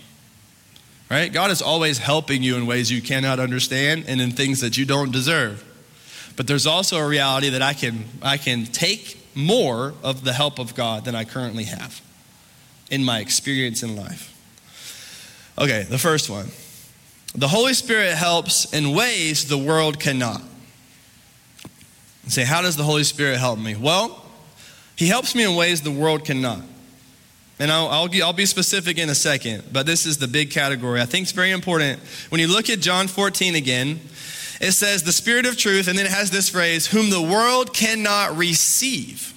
Right? 1.10 1.32
God 1.32 1.50
is 1.50 1.62
always 1.62 1.98
helping 1.98 2.42
you 2.42 2.56
in 2.56 2.66
ways 2.66 2.90
you 2.90 3.00
cannot 3.00 3.40
understand 3.40 4.04
and 4.06 4.20
in 4.20 4.30
things 4.30 4.60
that 4.60 4.76
you 4.76 4.84
don't 4.84 5.10
deserve. 5.10 5.64
But 6.36 6.46
there's 6.46 6.66
also 6.66 6.98
a 6.98 7.08
reality 7.08 7.50
that 7.50 7.62
I 7.62 7.72
can, 7.72 8.04
I 8.22 8.36
can 8.36 8.66
take 8.66 9.27
more 9.34 9.94
of 10.02 10.24
the 10.24 10.32
help 10.32 10.58
of 10.58 10.74
God 10.74 11.04
than 11.04 11.14
I 11.14 11.24
currently 11.24 11.64
have 11.64 12.00
in 12.90 13.04
my 13.04 13.20
experience 13.20 13.82
in 13.82 13.96
life. 13.96 14.34
Okay, 15.58 15.82
the 15.82 15.98
first 15.98 16.30
one. 16.30 16.46
The 17.34 17.48
Holy 17.48 17.74
Spirit 17.74 18.14
helps 18.14 18.72
in 18.72 18.94
ways 18.94 19.46
the 19.48 19.58
world 19.58 20.00
cannot. 20.00 20.42
say, 22.26 22.44
how 22.44 22.62
does 22.62 22.76
the 22.76 22.84
Holy 22.84 23.04
Spirit 23.04 23.38
help 23.38 23.58
me? 23.58 23.76
Well, 23.76 24.24
He 24.96 25.08
helps 25.08 25.34
me 25.34 25.44
in 25.44 25.54
ways 25.54 25.82
the 25.82 25.90
world 25.90 26.24
cannot. 26.24 26.62
And 27.60 27.72
I'll, 27.72 27.88
I'll, 27.88 28.08
I'll, 28.22 28.32
be 28.32 28.46
specific 28.46 28.98
in 28.98 29.08
a 29.08 29.14
second, 29.14 29.64
but 29.72 29.84
this 29.84 30.06
is 30.06 30.18
the 30.18 30.28
big 30.28 30.50
category. 30.50 31.00
I 31.00 31.06
think 31.06 31.24
it's 31.24 31.32
very 31.32 31.50
important. 31.50 31.98
When 32.28 32.40
you 32.40 32.46
look 32.46 32.70
at 32.70 32.78
John 32.80 33.08
14 33.08 33.56
again, 33.56 33.98
it 34.60 34.72
says, 34.72 35.02
the 35.02 35.12
Spirit 35.12 35.46
of 35.46 35.56
truth, 35.56 35.88
and 35.88 35.98
then 35.98 36.06
it 36.06 36.12
has 36.12 36.30
this 36.30 36.48
phrase, 36.48 36.86
whom 36.86 37.10
the 37.10 37.22
world 37.22 37.72
cannot 37.72 38.36
receive 38.36 39.34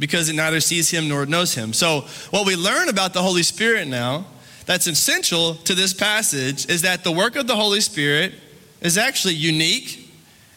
because 0.00 0.30
it 0.30 0.32
neither 0.32 0.60
sees 0.60 0.90
him 0.90 1.08
nor 1.08 1.26
knows 1.26 1.54
him. 1.54 1.72
So, 1.72 2.06
what 2.30 2.46
we 2.46 2.56
learn 2.56 2.88
about 2.88 3.12
the 3.12 3.22
Holy 3.22 3.42
Spirit 3.42 3.86
now 3.86 4.24
that's 4.64 4.86
essential 4.86 5.54
to 5.56 5.74
this 5.74 5.92
passage 5.92 6.68
is 6.68 6.82
that 6.82 7.04
the 7.04 7.12
work 7.12 7.36
of 7.36 7.46
the 7.46 7.54
Holy 7.54 7.80
Spirit 7.80 8.32
is 8.80 8.96
actually 8.96 9.34
unique 9.34 10.10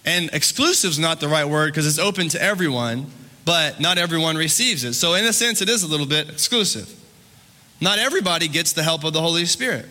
and 0.05 0.29
exclusive 0.33 0.91
is 0.91 0.99
not 0.99 1.19
the 1.19 1.27
right 1.27 1.45
word 1.45 1.67
because 1.67 1.85
it's 1.85 1.99
open 1.99 2.29
to 2.29 2.41
everyone, 2.41 3.07
but 3.45 3.79
not 3.79 3.97
everyone 3.97 4.37
receives 4.37 4.83
it. 4.83 4.93
So, 4.93 5.13
in 5.13 5.25
a 5.25 5.33
sense, 5.33 5.61
it 5.61 5.69
is 5.69 5.83
a 5.83 5.87
little 5.87 6.05
bit 6.05 6.29
exclusive. 6.29 6.89
Not 7.81 7.99
everybody 7.99 8.47
gets 8.47 8.71
the 8.71 8.83
help 8.83 9.03
of 9.03 9.11
the 9.11 9.21
Holy 9.21 9.45
Spirit, 9.45 9.87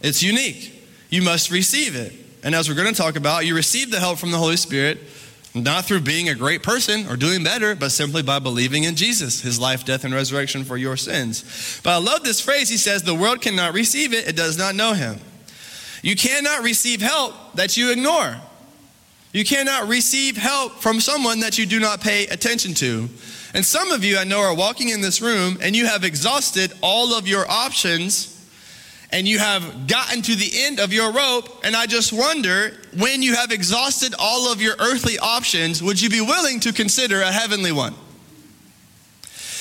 it's 0.00 0.22
unique. 0.22 0.70
You 1.10 1.22
must 1.22 1.50
receive 1.50 1.94
it. 1.94 2.12
And 2.44 2.54
as 2.54 2.68
we're 2.68 2.76
going 2.76 2.92
to 2.92 2.94
talk 2.94 3.16
about, 3.16 3.46
you 3.46 3.56
receive 3.56 3.90
the 3.90 3.98
help 3.98 4.18
from 4.18 4.30
the 4.30 4.38
Holy 4.38 4.56
Spirit 4.56 4.98
not 5.54 5.84
through 5.84 6.00
being 6.00 6.28
a 6.28 6.34
great 6.34 6.64
person 6.64 7.06
or 7.08 7.16
doing 7.16 7.44
better, 7.44 7.76
but 7.76 7.90
simply 7.90 8.22
by 8.22 8.40
believing 8.40 8.84
in 8.84 8.96
Jesus, 8.96 9.40
his 9.40 9.58
life, 9.58 9.84
death, 9.84 10.04
and 10.04 10.12
resurrection 10.12 10.64
for 10.64 10.76
your 10.76 10.96
sins. 10.96 11.80
But 11.84 11.90
I 11.90 11.96
love 11.98 12.24
this 12.24 12.40
phrase. 12.40 12.68
He 12.68 12.76
says, 12.76 13.04
The 13.04 13.14
world 13.14 13.40
cannot 13.40 13.72
receive 13.72 14.12
it, 14.12 14.28
it 14.28 14.36
does 14.36 14.58
not 14.58 14.74
know 14.74 14.94
him. 14.94 15.20
You 16.02 16.16
cannot 16.16 16.64
receive 16.64 17.00
help 17.00 17.34
that 17.54 17.76
you 17.76 17.92
ignore. 17.92 18.36
You 19.32 19.44
cannot 19.44 19.88
receive 19.88 20.36
help 20.36 20.72
from 20.74 21.00
someone 21.00 21.40
that 21.40 21.56
you 21.56 21.66
do 21.66 21.80
not 21.80 22.00
pay 22.00 22.26
attention 22.26 22.74
to. 22.74 23.08
And 23.54 23.64
some 23.64 23.92
of 23.92 24.04
you 24.04 24.18
I 24.18 24.24
know 24.24 24.40
are 24.40 24.54
walking 24.54 24.88
in 24.90 25.00
this 25.00 25.22
room 25.22 25.58
and 25.60 25.74
you 25.74 25.86
have 25.86 26.04
exhausted 26.04 26.72
all 26.82 27.14
of 27.14 27.26
your 27.26 27.48
options 27.48 28.33
and 29.14 29.28
you 29.28 29.38
have 29.38 29.86
gotten 29.86 30.22
to 30.22 30.34
the 30.34 30.50
end 30.52 30.80
of 30.80 30.92
your 30.92 31.12
rope, 31.12 31.64
and 31.64 31.76
I 31.76 31.86
just 31.86 32.12
wonder 32.12 32.72
when 32.96 33.22
you 33.22 33.36
have 33.36 33.52
exhausted 33.52 34.12
all 34.18 34.52
of 34.52 34.60
your 34.60 34.74
earthly 34.80 35.20
options, 35.20 35.80
would 35.80 36.02
you 36.02 36.10
be 36.10 36.20
willing 36.20 36.58
to 36.60 36.72
consider 36.72 37.20
a 37.20 37.30
heavenly 37.30 37.70
one? 37.70 37.94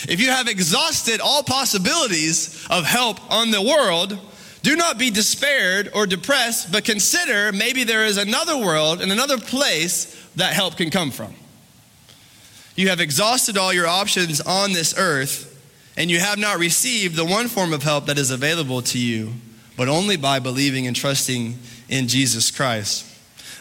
If 0.10 0.20
you 0.20 0.32
have 0.32 0.48
exhausted 0.48 1.22
all 1.22 1.44
possibilities 1.44 2.66
of 2.72 2.84
help 2.84 3.32
on 3.32 3.52
the 3.52 3.62
world, 3.62 4.18
do 4.63 4.76
not 4.76 4.98
be 4.98 5.12
despaired 5.12 5.92
or 5.94 6.08
depressed, 6.08 6.72
but 6.72 6.84
consider 6.84 7.52
maybe 7.52 7.84
there 7.84 8.06
is 8.06 8.18
another 8.18 8.58
world 8.58 9.04
and 9.04 9.12
another 9.12 9.38
place 9.38 10.20
that 10.36 10.54
help 10.54 10.78
can 10.78 10.89
come 10.89 11.12
from. 11.12 11.36
You 12.76 12.89
have 12.89 13.00
exhausted 13.00 13.60
all 13.60 13.72
your 13.72 13.86
options 13.86 14.42
on 14.42 14.74
this 14.74 14.96
earth 14.98 15.53
and 15.95 16.10
you 16.10 16.19
have 16.19 16.39
not 16.39 16.58
received 16.58 17.15
the 17.15 17.25
one 17.25 17.47
form 17.47 17.73
of 17.73 17.84
help 17.84 18.08
that 18.08 18.17
is 18.17 18.32
available 18.32 18.82
to 18.82 18.99
you, 18.99 19.32
but 19.77 19.88
only 19.88 20.17
by 20.17 20.39
believing 20.39 20.88
and 20.88 20.95
trusting 20.95 21.58
in 21.89 22.08
Jesus 22.08 22.51
Christ. 22.51 23.06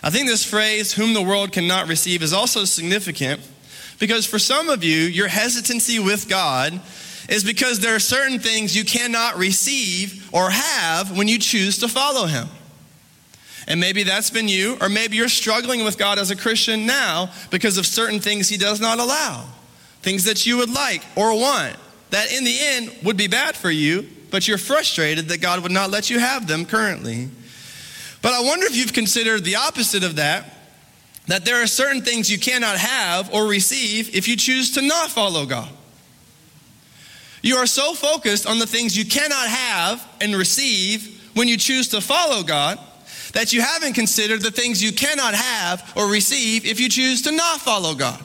I 0.02 0.10
think 0.10 0.26
this 0.26 0.44
phrase, 0.44 0.92
whom 0.92 1.14
the 1.14 1.22
world 1.22 1.52
cannot 1.52 1.88
receive, 1.88 2.22
is 2.22 2.32
also 2.32 2.64
significant 2.64 3.40
because 3.98 4.26
for 4.26 4.38
some 4.38 4.68
of 4.68 4.82
you, 4.82 4.98
your 4.98 5.28
hesitancy 5.28 5.98
with 5.98 6.28
God 6.28 6.80
is 7.28 7.44
because 7.44 7.78
there 7.78 7.94
are 7.94 8.00
certain 8.00 8.40
things 8.40 8.76
you 8.76 8.84
cannot 8.84 9.36
receive 9.36 10.28
or 10.32 10.50
have 10.50 11.16
when 11.16 11.28
you 11.28 11.38
choose 11.38 11.78
to 11.78 11.88
follow 11.88 12.26
Him. 12.26 12.48
And 13.68 13.78
maybe 13.78 14.02
that's 14.02 14.30
been 14.30 14.48
you, 14.48 14.76
or 14.80 14.88
maybe 14.88 15.16
you're 15.16 15.28
struggling 15.28 15.84
with 15.84 15.98
God 15.98 16.18
as 16.18 16.32
a 16.32 16.36
Christian 16.36 16.84
now 16.84 17.30
because 17.50 17.78
of 17.78 17.86
certain 17.86 18.18
things 18.18 18.48
He 18.48 18.56
does 18.56 18.80
not 18.80 18.98
allow, 18.98 19.46
things 20.00 20.24
that 20.24 20.46
you 20.46 20.56
would 20.56 20.70
like 20.70 21.02
or 21.14 21.38
want 21.38 21.76
that 22.12 22.30
in 22.30 22.44
the 22.44 22.56
end 22.60 22.92
would 23.02 23.16
be 23.16 23.26
bad 23.26 23.56
for 23.56 23.70
you, 23.70 24.06
but 24.30 24.46
you're 24.46 24.58
frustrated 24.58 25.28
that 25.28 25.40
God 25.40 25.62
would 25.62 25.72
not 25.72 25.90
let 25.90 26.10
you 26.10 26.18
have 26.18 26.46
them 26.46 26.66
currently. 26.66 27.28
But 28.20 28.34
I 28.34 28.40
wonder 28.42 28.66
if 28.66 28.76
you've 28.76 28.92
considered 28.92 29.44
the 29.44 29.56
opposite 29.56 30.04
of 30.04 30.16
that 30.16 30.44
that 31.28 31.44
there 31.44 31.62
are 31.62 31.66
certain 31.66 32.02
things 32.02 32.30
you 32.30 32.38
cannot 32.38 32.76
have 32.76 33.32
or 33.32 33.46
receive 33.46 34.14
if 34.14 34.28
you 34.28 34.36
choose 34.36 34.72
to 34.72 34.82
not 34.82 35.08
follow 35.08 35.46
God. 35.46 35.70
You 37.42 37.56
are 37.56 37.66
so 37.66 37.94
focused 37.94 38.46
on 38.46 38.58
the 38.58 38.66
things 38.66 38.96
you 38.96 39.04
cannot 39.04 39.48
have 39.48 40.06
and 40.20 40.36
receive 40.36 41.30
when 41.34 41.48
you 41.48 41.56
choose 41.56 41.88
to 41.88 42.00
follow 42.00 42.42
God 42.42 42.78
that 43.32 43.52
you 43.52 43.62
haven't 43.62 43.94
considered 43.94 44.42
the 44.42 44.50
things 44.50 44.82
you 44.82 44.92
cannot 44.92 45.34
have 45.34 45.92
or 45.96 46.10
receive 46.10 46.66
if 46.66 46.78
you 46.78 46.88
choose 46.88 47.22
to 47.22 47.32
not 47.32 47.60
follow 47.60 47.94
God. 47.94 48.20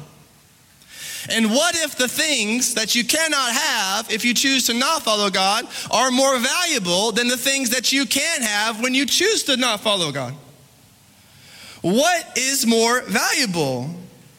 And 1.29 1.51
what 1.51 1.75
if 1.75 1.97
the 1.97 2.07
things 2.07 2.75
that 2.75 2.95
you 2.95 3.03
cannot 3.03 3.51
have 3.51 4.11
if 4.11 4.23
you 4.23 4.33
choose 4.33 4.67
to 4.67 4.73
not 4.73 5.03
follow 5.03 5.29
God 5.29 5.67
are 5.91 6.09
more 6.09 6.37
valuable 6.39 7.11
than 7.11 7.27
the 7.27 7.37
things 7.37 7.69
that 7.71 7.91
you 7.91 8.05
can 8.05 8.41
have 8.41 8.81
when 8.81 8.93
you 8.93 9.05
choose 9.05 9.43
to 9.43 9.57
not 9.57 9.81
follow 9.81 10.11
God? 10.11 10.33
What 11.81 12.37
is 12.37 12.65
more 12.65 13.01
valuable? 13.01 13.89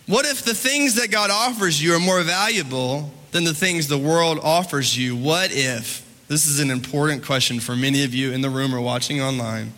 What 0.07 0.25
if 0.27 0.43
the 0.43 0.55
things 0.55 0.95
that 0.95 1.11
God 1.11 1.31
offers 1.31 1.83
you 1.83 1.95
are 1.95 2.01
more 2.01 2.23
valuable 2.23 3.13
than 3.33 3.45
the 3.45 3.55
things 3.55 3.89
the 3.89 3.99
world 3.99 4.39
offers 4.43 4.97
you? 4.97 5.15
What 5.15 5.51
if? 5.53 6.05
This 6.29 6.47
is 6.47 6.61
an 6.61 6.71
important 6.71 7.25
question 7.25 7.61
for 7.61 7.77
many 7.77 8.05
of 8.05 8.15
you 8.15 8.33
in 8.33 8.41
the 8.41 8.51
room 8.51 8.75
or 8.75 8.81
watching 8.81 9.21
online. 9.21 9.73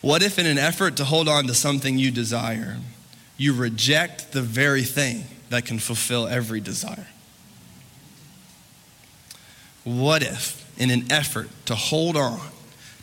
What 0.00 0.22
if, 0.22 0.38
in 0.38 0.46
an 0.46 0.58
effort 0.58 0.96
to 0.96 1.04
hold 1.04 1.28
on 1.28 1.46
to 1.46 1.54
something 1.54 1.98
you 1.98 2.10
desire, 2.10 2.76
you 3.36 3.54
reject 3.54 4.32
the 4.32 4.42
very 4.42 4.82
thing 4.82 5.24
that 5.50 5.64
can 5.64 5.78
fulfill 5.78 6.26
every 6.26 6.60
desire? 6.60 7.06
What 9.84 10.22
if, 10.22 10.64
in 10.78 10.90
an 10.90 11.10
effort 11.12 11.48
to 11.66 11.74
hold 11.74 12.16
on 12.16 12.40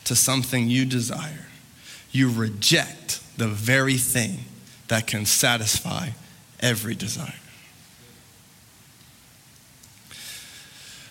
to 0.04 0.16
something 0.16 0.70
you 0.70 0.86
desire, 0.86 1.48
you 2.12 2.30
reject 2.30 3.22
the 3.38 3.48
very 3.48 3.98
thing 3.98 4.40
that 4.90 5.08
can 5.08 5.26
satisfy 5.26 6.10
every 6.60 6.96
desire? 6.96 7.34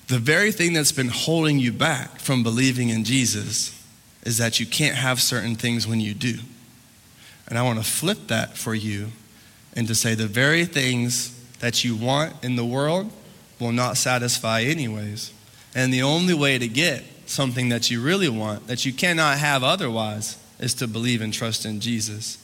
The 0.09 0.19
very 0.19 0.53
thing 0.53 0.75
that's 0.75 0.93
been 0.93 1.09
holding 1.09 1.59
you 1.59 1.73
back 1.73 2.19
from 2.19 2.43
believing 2.43 2.91
in 2.91 3.05
Jesus 3.05 3.83
is 4.25 4.37
that 4.37 4.61
you 4.61 4.67
can't 4.67 4.97
have 4.97 5.23
certain 5.23 5.57
things 5.57 5.87
when 5.87 6.01
you 6.01 6.13
do. 6.13 6.39
And 7.49 7.59
I 7.59 7.63
want 7.63 7.79
to 7.79 7.85
flip 7.85 8.29
that 8.29 8.57
for 8.57 8.75
you 8.75 9.09
and 9.75 9.87
to 9.89 9.95
say 9.95 10.15
the 10.15 10.27
very 10.27 10.65
things 10.65 11.39
that 11.61 11.85
you 11.85 11.97
want 11.97 12.33
in 12.45 12.57
the 12.57 12.65
world 12.65 13.11
will 13.59 13.73
not 13.73 13.97
satisfy, 13.97 14.63
anyways. 14.63 15.33
And 15.75 15.93
the 15.93 16.03
only 16.03 16.35
way 16.35 16.59
to 16.59 16.69
get 16.69 17.05
something 17.27 17.69
that 17.71 17.91
you 17.91 18.03
really 18.03 18.29
want, 18.29 18.67
that 18.67 18.85
you 18.85 18.93
cannot 18.93 19.39
have 19.39 19.63
otherwise, 19.63 20.37
is 20.59 20.75
to 20.75 20.87
believe 20.87 21.23
and 21.23 21.33
trust 21.33 21.65
in 21.65 21.81
Jesus. 21.81 22.39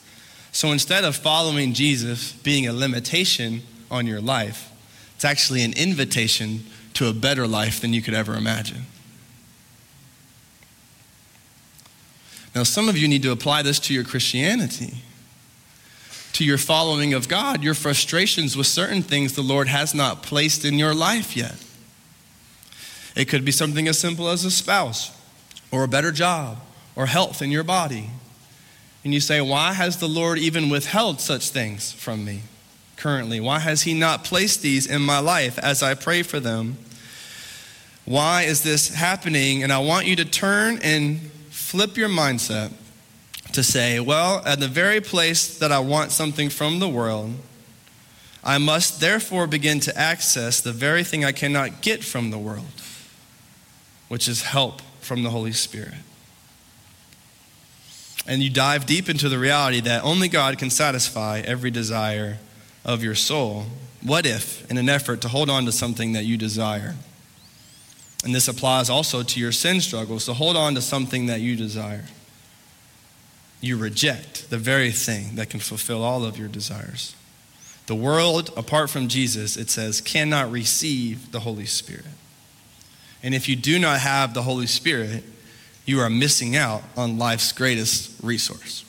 So 0.52 0.72
instead 0.72 1.04
of 1.04 1.14
following 1.14 1.74
Jesus 1.74 2.32
being 2.32 2.66
a 2.66 2.72
limitation 2.72 3.62
on 3.90 4.06
your 4.06 4.20
life, 4.20 4.70
it's 5.14 5.24
actually 5.24 5.62
an 5.62 5.72
invitation 5.74 6.64
to 6.94 7.08
a 7.08 7.12
better 7.12 7.46
life 7.46 7.80
than 7.80 7.92
you 7.92 8.00
could 8.00 8.14
ever 8.14 8.34
imagine. 8.34 8.86
Now, 12.54 12.62
some 12.62 12.88
of 12.88 12.96
you 12.96 13.06
need 13.06 13.22
to 13.22 13.30
apply 13.30 13.62
this 13.62 13.78
to 13.80 13.94
your 13.94 14.04
Christianity 14.04 15.02
to 16.38 16.44
your 16.44 16.56
following 16.56 17.14
of 17.14 17.26
God, 17.26 17.64
your 17.64 17.74
frustrations 17.74 18.56
with 18.56 18.68
certain 18.68 19.02
things 19.02 19.32
the 19.32 19.42
Lord 19.42 19.66
has 19.66 19.92
not 19.92 20.22
placed 20.22 20.64
in 20.64 20.78
your 20.78 20.94
life 20.94 21.36
yet. 21.36 21.56
It 23.16 23.24
could 23.24 23.44
be 23.44 23.50
something 23.50 23.88
as 23.88 23.98
simple 23.98 24.28
as 24.28 24.44
a 24.44 24.50
spouse, 24.52 25.10
or 25.72 25.82
a 25.82 25.88
better 25.88 26.12
job, 26.12 26.58
or 26.94 27.06
health 27.06 27.42
in 27.42 27.50
your 27.50 27.64
body. 27.64 28.10
And 29.02 29.12
you 29.12 29.18
say, 29.18 29.40
Why 29.40 29.72
has 29.72 29.96
the 29.96 30.06
Lord 30.06 30.38
even 30.38 30.70
withheld 30.70 31.20
such 31.20 31.50
things 31.50 31.90
from 31.90 32.24
me 32.24 32.42
currently? 32.96 33.40
Why 33.40 33.58
has 33.58 33.82
He 33.82 33.92
not 33.92 34.22
placed 34.22 34.62
these 34.62 34.86
in 34.86 35.02
my 35.02 35.18
life 35.18 35.58
as 35.58 35.82
I 35.82 35.94
pray 35.94 36.22
for 36.22 36.38
them? 36.38 36.78
Why 38.04 38.42
is 38.42 38.62
this 38.62 38.94
happening? 38.94 39.64
And 39.64 39.72
I 39.72 39.80
want 39.80 40.06
you 40.06 40.14
to 40.14 40.24
turn 40.24 40.78
and 40.84 41.18
flip 41.50 41.96
your 41.96 42.08
mindset 42.08 42.70
to 43.52 43.62
say, 43.62 44.00
well, 44.00 44.42
at 44.44 44.60
the 44.60 44.68
very 44.68 45.00
place 45.00 45.58
that 45.58 45.72
I 45.72 45.78
want 45.78 46.12
something 46.12 46.48
from 46.48 46.78
the 46.78 46.88
world, 46.88 47.34
I 48.44 48.58
must 48.58 49.00
therefore 49.00 49.46
begin 49.46 49.80
to 49.80 49.98
access 49.98 50.60
the 50.60 50.72
very 50.72 51.04
thing 51.04 51.24
I 51.24 51.32
cannot 51.32 51.80
get 51.80 52.04
from 52.04 52.30
the 52.30 52.38
world, 52.38 52.64
which 54.08 54.28
is 54.28 54.42
help 54.42 54.80
from 55.00 55.22
the 55.22 55.30
Holy 55.30 55.52
Spirit. 55.52 55.94
And 58.26 58.42
you 58.42 58.50
dive 58.50 58.86
deep 58.86 59.08
into 59.08 59.28
the 59.28 59.38
reality 59.38 59.80
that 59.80 60.04
only 60.04 60.28
God 60.28 60.58
can 60.58 60.70
satisfy 60.70 61.40
every 61.40 61.70
desire 61.70 62.38
of 62.84 63.02
your 63.02 63.14
soul. 63.14 63.64
What 64.02 64.26
if, 64.26 64.70
in 64.70 64.76
an 64.76 64.88
effort 64.88 65.22
to 65.22 65.28
hold 65.28 65.50
on 65.50 65.64
to 65.64 65.72
something 65.72 66.12
that 66.12 66.24
you 66.24 66.36
desire, 66.36 66.94
and 68.24 68.34
this 68.34 68.48
applies 68.48 68.90
also 68.90 69.22
to 69.22 69.40
your 69.40 69.52
sin 69.52 69.80
struggles, 69.80 70.24
so 70.24 70.34
hold 70.34 70.56
on 70.56 70.74
to 70.74 70.82
something 70.82 71.26
that 71.26 71.40
you 71.40 71.56
desire 71.56 72.04
you 73.60 73.76
reject 73.76 74.50
the 74.50 74.58
very 74.58 74.92
thing 74.92 75.36
that 75.36 75.50
can 75.50 75.60
fulfill 75.60 76.02
all 76.02 76.24
of 76.24 76.38
your 76.38 76.48
desires. 76.48 77.14
The 77.86 77.94
world, 77.94 78.52
apart 78.56 78.90
from 78.90 79.08
Jesus, 79.08 79.56
it 79.56 79.70
says, 79.70 80.00
cannot 80.00 80.50
receive 80.50 81.32
the 81.32 81.40
Holy 81.40 81.66
Spirit. 81.66 82.04
And 83.22 83.34
if 83.34 83.48
you 83.48 83.56
do 83.56 83.78
not 83.78 84.00
have 84.00 84.34
the 84.34 84.42
Holy 84.42 84.66
Spirit, 84.66 85.24
you 85.86 86.00
are 86.00 86.10
missing 86.10 86.54
out 86.54 86.82
on 86.96 87.18
life's 87.18 87.50
greatest 87.52 88.12
resource. 88.22 88.84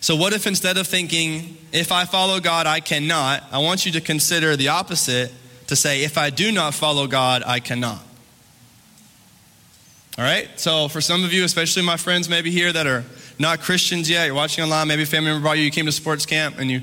So, 0.00 0.14
what 0.14 0.34
if 0.34 0.46
instead 0.46 0.76
of 0.76 0.86
thinking, 0.86 1.56
if 1.72 1.90
I 1.90 2.04
follow 2.04 2.38
God, 2.38 2.66
I 2.66 2.80
cannot, 2.80 3.42
I 3.50 3.58
want 3.58 3.86
you 3.86 3.92
to 3.92 4.00
consider 4.00 4.54
the 4.54 4.68
opposite 4.68 5.32
to 5.66 5.74
say, 5.74 6.04
if 6.04 6.16
I 6.18 6.30
do 6.30 6.52
not 6.52 6.74
follow 6.74 7.06
God, 7.06 7.42
I 7.44 7.58
cannot. 7.58 8.05
All 10.18 10.24
right? 10.24 10.48
So, 10.58 10.88
for 10.88 11.00
some 11.00 11.24
of 11.24 11.32
you, 11.32 11.44
especially 11.44 11.82
my 11.82 11.96
friends 11.96 12.28
maybe 12.28 12.50
here 12.50 12.72
that 12.72 12.86
are 12.86 13.04
not 13.38 13.60
Christians 13.60 14.08
yet, 14.08 14.26
you're 14.26 14.34
watching 14.34 14.64
online, 14.64 14.88
maybe 14.88 15.02
a 15.02 15.06
family 15.06 15.30
member 15.30 15.42
brought 15.42 15.58
you, 15.58 15.64
you 15.64 15.70
came 15.70 15.86
to 15.86 15.92
sports 15.92 16.24
camp, 16.24 16.58
and 16.58 16.70
you, 16.70 16.80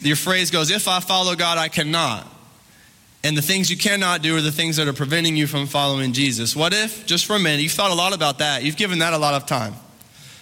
your 0.00 0.16
phrase 0.16 0.50
goes, 0.50 0.70
if 0.70 0.86
I 0.86 1.00
follow 1.00 1.34
God, 1.34 1.58
I 1.58 1.68
cannot. 1.68 2.26
And 3.24 3.36
the 3.36 3.42
things 3.42 3.68
you 3.68 3.76
cannot 3.76 4.22
do 4.22 4.36
are 4.36 4.40
the 4.40 4.52
things 4.52 4.76
that 4.76 4.86
are 4.86 4.92
preventing 4.92 5.36
you 5.36 5.48
from 5.48 5.66
following 5.66 6.12
Jesus. 6.12 6.54
What 6.54 6.72
if, 6.72 7.04
just 7.04 7.26
for 7.26 7.34
a 7.34 7.38
minute, 7.40 7.60
you've 7.60 7.72
thought 7.72 7.90
a 7.90 7.94
lot 7.94 8.14
about 8.14 8.38
that, 8.38 8.62
you've 8.62 8.76
given 8.76 9.00
that 9.00 9.12
a 9.12 9.18
lot 9.18 9.34
of 9.34 9.46
time. 9.46 9.74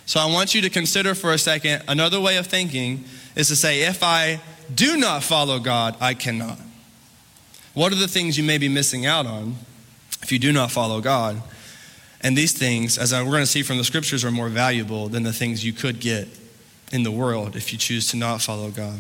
So 0.05 0.21
I 0.21 0.27
want 0.27 0.55
you 0.55 0.61
to 0.61 0.71
consider 0.71 1.15
for 1.15 1.33
a 1.33 1.39
second 1.39 1.83
another 1.89 2.21
way 2.21 2.37
of 2.37 2.47
thinking 2.47 3.05
is 3.35 3.49
to 3.49 3.57
say, 3.57 3.83
if 3.83 4.03
I 4.03 4.41
do 4.73 4.97
not 4.97 5.23
follow 5.23 5.59
God, 5.59 5.97
I 6.01 6.15
cannot. 6.15 6.59
What 7.75 7.93
are 7.93 7.97
the 7.97 8.09
things 8.09 8.39
you 8.39 8.45
may 8.45 8.59
be 8.59 8.69
missing 8.69 9.05
out 9.05 9.27
on 9.27 9.57
if 10.23 10.31
you 10.31 10.39
do 10.39 10.53
not 10.53 10.71
follow 10.71 11.01
God? 11.01 11.43
And 12.23 12.37
these 12.37 12.53
things, 12.53 12.99
as 12.99 13.13
we're 13.13 13.25
going 13.25 13.41
to 13.41 13.47
see 13.47 13.63
from 13.63 13.79
the 13.79 13.85
scriptures, 13.85 14.25
are 14.25 14.31
more 14.31 14.49
valuable 14.49 15.09
than 15.09 15.23
the 15.23 15.33
things 15.33 15.65
you 15.65 15.73
could 15.73 16.01
get 16.01 16.29
in 16.93 17.03
the 17.03 17.11
world 17.11 17.57
if 17.57 17.73
you 17.73 17.79
choose 17.79 18.11
to 18.11 18.17
not 18.17 18.41
follow 18.41 18.71
God. 18.71 18.99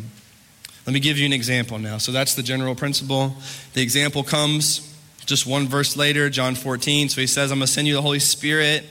Let 0.87 0.93
me 0.93 1.01
give 1.01 1.19
you 1.19 1.27
an 1.27 1.33
example 1.33 1.79
now. 1.79 1.99
So 1.99 2.13
that's 2.13 2.35
the 2.35 2.43
general 2.43 2.75
principle. 2.75 3.35
The 3.75 3.83
example 3.83 4.23
comes 4.23 4.95
just 5.27 5.47
one 5.47 5.67
verse 5.67 5.97
later, 5.97 6.31
John 6.31 6.55
14. 6.55 7.09
So 7.09 7.21
he 7.21 7.27
says, 7.27 7.51
I'm 7.51 7.59
going 7.59 7.67
to 7.67 7.73
send 7.73 7.89
you 7.89 7.95
the 7.95 8.03
Holy 8.03 8.21
Spirit. 8.21 8.85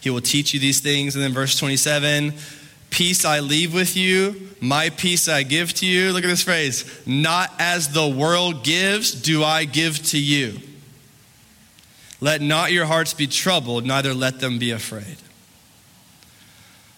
He 0.00 0.10
will 0.10 0.20
teach 0.20 0.52
you 0.52 0.60
these 0.60 0.80
things. 0.80 1.14
And 1.14 1.22
then 1.22 1.32
verse 1.32 1.58
27 1.58 2.34
Peace 2.90 3.24
I 3.24 3.40
leave 3.40 3.74
with 3.74 3.96
you, 3.96 4.48
my 4.60 4.90
peace 4.90 5.28
I 5.28 5.42
give 5.42 5.72
to 5.74 5.86
you. 5.86 6.12
Look 6.12 6.24
at 6.24 6.28
this 6.28 6.42
phrase. 6.42 6.84
Not 7.06 7.52
as 7.58 7.92
the 7.92 8.06
world 8.06 8.64
gives, 8.64 9.12
do 9.12 9.44
I 9.44 9.64
give 9.64 10.02
to 10.08 10.18
you. 10.18 10.58
Let 12.26 12.42
not 12.42 12.72
your 12.72 12.86
hearts 12.86 13.14
be 13.14 13.28
troubled, 13.28 13.86
neither 13.86 14.12
let 14.12 14.40
them 14.40 14.58
be 14.58 14.72
afraid. 14.72 15.16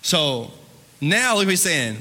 So 0.01 0.51
now 1.03 1.35
look 1.35 1.45
what 1.45 1.51
he's 1.51 1.61
saying. 1.61 1.99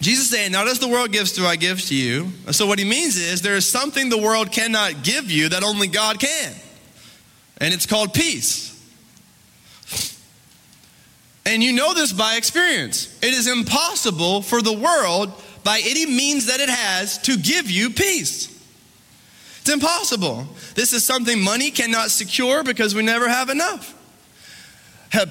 Jesus 0.00 0.30
saying, 0.30 0.52
Not 0.52 0.68
as 0.68 0.78
the 0.78 0.86
world 0.86 1.10
gives, 1.10 1.32
do 1.32 1.44
I 1.44 1.56
give 1.56 1.80
to 1.86 1.96
you. 1.96 2.28
So 2.52 2.68
what 2.68 2.78
he 2.78 2.84
means 2.84 3.16
is 3.16 3.42
there 3.42 3.56
is 3.56 3.68
something 3.68 4.08
the 4.08 4.22
world 4.22 4.52
cannot 4.52 5.02
give 5.02 5.32
you 5.32 5.48
that 5.48 5.64
only 5.64 5.88
God 5.88 6.20
can. 6.20 6.54
And 7.58 7.74
it's 7.74 7.86
called 7.86 8.14
peace. 8.14 8.70
And 11.44 11.60
you 11.60 11.72
know 11.72 11.92
this 11.92 12.12
by 12.12 12.36
experience. 12.36 13.18
It 13.20 13.34
is 13.34 13.48
impossible 13.48 14.42
for 14.42 14.62
the 14.62 14.72
world, 14.72 15.32
by 15.64 15.82
any 15.84 16.06
means 16.06 16.46
that 16.46 16.60
it 16.60 16.68
has, 16.68 17.18
to 17.22 17.36
give 17.36 17.68
you 17.68 17.90
peace. 17.90 18.53
It's 19.64 19.72
impossible. 19.72 20.46
This 20.74 20.92
is 20.92 21.06
something 21.06 21.40
money 21.40 21.70
cannot 21.70 22.10
secure 22.10 22.62
because 22.62 22.94
we 22.94 23.02
never 23.02 23.26
have 23.26 23.48
enough. 23.48 23.94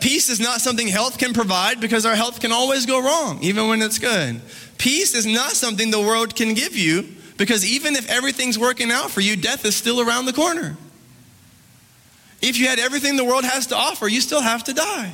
Peace 0.02 0.28
is 0.28 0.39
not 0.39 0.60
something 0.60 0.88
health 0.88 1.19
can 1.19 1.34
provide 1.34 1.80
because 1.80 2.04
our 2.04 2.15
health 2.15 2.39
can 2.39 2.52
always 2.52 2.88
go 2.88 3.00
wrong, 3.00 3.38
even 3.43 3.67
when 3.67 3.84
it's 3.84 4.00
good. 4.00 4.41
Peace 4.80 5.13
is 5.13 5.28
not 5.28 5.52
something 5.52 5.91
the 5.91 6.02
world 6.02 6.36
can 6.36 6.56
give 6.56 6.76
you 6.76 7.08
because 7.38 7.63
even 7.63 7.96
if 7.96 8.10
everything's 8.10 8.58
working 8.58 8.89
out 8.89 9.12
for 9.12 9.22
you, 9.22 9.36
death 9.36 9.65
is 9.65 9.76
still 9.76 10.02
around 10.02 10.26
the 10.26 10.34
corner. 10.34 10.78
If 12.41 12.58
you 12.58 12.67
had 12.67 12.80
everything 12.80 13.17
the 13.17 13.26
world 13.26 13.43
has 13.43 13.67
to 13.67 13.76
offer, 13.76 14.08
you 14.08 14.19
still 14.19 14.41
have 14.41 14.63
to 14.63 14.74
die. 14.74 15.13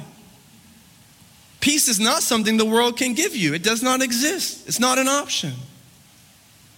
Peace 1.60 1.90
is 1.90 2.00
not 2.00 2.24
something 2.24 2.56
the 2.56 2.64
world 2.64 2.96
can 2.96 3.16
give 3.16 3.36
you, 3.36 3.54
it 3.54 3.64
does 3.64 3.84
not 3.84 4.02
exist, 4.02 4.66
it's 4.66 4.80
not 4.80 4.98
an 4.98 5.10
option. 5.10 5.56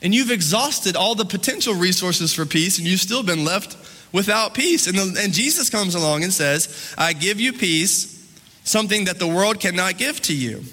And 0.01 0.15
you've 0.15 0.31
exhausted 0.31 0.95
all 0.95 1.15
the 1.15 1.25
potential 1.25 1.73
resources 1.75 2.33
for 2.33 2.45
peace, 2.45 2.79
and 2.79 2.87
you've 2.87 2.99
still 2.99 3.23
been 3.23 3.45
left 3.45 3.77
without 4.11 4.53
peace. 4.53 4.87
And, 4.87 4.97
the, 4.97 5.21
and 5.21 5.33
Jesus 5.33 5.69
comes 5.69 5.95
along 5.95 6.23
and 6.23 6.33
says, 6.33 6.93
I 6.97 7.13
give 7.13 7.39
you 7.39 7.53
peace, 7.53 8.27
something 8.63 9.05
that 9.05 9.19
the 9.19 9.27
world 9.27 9.59
cannot 9.59 9.97
give 9.97 10.21
to 10.23 10.35
you. 10.35 10.63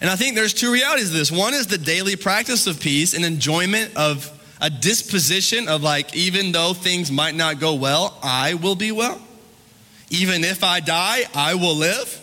And 0.00 0.08
I 0.08 0.16
think 0.16 0.34
there's 0.34 0.54
two 0.54 0.72
realities 0.72 1.10
of 1.10 1.16
this. 1.16 1.30
One 1.30 1.54
is 1.54 1.66
the 1.66 1.78
daily 1.78 2.16
practice 2.16 2.66
of 2.66 2.80
peace 2.80 3.14
and 3.14 3.24
enjoyment 3.24 3.96
of 3.96 4.30
a 4.60 4.70
disposition 4.70 5.68
of 5.68 5.82
like, 5.82 6.14
even 6.14 6.52
though 6.52 6.74
things 6.74 7.10
might 7.10 7.34
not 7.34 7.60
go 7.60 7.74
well, 7.74 8.18
I 8.22 8.54
will 8.54 8.76
be 8.76 8.92
well. 8.92 9.20
Even 10.10 10.42
if 10.44 10.64
I 10.64 10.80
die, 10.80 11.24
I 11.34 11.54
will 11.54 11.76
live. 11.76 12.16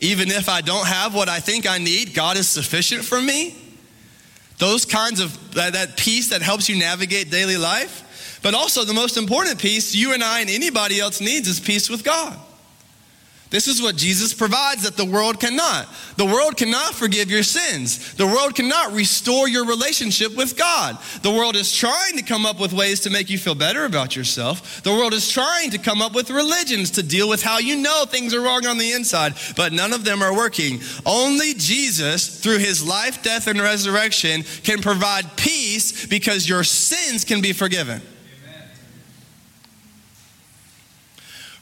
Even 0.00 0.30
if 0.30 0.48
I 0.48 0.60
don't 0.62 0.86
have 0.86 1.14
what 1.14 1.28
I 1.28 1.40
think 1.40 1.68
I 1.68 1.78
need, 1.78 2.14
God 2.14 2.38
is 2.38 2.48
sufficient 2.48 3.04
for 3.04 3.20
me. 3.20 3.54
Those 4.60 4.84
kinds 4.84 5.20
of, 5.20 5.54
that, 5.54 5.72
that 5.72 5.96
peace 5.96 6.28
that 6.30 6.42
helps 6.42 6.68
you 6.68 6.78
navigate 6.78 7.30
daily 7.30 7.56
life. 7.56 8.38
But 8.42 8.54
also, 8.54 8.84
the 8.84 8.94
most 8.94 9.16
important 9.16 9.58
piece 9.58 9.94
you 9.94 10.14
and 10.14 10.22
I 10.22 10.40
and 10.40 10.50
anybody 10.50 11.00
else 11.00 11.20
needs 11.20 11.48
is 11.48 11.58
peace 11.58 11.90
with 11.90 12.04
God. 12.04 12.38
This 13.50 13.66
is 13.66 13.82
what 13.82 13.96
Jesus 13.96 14.32
provides 14.32 14.84
that 14.84 14.96
the 14.96 15.04
world 15.04 15.40
cannot. 15.40 15.88
The 16.16 16.24
world 16.24 16.56
cannot 16.56 16.94
forgive 16.94 17.28
your 17.28 17.42
sins. 17.42 18.14
The 18.14 18.26
world 18.26 18.54
cannot 18.54 18.92
restore 18.92 19.48
your 19.48 19.66
relationship 19.66 20.36
with 20.36 20.56
God. 20.56 20.98
The 21.22 21.32
world 21.32 21.56
is 21.56 21.74
trying 21.74 22.16
to 22.16 22.22
come 22.22 22.46
up 22.46 22.60
with 22.60 22.72
ways 22.72 23.00
to 23.00 23.10
make 23.10 23.28
you 23.28 23.38
feel 23.38 23.56
better 23.56 23.84
about 23.84 24.14
yourself. 24.14 24.84
The 24.84 24.92
world 24.92 25.12
is 25.12 25.28
trying 25.28 25.70
to 25.70 25.78
come 25.78 26.00
up 26.00 26.14
with 26.14 26.30
religions 26.30 26.92
to 26.92 27.02
deal 27.02 27.28
with 27.28 27.42
how 27.42 27.58
you 27.58 27.76
know 27.76 28.04
things 28.04 28.32
are 28.34 28.40
wrong 28.40 28.66
on 28.66 28.78
the 28.78 28.92
inside, 28.92 29.34
but 29.56 29.72
none 29.72 29.92
of 29.92 30.04
them 30.04 30.22
are 30.22 30.34
working. 30.34 30.80
Only 31.04 31.52
Jesus, 31.54 32.40
through 32.40 32.58
his 32.58 32.86
life, 32.86 33.20
death, 33.20 33.48
and 33.48 33.60
resurrection, 33.60 34.44
can 34.62 34.80
provide 34.80 35.36
peace 35.36 36.06
because 36.06 36.48
your 36.48 36.62
sins 36.62 37.24
can 37.24 37.40
be 37.40 37.52
forgiven. 37.52 38.00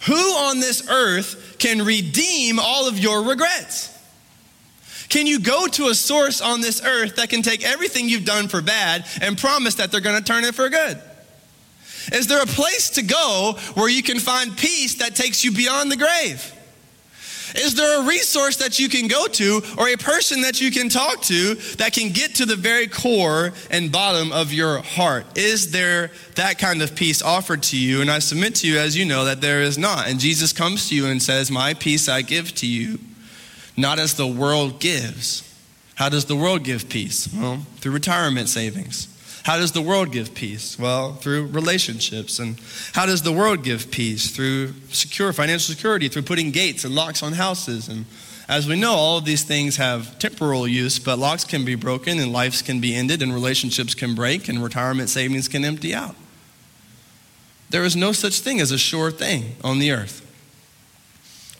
Who 0.07 0.14
on 0.14 0.61
this 0.61 0.88
earth 0.88 1.47
can 1.58 1.84
redeem 1.84 2.58
all 2.58 2.88
of 2.88 2.98
your 2.98 3.22
regrets? 3.22 3.94
Can 5.08 5.26
you 5.26 5.40
go 5.40 5.66
to 5.66 5.86
a 5.86 5.94
source 5.94 6.40
on 6.40 6.60
this 6.60 6.84
earth 6.84 7.16
that 7.16 7.30
can 7.30 7.42
take 7.42 7.64
everything 7.64 8.08
you've 8.08 8.26
done 8.26 8.48
for 8.48 8.60
bad 8.60 9.06
and 9.22 9.38
promise 9.38 9.76
that 9.76 9.90
they're 9.90 10.02
going 10.02 10.18
to 10.18 10.24
turn 10.24 10.44
it 10.44 10.54
for 10.54 10.68
good? 10.68 11.00
Is 12.12 12.26
there 12.26 12.42
a 12.42 12.46
place 12.46 12.90
to 12.90 13.02
go 13.02 13.58
where 13.74 13.88
you 13.88 14.02
can 14.02 14.18
find 14.18 14.56
peace 14.56 14.96
that 14.96 15.14
takes 15.14 15.44
you 15.44 15.52
beyond 15.52 15.90
the 15.90 15.96
grave? 15.96 16.54
Is 17.54 17.74
there 17.74 18.00
a 18.00 18.06
resource 18.06 18.56
that 18.56 18.78
you 18.78 18.88
can 18.88 19.08
go 19.08 19.26
to 19.26 19.62
or 19.78 19.88
a 19.88 19.96
person 19.96 20.42
that 20.42 20.61
you 20.61 20.70
can 20.70 20.88
talk 20.88 21.22
to 21.22 21.54
that 21.76 21.92
can 21.92 22.12
get 22.12 22.37
to 22.37 22.46
the 22.46 22.56
very 22.56 22.87
core 22.87 23.52
and 23.70 23.90
bottom 23.90 24.32
of 24.32 24.52
your 24.52 24.78
heart? 24.82 25.26
Is 25.37 25.70
there 25.70 26.11
that 26.34 26.58
kind 26.58 26.82
of 26.82 26.94
peace 26.94 27.22
offered 27.22 27.62
to 27.64 27.78
you? 27.78 28.00
And 28.00 28.11
I 28.11 28.18
submit 28.18 28.56
to 28.56 28.68
you, 28.68 28.78
as 28.78 28.96
you 28.96 29.04
know, 29.04 29.24
that 29.24 29.40
there 29.40 29.62
is 29.62 29.78
not. 29.78 30.08
And 30.08 30.20
Jesus 30.20 30.52
comes 30.52 30.88
to 30.88 30.94
you 30.94 31.06
and 31.06 31.22
says, 31.22 31.50
My 31.50 31.74
peace 31.74 32.08
I 32.08 32.22
give 32.22 32.54
to 32.56 32.66
you, 32.66 32.98
not 33.76 33.98
as 33.98 34.14
the 34.14 34.26
world 34.26 34.80
gives. 34.80 35.44
How 35.94 36.08
does 36.08 36.26
the 36.26 36.37
world 36.37 36.62
give 36.62 36.88
peace? 36.88 37.28
Well, 37.34 37.66
through 37.78 37.92
retirement 37.92 38.48
savings. 38.48 39.08
How 39.48 39.56
does 39.56 39.72
the 39.72 39.80
world 39.80 40.12
give 40.12 40.34
peace? 40.34 40.78
Well, 40.78 41.14
through 41.14 41.46
relationships. 41.46 42.38
And 42.38 42.61
how 42.92 43.06
does 43.06 43.22
the 43.22 43.32
world 43.32 43.64
give 43.64 43.90
peace? 43.90 44.30
Through 44.30 44.74
secure 44.90 45.32
financial 45.32 45.74
security, 45.74 46.08
through 46.08 46.24
putting 46.24 46.50
gates 46.50 46.84
and 46.84 46.94
locks 46.94 47.22
on 47.22 47.32
houses. 47.32 47.88
And 47.88 48.04
as 48.46 48.68
we 48.68 48.78
know, 48.78 48.92
all 48.92 49.16
of 49.16 49.24
these 49.24 49.44
things 49.44 49.78
have 49.78 50.18
temporal 50.18 50.68
use, 50.68 50.98
but 50.98 51.18
locks 51.18 51.44
can 51.44 51.64
be 51.64 51.76
broken 51.76 52.18
and 52.18 52.30
lives 52.30 52.61
can 52.61 52.78
be 52.78 52.94
ended 52.94 53.22
and 53.22 53.32
relationships 53.32 53.94
can 53.94 54.14
break 54.14 54.50
and 54.50 54.62
retirement 54.62 55.08
savings 55.08 55.48
can 55.48 55.64
empty 55.64 55.94
out. 55.94 56.14
There 57.70 57.84
is 57.84 57.96
no 57.96 58.12
such 58.12 58.40
thing 58.40 58.61
as 58.61 58.70
a 58.70 58.76
sure 58.76 59.11
thing 59.11 59.56
on 59.64 59.78
the 59.78 59.92
earth. 59.92 60.20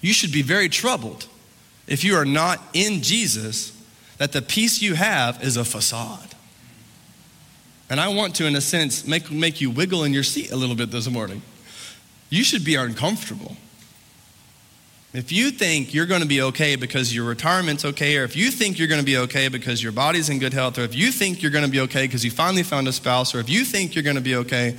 You 0.03 0.13
should 0.13 0.31
be 0.31 0.43
very 0.43 0.69
troubled 0.69 1.27
if 1.87 2.05
you 2.05 2.17
are 2.17 2.27
not 2.27 2.61
in 2.75 3.01
Jesus, 3.01 3.73
that 4.19 4.33
the 4.33 4.43
peace 4.43 4.83
you 4.83 4.93
have 4.93 5.43
is 5.43 5.57
a 5.57 5.65
facade. 5.65 6.35
And 7.91 8.01
I 8.01 8.09
want 8.09 8.35
to, 8.37 8.47
in 8.47 8.55
a 8.55 8.61
sense, 8.61 9.07
make, 9.07 9.31
make 9.31 9.61
you 9.61 9.71
wiggle 9.71 10.05
in 10.05 10.13
your 10.13 10.23
seat 10.23 10.51
a 10.51 10.57
little 10.57 10.77
bit 10.77 10.91
this 10.91 11.09
morning. 11.09 11.43
You 12.29 12.45
should 12.45 12.65
be 12.65 12.75
uncomfortable. 12.75 13.57
If 15.15 15.33
you 15.33 15.51
think 15.51 15.95
you're 15.95 16.05
going 16.05 16.21
to 16.21 16.29
be 16.29 16.43
okay 16.43 16.77
because 16.77 17.15
your 17.15 17.25
retirement's 17.25 17.87
okay, 17.87 18.19
or 18.19 18.25
if 18.25 18.37
you 18.37 18.51
think 18.51 18.79
you're 18.79 18.89
going 18.89 19.01
to 19.01 19.07
be 19.07 19.17
okay 19.17 19.49
because 19.49 19.83
your 19.83 19.93
body's 19.93 20.29
in 20.29 20.39
good 20.39 20.53
health, 20.53 20.79
or 20.79 20.83
if 20.83 20.95
you 20.95 21.11
think 21.11 21.43
you're 21.43 21.51
going 21.51 21.65
to 21.65 21.71
be 21.71 21.81
okay 21.81 22.07
because 22.07 22.25
you 22.25 22.31
finally 22.31 22.63
found 22.63 22.87
a 22.89 22.93
spouse, 22.93 23.35
or 23.35 23.41
if 23.41 23.49
you 23.49 23.65
think 23.65 23.95
you're 23.95 24.05
going 24.05 24.17
to 24.17 24.23
be 24.23 24.37
okay 24.37 24.77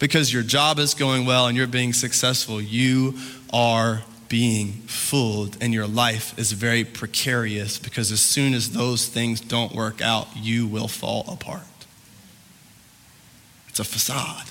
because 0.00 0.32
your 0.32 0.42
job 0.42 0.80
is 0.80 0.94
going 0.94 1.26
well 1.26 1.46
and 1.46 1.56
you're 1.56 1.68
being 1.68 1.92
successful, 1.92 2.60
you 2.60 3.14
are 3.52 4.02
being 4.28 4.72
fooled 4.88 5.56
and 5.60 5.72
your 5.72 5.86
life 5.86 6.36
is 6.38 6.50
very 6.50 6.84
precarious 6.84 7.78
because 7.78 8.10
as 8.10 8.20
soon 8.20 8.54
as 8.54 8.72
those 8.72 9.06
things 9.06 9.40
don't 9.40 9.74
work 9.74 10.02
out, 10.02 10.28
you 10.36 10.66
will 10.66 10.88
fall 10.88 11.24
apart. 11.28 11.62
It's 13.78 13.88
a 13.88 13.92
facade. 13.92 14.50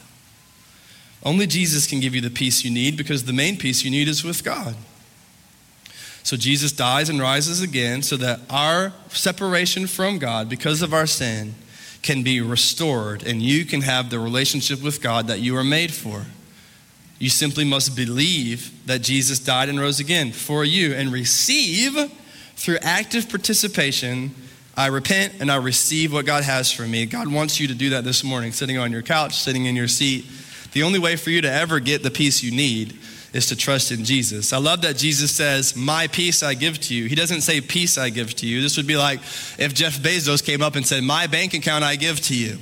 Only 1.22 1.48
Jesus 1.48 1.86
can 1.86 2.00
give 2.00 2.16
you 2.16 2.22
the 2.22 2.30
peace 2.30 2.63
you 2.63 2.72
need 2.72 2.96
because 2.96 3.26
the 3.26 3.34
main 3.34 3.58
peace 3.58 3.84
you 3.84 3.92
need 3.92 4.08
is 4.08 4.24
with 4.24 4.42
God. 4.42 4.74
So 6.24 6.38
Jesus 6.38 6.72
dies 6.72 7.10
and 7.10 7.20
rises 7.20 7.62
again 7.62 8.04
so 8.04 8.16
that 8.16 8.40
our 8.50 8.94
separation 9.10 9.86
from 9.86 10.18
God 10.18 10.48
because 10.48 10.82
of 10.82 10.94
our 10.94 11.06
sin 11.06 11.56
can 12.02 12.24
be 12.24 12.40
restored 12.40 13.22
and 13.28 13.42
you 13.42 13.66
can 13.66 13.82
have 13.82 14.10
the 14.10 14.20
relationship 14.20 14.82
with 14.82 15.02
God 15.02 15.28
that 15.28 15.42
you 15.42 15.58
are 15.58 15.63
made 15.63 15.94
for. 15.94 16.28
You 17.20 17.30
simply 17.30 17.66
must 17.66 17.98
believe 17.98 18.72
that 18.86 19.02
Jesus 19.02 19.40
died 19.40 19.68
and 19.68 19.78
rose 19.78 20.00
again 20.00 20.32
for 20.32 20.63
you 20.63 20.94
and 20.94 21.12
receive 21.12 21.98
through 22.56 22.78
active 22.82 23.28
participation. 23.28 24.34
I 24.78 24.88
repent 24.88 25.34
and 25.40 25.52
I 25.52 25.56
receive 25.58 26.13
what 26.13 26.26
God 26.26 26.44
has 26.44 26.72
for 26.72 26.84
me. 26.84 27.06
God 27.06 27.28
wants 27.28 27.60
you 27.60 27.68
to 27.68 27.74
do 27.74 27.90
that 27.90 28.04
this 28.04 28.24
morning, 28.24 28.52
sitting 28.52 28.78
on 28.78 28.92
your 28.92 29.02
couch, 29.02 29.36
sitting 29.42 29.66
in 29.66 29.76
your 29.76 29.88
seat. 29.88 30.26
The 30.72 30.84
only 30.84 31.00
way 31.00 31.16
for 31.16 31.32
you 31.32 31.42
to 31.42 31.52
ever 31.52 31.80
get 31.80 32.04
the 32.04 32.12
peace 32.12 32.44
you 32.44 32.52
need 32.52 32.98
is 33.34 33.48
to 33.48 33.56
trust 33.56 33.92
in 33.92 34.06
Jesus. 34.06 34.54
I 34.54 34.58
love 34.58 34.84
that 34.84 34.96
Jesus 34.96 35.32
says, 35.32 35.76
My 35.76 36.08
peace 36.08 36.44
I 36.44 36.54
give 36.54 36.80
to 36.82 36.94
you. 36.94 37.08
He 37.08 37.16
doesn't 37.16 37.42
say, 37.42 37.60
Peace 37.60 37.98
I 37.98 38.10
give 38.10 38.36
to 38.36 38.48
you. 38.48 38.62
This 38.62 38.78
would 38.78 38.88
be 38.88 38.96
like 38.96 39.20
if 39.58 39.74
Jeff 39.74 39.98
Bezos 39.98 40.46
came 40.46 40.62
up 40.62 40.76
and 40.76 40.86
said, 40.86 41.04
My 41.04 41.28
bank 41.28 41.54
account 41.54 41.84
I 41.84 41.96
give 41.96 42.22
to 42.22 42.36
you. 42.36 42.58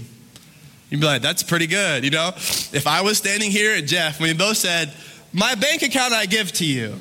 You'd 0.90 1.02
be 1.02 1.08
like, 1.08 1.22
that's 1.22 1.44
pretty 1.44 1.68
good, 1.68 2.04
you 2.04 2.12
know? 2.12 2.30
If 2.36 2.86
I 2.88 3.02
was 3.02 3.18
standing 3.18 3.50
here 3.50 3.76
and 3.76 3.88
Jeff, 3.88 4.22
we 4.22 4.34
both 4.34 4.58
said, 4.58 4.94
my 5.36 5.54
bank 5.56 5.82
account 5.82 6.14
I 6.14 6.28
give 6.28 6.54
to 6.54 6.66
you. 6.66 6.96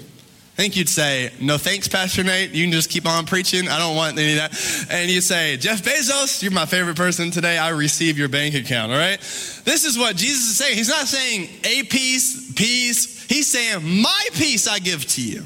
I 0.54 0.56
think 0.56 0.76
you'd 0.76 0.88
say, 0.88 1.32
no 1.40 1.58
thanks, 1.58 1.88
Pastor 1.88 2.22
Nate. 2.22 2.52
You 2.52 2.64
can 2.64 2.72
just 2.72 2.88
keep 2.88 3.08
on 3.08 3.26
preaching. 3.26 3.68
I 3.68 3.76
don't 3.76 3.96
want 3.96 4.16
any 4.16 4.34
of 4.34 4.38
that. 4.38 4.86
And 4.88 5.10
you 5.10 5.20
say, 5.20 5.56
Jeff 5.56 5.82
Bezos, 5.82 6.44
you're 6.44 6.52
my 6.52 6.64
favorite 6.64 6.96
person 6.96 7.32
today. 7.32 7.58
I 7.58 7.70
receive 7.70 8.16
your 8.16 8.28
bank 8.28 8.54
account, 8.54 8.92
all 8.92 8.98
right? 8.98 9.18
This 9.64 9.84
is 9.84 9.98
what 9.98 10.14
Jesus 10.14 10.50
is 10.50 10.56
saying. 10.56 10.76
He's 10.76 10.88
not 10.88 11.08
saying 11.08 11.48
a 11.64 11.82
peace, 11.82 12.52
peace. 12.54 13.24
He's 13.24 13.50
saying, 13.50 14.00
my 14.00 14.26
peace 14.34 14.68
I 14.68 14.78
give 14.78 15.04
to 15.06 15.22
you. 15.22 15.42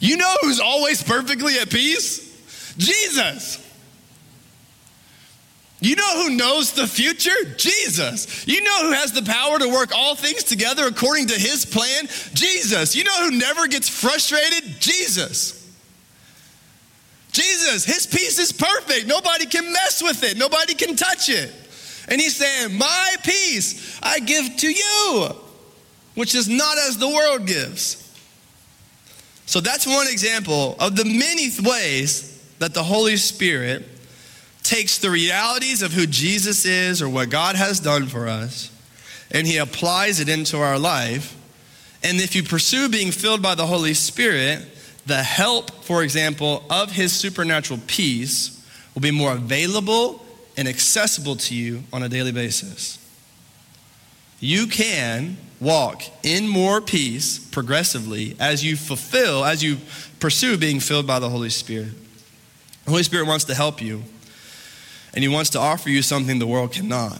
You 0.00 0.16
know 0.16 0.34
who's 0.42 0.58
always 0.58 1.00
perfectly 1.00 1.58
at 1.60 1.70
peace? 1.70 2.74
Jesus. 2.76 3.65
You 5.80 5.94
know 5.94 6.22
who 6.22 6.36
knows 6.36 6.72
the 6.72 6.86
future? 6.86 7.54
Jesus. 7.56 8.46
You 8.48 8.62
know 8.62 8.86
who 8.86 8.92
has 8.92 9.12
the 9.12 9.22
power 9.22 9.58
to 9.58 9.68
work 9.68 9.94
all 9.94 10.14
things 10.14 10.42
together 10.42 10.86
according 10.86 11.26
to 11.28 11.34
his 11.34 11.66
plan? 11.66 12.06
Jesus. 12.32 12.96
You 12.96 13.04
know 13.04 13.24
who 13.24 13.32
never 13.32 13.66
gets 13.66 13.88
frustrated? 13.88 14.80
Jesus. 14.80 15.62
Jesus, 17.32 17.84
his 17.84 18.06
peace 18.06 18.38
is 18.38 18.50
perfect. 18.50 19.06
Nobody 19.06 19.44
can 19.44 19.70
mess 19.70 20.02
with 20.02 20.24
it, 20.24 20.38
nobody 20.38 20.72
can 20.72 20.96
touch 20.96 21.28
it. 21.28 21.52
And 22.08 22.20
he's 22.20 22.36
saying, 22.36 22.78
My 22.78 23.16
peace 23.22 24.00
I 24.02 24.20
give 24.20 24.56
to 24.56 24.70
you, 24.70 25.28
which 26.14 26.34
is 26.34 26.48
not 26.48 26.78
as 26.78 26.96
the 26.96 27.08
world 27.08 27.46
gives. 27.46 28.02
So 29.44 29.60
that's 29.60 29.86
one 29.86 30.06
example 30.08 30.76
of 30.80 30.96
the 30.96 31.04
many 31.04 31.50
ways 31.62 32.42
that 32.58 32.72
the 32.72 32.82
Holy 32.82 33.16
Spirit 33.18 33.86
takes 34.66 34.98
the 34.98 35.10
realities 35.10 35.82
of 35.82 35.92
who 35.92 36.06
Jesus 36.06 36.64
is 36.64 37.00
or 37.00 37.08
what 37.08 37.30
God 37.30 37.56
has 37.56 37.80
done 37.80 38.06
for 38.06 38.28
us 38.28 38.70
and 39.30 39.46
he 39.46 39.56
applies 39.56 40.20
it 40.20 40.28
into 40.28 40.58
our 40.58 40.78
life. 40.78 41.36
And 42.02 42.20
if 42.20 42.36
you 42.36 42.42
pursue 42.42 42.88
being 42.88 43.10
filled 43.10 43.42
by 43.42 43.54
the 43.54 43.66
Holy 43.66 43.94
Spirit, 43.94 44.64
the 45.06 45.22
help, 45.22 45.70
for 45.84 46.02
example, 46.02 46.64
of 46.70 46.92
his 46.92 47.12
supernatural 47.12 47.80
peace 47.86 48.64
will 48.94 49.02
be 49.02 49.10
more 49.10 49.32
available 49.32 50.24
and 50.56 50.68
accessible 50.68 51.36
to 51.36 51.54
you 51.54 51.82
on 51.92 52.02
a 52.02 52.08
daily 52.08 52.32
basis. 52.32 52.98
You 54.38 54.66
can 54.66 55.38
walk 55.60 56.02
in 56.22 56.46
more 56.46 56.80
peace 56.80 57.38
progressively 57.38 58.36
as 58.38 58.62
you 58.64 58.76
fulfill, 58.76 59.44
as 59.44 59.62
you 59.62 59.78
pursue 60.20 60.56
being 60.56 60.80
filled 60.80 61.06
by 61.06 61.18
the 61.18 61.30
Holy 61.30 61.50
Spirit. 61.50 61.92
The 62.84 62.90
Holy 62.90 63.02
Spirit 63.02 63.26
wants 63.26 63.44
to 63.46 63.54
help 63.54 63.82
you 63.82 64.02
and 65.16 65.24
He 65.24 65.28
wants 65.28 65.50
to 65.50 65.58
offer 65.58 65.88
you 65.88 66.02
something 66.02 66.38
the 66.38 66.46
world 66.46 66.72
cannot. 66.72 67.18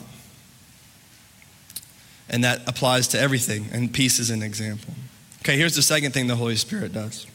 And 2.29 2.45
that 2.45 2.69
applies 2.69 3.09
to 3.09 3.19
everything, 3.19 3.67
and 3.73 3.93
peace 3.93 4.19
is 4.19 4.31
an 4.31 4.43
example. 4.43 4.93
Okay, 5.41 5.57
here's 5.57 5.75
the 5.75 5.83
second 5.83 6.13
thing 6.13 6.27
the 6.27 6.37
Holy 6.37 6.57
Spirit 6.57 6.93
does 6.93 7.27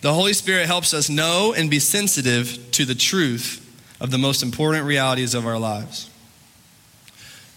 the 0.00 0.12
Holy 0.12 0.32
Spirit 0.32 0.66
helps 0.66 0.94
us 0.94 1.08
know 1.08 1.54
and 1.56 1.70
be 1.70 1.78
sensitive 1.78 2.72
to 2.72 2.84
the 2.84 2.94
truth 2.94 3.60
of 4.00 4.10
the 4.10 4.18
most 4.18 4.42
important 4.42 4.84
realities 4.84 5.34
of 5.34 5.46
our 5.46 5.58
lives. 5.58 6.10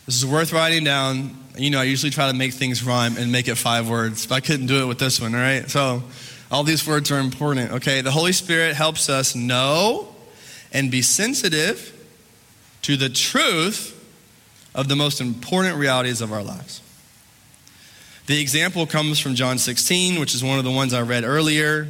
This 0.06 0.18
is 0.18 0.26
worth 0.28 0.54
writing 0.54 0.84
down. 0.84 1.36
You 1.58 1.72
know, 1.72 1.80
I 1.80 1.86
usually 1.86 2.12
try 2.12 2.30
to 2.30 2.38
make 2.38 2.54
things 2.54 2.84
rhyme 2.84 3.18
and 3.18 3.32
make 3.32 3.48
it 3.48 3.56
five 3.56 3.90
words, 3.90 4.28
but 4.28 4.36
I 4.36 4.40
couldn't 4.42 4.68
do 4.68 4.84
it 4.84 4.86
with 4.86 5.00
this 5.00 5.20
one, 5.20 5.34
all 5.34 5.42
right? 5.42 5.68
So, 5.68 6.04
all 6.52 6.64
these 6.64 6.86
words 6.86 7.10
are 7.12 7.18
important, 7.18 7.72
okay? 7.72 8.02
The 8.02 8.12
Holy 8.12 8.34
Spirit 8.34 8.76
helps 8.76 9.10
us 9.10 9.34
know 9.34 10.14
and 10.72 10.92
be 10.92 11.02
sensitive 11.02 11.95
to 12.86 12.96
the 12.96 13.10
truth 13.10 14.00
of 14.76 14.88
the 14.88 14.96
most 14.96 15.20
important 15.20 15.76
realities 15.76 16.22
of 16.22 16.32
our 16.32 16.44
lives. 16.44 16.84
The 18.28 18.40
example 18.40 18.86
comes 18.86 19.20
from 19.20 19.34
John 19.34 19.58
16, 19.58 20.20
which 20.20 20.36
is 20.36 20.44
one 20.44 20.60
of 20.60 20.66
the 20.66 20.72
ones 20.72 20.94
I 20.94 21.02
read 21.02 21.24
earlier. 21.24 21.88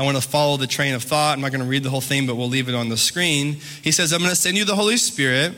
I 0.00 0.02
want 0.02 0.16
to 0.16 0.22
follow 0.22 0.56
the 0.56 0.66
train 0.66 0.94
of 0.94 1.04
thought. 1.04 1.34
I'm 1.34 1.42
not 1.42 1.52
going 1.52 1.62
to 1.62 1.70
read 1.70 1.84
the 1.84 1.90
whole 1.90 2.00
thing, 2.00 2.26
but 2.26 2.34
we'll 2.34 2.48
leave 2.48 2.68
it 2.68 2.74
on 2.74 2.88
the 2.88 2.96
screen. 2.96 3.58
He 3.84 3.92
says, 3.92 4.12
I'm 4.12 4.18
going 4.18 4.30
to 4.30 4.36
send 4.36 4.56
you 4.56 4.64
the 4.64 4.74
Holy 4.74 4.96
Spirit. 4.96 5.54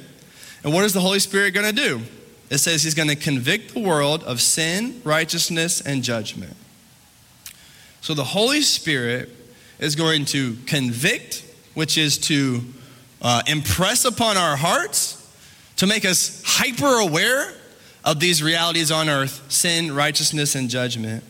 And 0.63 0.75
what 0.75 0.85
is 0.85 0.93
the 0.93 1.01
Holy 1.01 1.19
Spirit 1.19 1.55
going 1.55 1.67
to 1.67 1.73
do? 1.75 2.03
It 2.51 2.59
says 2.59 2.83
he's 2.83 2.95
going 2.95 3.09
to 3.09 3.17
convict 3.17 3.73
the 3.73 3.81
world 3.81 4.23
of 4.25 4.43
sin, 4.43 5.01
righteousness, 5.03 5.81
and 5.81 6.03
judgment. 6.03 6.57
So 8.03 8.13
the 8.13 8.25
Holy 8.25 8.61
Spirit 8.61 9.31
is 9.79 9.97
going 9.97 10.27
to 10.27 10.57
convict, 10.67 11.43
which 11.73 11.97
is 11.97 12.19
to 12.19 12.61
uh, 13.25 13.43
impress 13.47 14.05
upon 14.05 14.37
our 14.37 14.55
hearts 14.55 15.21
to 15.77 15.87
make 15.87 16.05
us 16.05 16.43
hyper 16.45 17.01
aware 17.01 17.53
of 18.05 18.21
these 18.21 18.43
realities 18.43 18.91
on 18.91 19.09
earth 19.09 19.51
sin, 19.51 19.93
righteousness, 19.95 20.55
and 20.55 20.69
judgment. 20.69 21.25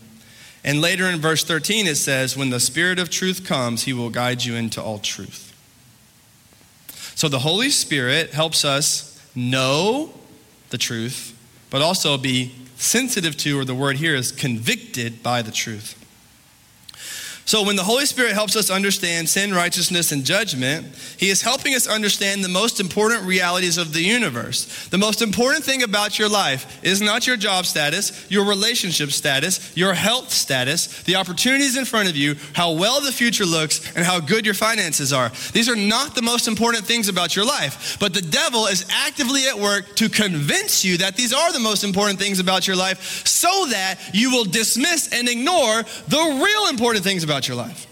And 0.64 0.80
later 0.80 1.04
in 1.06 1.20
verse 1.20 1.44
13, 1.44 1.86
it 1.86 1.96
says, 1.96 2.36
When 2.36 2.50
the 2.50 2.58
Spirit 2.58 2.98
of 2.98 3.10
truth 3.10 3.46
comes, 3.46 3.84
he 3.84 3.92
will 3.92 4.10
guide 4.10 4.44
you 4.44 4.54
into 4.54 4.82
all 4.82 4.98
truth. 4.98 5.52
So 7.14 7.28
the 7.28 7.38
Holy 7.38 7.70
Spirit 7.70 8.30
helps 8.30 8.64
us 8.64 9.24
know 9.36 10.12
the 10.70 10.78
truth, 10.78 11.38
but 11.70 11.80
also 11.80 12.18
be 12.18 12.54
sensitive 12.76 13.36
to, 13.38 13.58
or 13.58 13.64
the 13.64 13.74
word 13.74 13.96
here 13.98 14.16
is 14.16 14.32
convicted 14.32 15.22
by 15.22 15.42
the 15.42 15.52
truth. 15.52 16.03
So, 17.46 17.62
when 17.62 17.76
the 17.76 17.84
Holy 17.84 18.06
Spirit 18.06 18.32
helps 18.32 18.56
us 18.56 18.70
understand 18.70 19.28
sin, 19.28 19.52
righteousness, 19.52 20.12
and 20.12 20.24
judgment, 20.24 20.86
He 21.18 21.28
is 21.28 21.42
helping 21.42 21.74
us 21.74 21.86
understand 21.86 22.42
the 22.42 22.48
most 22.48 22.80
important 22.80 23.24
realities 23.24 23.76
of 23.76 23.92
the 23.92 24.00
universe. 24.00 24.88
The 24.88 24.96
most 24.96 25.20
important 25.20 25.62
thing 25.62 25.82
about 25.82 26.18
your 26.18 26.30
life 26.30 26.82
is 26.82 27.02
not 27.02 27.26
your 27.26 27.36
job 27.36 27.66
status, 27.66 28.30
your 28.30 28.46
relationship 28.46 29.10
status, 29.10 29.76
your 29.76 29.92
health 29.92 30.30
status, 30.30 31.02
the 31.02 31.16
opportunities 31.16 31.76
in 31.76 31.84
front 31.84 32.08
of 32.08 32.16
you, 32.16 32.36
how 32.54 32.72
well 32.72 33.02
the 33.02 33.12
future 33.12 33.44
looks, 33.44 33.94
and 33.94 34.06
how 34.06 34.20
good 34.20 34.46
your 34.46 34.54
finances 34.54 35.12
are. 35.12 35.30
These 35.52 35.68
are 35.68 35.76
not 35.76 36.14
the 36.14 36.22
most 36.22 36.48
important 36.48 36.86
things 36.86 37.08
about 37.10 37.36
your 37.36 37.44
life. 37.44 37.98
But 38.00 38.14
the 38.14 38.22
devil 38.22 38.66
is 38.66 38.86
actively 38.88 39.46
at 39.48 39.58
work 39.58 39.96
to 39.96 40.08
convince 40.08 40.82
you 40.82 40.96
that 40.98 41.16
these 41.16 41.34
are 41.34 41.52
the 41.52 41.60
most 41.60 41.84
important 41.84 42.18
things 42.18 42.40
about 42.40 42.66
your 42.66 42.76
life 42.76 43.26
so 43.26 43.66
that 43.66 43.96
you 44.14 44.30
will 44.30 44.44
dismiss 44.44 45.12
and 45.12 45.28
ignore 45.28 45.82
the 46.08 46.40
real 46.42 46.70
important 46.70 47.04
things 47.04 47.22
about 47.22 47.33
about 47.34 47.48
your 47.48 47.56
life. 47.56 47.88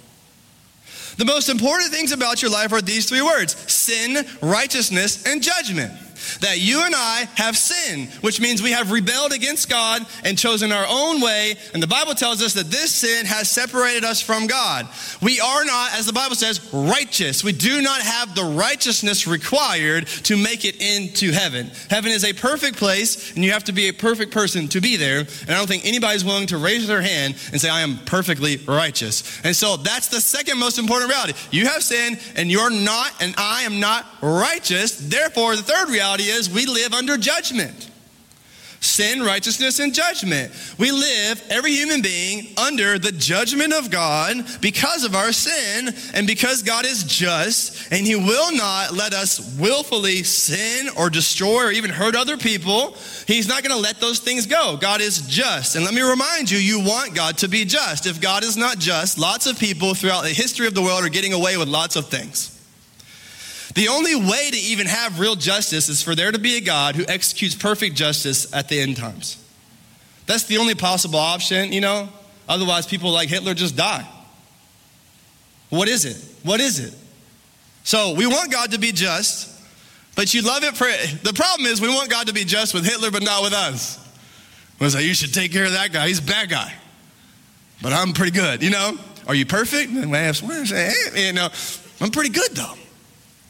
The 1.18 1.24
most 1.24 1.48
important 1.48 1.92
things 1.92 2.12
about 2.12 2.42
your 2.42 2.50
life 2.52 2.72
are 2.72 2.80
these 2.80 3.08
three 3.08 3.22
words 3.22 3.56
sin, 3.70 4.24
righteousness, 4.40 5.26
and 5.26 5.42
judgment 5.42 5.92
that 6.40 6.60
you 6.60 6.84
and 6.84 6.94
I 6.94 7.28
have 7.34 7.56
sinned, 7.56 8.10
which 8.22 8.40
means 8.40 8.62
we 8.62 8.72
have 8.72 8.90
rebelled 8.90 9.32
against 9.32 9.68
God 9.68 10.04
and 10.24 10.38
chosen 10.38 10.72
our 10.72 10.86
own 10.88 11.20
way. 11.20 11.56
And 11.74 11.82
the 11.82 11.86
Bible 11.86 12.14
tells 12.14 12.42
us 12.42 12.54
that 12.54 12.70
this 12.70 12.94
sin 12.94 13.26
has 13.26 13.48
separated 13.48 14.04
us 14.04 14.20
from 14.20 14.46
God. 14.46 14.88
We 15.20 15.40
are 15.40 15.64
not, 15.64 15.94
as 15.94 16.06
the 16.06 16.12
Bible 16.12 16.36
says, 16.36 16.72
righteous. 16.72 17.44
We 17.44 17.52
do 17.52 17.82
not 17.82 18.00
have 18.00 18.34
the 18.34 18.44
righteousness 18.44 19.26
required 19.26 20.06
to 20.24 20.36
make 20.36 20.64
it 20.64 20.80
into 20.80 21.32
heaven. 21.32 21.70
Heaven 21.90 22.10
is 22.12 22.24
a 22.24 22.32
perfect 22.32 22.76
place, 22.76 23.34
and 23.34 23.44
you 23.44 23.52
have 23.52 23.64
to 23.64 23.72
be 23.72 23.88
a 23.88 23.92
perfect 23.92 24.32
person 24.32 24.68
to 24.68 24.80
be 24.80 24.96
there. 24.96 25.20
And 25.20 25.50
I 25.50 25.54
don't 25.54 25.66
think 25.66 25.86
anybody's 25.86 26.24
willing 26.24 26.46
to 26.48 26.58
raise 26.58 26.86
their 26.86 27.02
hand 27.02 27.34
and 27.52 27.60
say, 27.60 27.68
I 27.68 27.80
am 27.80 27.98
perfectly 28.04 28.58
righteous. 28.68 29.40
And 29.44 29.54
so 29.54 29.76
that's 29.76 30.08
the 30.08 30.20
second 30.20 30.58
most 30.58 30.78
important 30.78 31.10
reality. 31.10 31.34
You 31.50 31.66
have 31.66 31.82
sinned, 31.82 32.20
and 32.36 32.50
you're 32.50 32.70
not, 32.70 33.12
and 33.20 33.34
I 33.38 33.62
am 33.62 33.80
not 33.80 34.06
righteous. 34.20 34.96
Therefore, 34.96 35.56
the 35.56 35.62
third 35.62 35.88
reality 35.88 36.11
reality 36.12 36.38
is 36.38 36.50
we 36.50 36.66
live 36.66 36.92
under 36.92 37.16
judgment. 37.16 37.88
sin, 38.82 39.22
righteousness, 39.22 39.78
and 39.78 39.94
judgment. 39.94 40.52
We 40.76 40.90
live, 40.90 41.40
every 41.50 41.72
human 41.72 42.02
being, 42.02 42.48
under 42.58 42.98
the 42.98 43.12
judgment 43.12 43.72
of 43.72 43.90
God 43.90 44.44
because 44.60 45.04
of 45.04 45.14
our 45.14 45.32
sin 45.32 45.94
and 46.14 46.26
because 46.26 46.64
God 46.64 46.84
is 46.84 47.04
just 47.04 47.92
and 47.92 48.04
He 48.04 48.16
will 48.16 48.54
not 48.56 48.92
let 48.92 49.14
us 49.14 49.56
willfully 49.56 50.24
sin 50.24 50.88
or 50.96 51.10
destroy 51.10 51.66
or 51.66 51.70
even 51.70 51.90
hurt 51.90 52.16
other 52.16 52.36
people. 52.36 52.96
He's 53.28 53.46
not 53.46 53.62
going 53.62 53.74
to 53.74 53.80
let 53.80 54.00
those 54.00 54.18
things 54.18 54.46
go. 54.46 54.76
God 54.80 55.00
is 55.00 55.28
just. 55.28 55.76
And 55.76 55.84
let 55.84 55.94
me 55.94 56.02
remind 56.02 56.50
you, 56.50 56.58
you 56.58 56.80
want 56.80 57.14
God 57.14 57.38
to 57.38 57.48
be 57.48 57.64
just. 57.64 58.06
If 58.06 58.20
God 58.20 58.42
is 58.42 58.56
not 58.56 58.78
just, 58.78 59.16
lots 59.16 59.46
of 59.46 59.58
people 59.58 59.94
throughout 59.94 60.22
the 60.24 60.30
history 60.30 60.66
of 60.66 60.74
the 60.74 60.82
world 60.82 61.04
are 61.04 61.08
getting 61.08 61.32
away 61.32 61.56
with 61.56 61.68
lots 61.68 61.94
of 61.94 62.08
things. 62.08 62.51
The 63.74 63.88
only 63.88 64.14
way 64.14 64.50
to 64.50 64.56
even 64.56 64.86
have 64.86 65.18
real 65.18 65.36
justice 65.36 65.88
is 65.88 66.02
for 66.02 66.14
there 66.14 66.30
to 66.30 66.38
be 66.38 66.56
a 66.56 66.60
God 66.60 66.94
who 66.94 67.04
executes 67.08 67.54
perfect 67.54 67.96
justice 67.96 68.52
at 68.52 68.68
the 68.68 68.80
end 68.80 68.96
times. 68.96 69.42
That's 70.26 70.44
the 70.44 70.58
only 70.58 70.74
possible 70.74 71.18
option, 71.18 71.72
you 71.72 71.80
know? 71.80 72.08
Otherwise, 72.48 72.86
people 72.86 73.10
like 73.10 73.28
Hitler 73.28 73.54
just 73.54 73.76
die. 73.76 74.06
What 75.70 75.88
is 75.88 76.04
it? 76.04 76.22
What 76.42 76.60
is 76.60 76.80
it? 76.80 76.94
So, 77.84 78.14
we 78.14 78.26
want 78.26 78.52
God 78.52 78.72
to 78.72 78.78
be 78.78 78.92
just, 78.92 79.48
but 80.14 80.32
you 80.34 80.42
love 80.42 80.62
it 80.64 80.76
for 80.76 80.84
the 81.24 81.32
problem 81.32 81.66
is 81.66 81.80
we 81.80 81.88
want 81.88 82.10
God 82.10 82.26
to 82.26 82.34
be 82.34 82.44
just 82.44 82.74
with 82.74 82.84
Hitler, 82.84 83.10
but 83.10 83.22
not 83.22 83.42
with 83.42 83.54
us. 83.54 83.98
Was 84.78 84.94
like, 84.94 85.04
you 85.04 85.14
should 85.14 85.32
take 85.32 85.52
care 85.52 85.64
of 85.64 85.72
that 85.72 85.92
guy. 85.92 86.08
He's 86.08 86.18
a 86.18 86.22
bad 86.22 86.50
guy. 86.50 86.72
But 87.80 87.92
I'm 87.92 88.12
pretty 88.12 88.32
good, 88.32 88.62
you 88.62 88.70
know? 88.70 88.98
Are 89.26 89.34
you 89.34 89.46
perfect? 89.46 89.92
And 89.92 90.14
I 90.14 90.20
ask, 90.20 90.42
you 91.16 91.32
know, 91.32 91.48
I'm 92.00 92.10
pretty 92.10 92.30
good 92.30 92.50
though. 92.52 92.74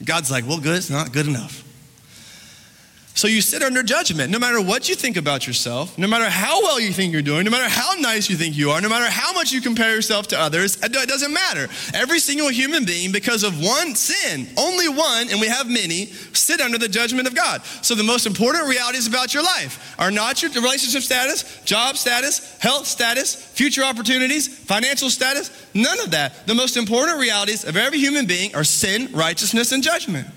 God's 0.05 0.30
like, 0.30 0.46
well, 0.46 0.59
good, 0.59 0.76
it's 0.76 0.90
not 0.90 1.12
good 1.12 1.26
enough. 1.26 1.64
So 3.14 3.28
you 3.28 3.42
sit 3.42 3.62
under 3.62 3.82
judgment. 3.82 4.30
No 4.30 4.38
matter 4.38 4.60
what 4.60 4.88
you 4.88 4.94
think 4.94 5.18
about 5.18 5.46
yourself, 5.46 5.98
no 5.98 6.08
matter 6.08 6.30
how 6.30 6.62
well 6.62 6.80
you 6.80 6.92
think 6.92 7.12
you're 7.12 7.20
doing, 7.20 7.44
no 7.44 7.50
matter 7.50 7.68
how 7.68 7.92
nice 8.00 8.30
you 8.30 8.36
think 8.36 8.56
you 8.56 8.70
are, 8.70 8.80
no 8.80 8.88
matter 8.88 9.10
how 9.10 9.34
much 9.34 9.52
you 9.52 9.60
compare 9.60 9.94
yourself 9.94 10.28
to 10.28 10.40
others, 10.40 10.82
it 10.82 10.92
doesn't 10.92 11.32
matter. 11.32 11.68
Every 11.92 12.18
single 12.18 12.48
human 12.48 12.86
being, 12.86 13.12
because 13.12 13.42
of 13.42 13.62
one 13.62 13.94
sin, 13.94 14.48
only 14.56 14.88
one, 14.88 15.28
and 15.30 15.40
we 15.40 15.46
have 15.46 15.68
many, 15.68 16.06
sit 16.32 16.62
under 16.62 16.78
the 16.78 16.88
judgment 16.88 17.28
of 17.28 17.34
God. 17.34 17.62
So 17.82 17.94
the 17.94 18.02
most 18.02 18.26
important 18.26 18.66
realities 18.66 19.06
about 19.06 19.34
your 19.34 19.42
life 19.42 19.94
are 19.98 20.10
not 20.10 20.42
your 20.42 20.50
relationship 20.52 21.02
status, 21.02 21.60
job 21.64 21.98
status, 21.98 22.58
health 22.60 22.86
status, 22.86 23.34
future 23.34 23.82
opportunities, 23.82 24.48
financial 24.48 25.10
status, 25.10 25.50
none 25.74 26.00
of 26.00 26.12
that. 26.12 26.46
The 26.46 26.54
most 26.54 26.78
important 26.78 27.18
realities 27.18 27.64
of 27.64 27.76
every 27.76 27.98
human 27.98 28.24
being 28.24 28.54
are 28.56 28.64
sin, 28.64 29.10
righteousness, 29.12 29.70
and 29.70 29.82
judgment. 29.82 30.28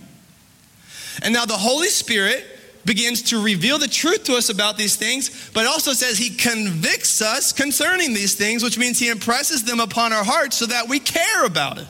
And 1.23 1.33
now 1.33 1.45
the 1.45 1.53
Holy 1.53 1.87
Spirit 1.87 2.45
begins 2.85 3.21
to 3.23 3.43
reveal 3.43 3.77
the 3.77 3.87
truth 3.87 4.23
to 4.25 4.35
us 4.35 4.49
about 4.49 4.77
these 4.77 4.95
things, 4.95 5.49
but 5.53 5.65
also 5.65 5.91
says 5.91 6.17
he 6.17 6.29
convicts 6.29 7.21
us 7.21 7.51
concerning 7.51 8.13
these 8.13 8.35
things, 8.35 8.63
which 8.63 8.77
means 8.77 8.99
he 8.99 9.09
impresses 9.09 9.63
them 9.63 9.79
upon 9.79 10.13
our 10.13 10.23
hearts 10.23 10.57
so 10.57 10.65
that 10.67 10.87
we 10.87 10.99
care 10.99 11.45
about 11.45 11.77
it. 11.77 11.87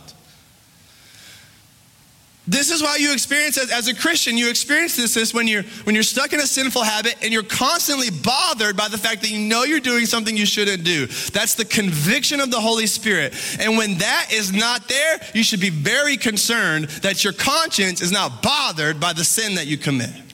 This 2.47 2.69
is 2.69 2.81
why 2.81 2.97
you 2.97 3.11
experience 3.11 3.57
as, 3.57 3.71
as 3.71 3.87
a 3.87 3.95
Christian, 3.95 4.37
you 4.37 4.51
experience 4.51 4.95
this, 4.95 5.15
this 5.15 5.33
when 5.33 5.47
you're 5.47 5.63
when 5.85 5.95
you're 5.95 6.03
stuck 6.03 6.31
in 6.31 6.39
a 6.39 6.45
sinful 6.45 6.83
habit 6.83 7.15
and 7.23 7.33
you're 7.33 7.41
constantly 7.41 8.11
bothered 8.11 8.77
by 8.77 8.87
the 8.87 8.99
fact 8.99 9.21
that 9.21 9.31
you 9.31 9.39
know 9.39 9.63
you're 9.63 9.79
doing 9.79 10.05
something 10.05 10.37
you 10.37 10.45
shouldn't 10.45 10.83
do. 10.83 11.07
That's 11.07 11.55
the 11.55 11.65
conviction 11.65 12.39
of 12.39 12.51
the 12.51 12.59
Holy 12.59 12.85
Spirit. 12.85 13.33
And 13.59 13.77
when 13.77 13.97
that 13.97 14.27
is 14.31 14.53
not 14.53 14.87
there, 14.87 15.19
you 15.33 15.43
should 15.43 15.59
be 15.59 15.71
very 15.71 16.17
concerned 16.17 16.85
that 17.01 17.23
your 17.23 17.33
conscience 17.33 18.01
is 18.01 18.11
not 18.11 18.43
bothered 18.43 18.99
by 18.99 19.13
the 19.13 19.23
sin 19.23 19.55
that 19.55 19.65
you 19.65 19.77
commit. 19.77 20.24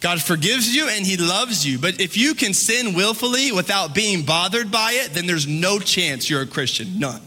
God 0.00 0.22
forgives 0.22 0.74
you 0.74 0.88
and 0.88 1.04
He 1.04 1.16
loves 1.16 1.66
you. 1.66 1.78
But 1.78 2.00
if 2.00 2.16
you 2.16 2.34
can 2.34 2.54
sin 2.54 2.94
willfully 2.94 3.52
without 3.52 3.94
being 3.94 4.24
bothered 4.24 4.70
by 4.70 4.92
it, 4.92 5.12
then 5.12 5.26
there's 5.26 5.46
no 5.46 5.78
chance 5.78 6.30
you're 6.30 6.42
a 6.42 6.46
Christian. 6.46 6.98
None. 6.98 7.22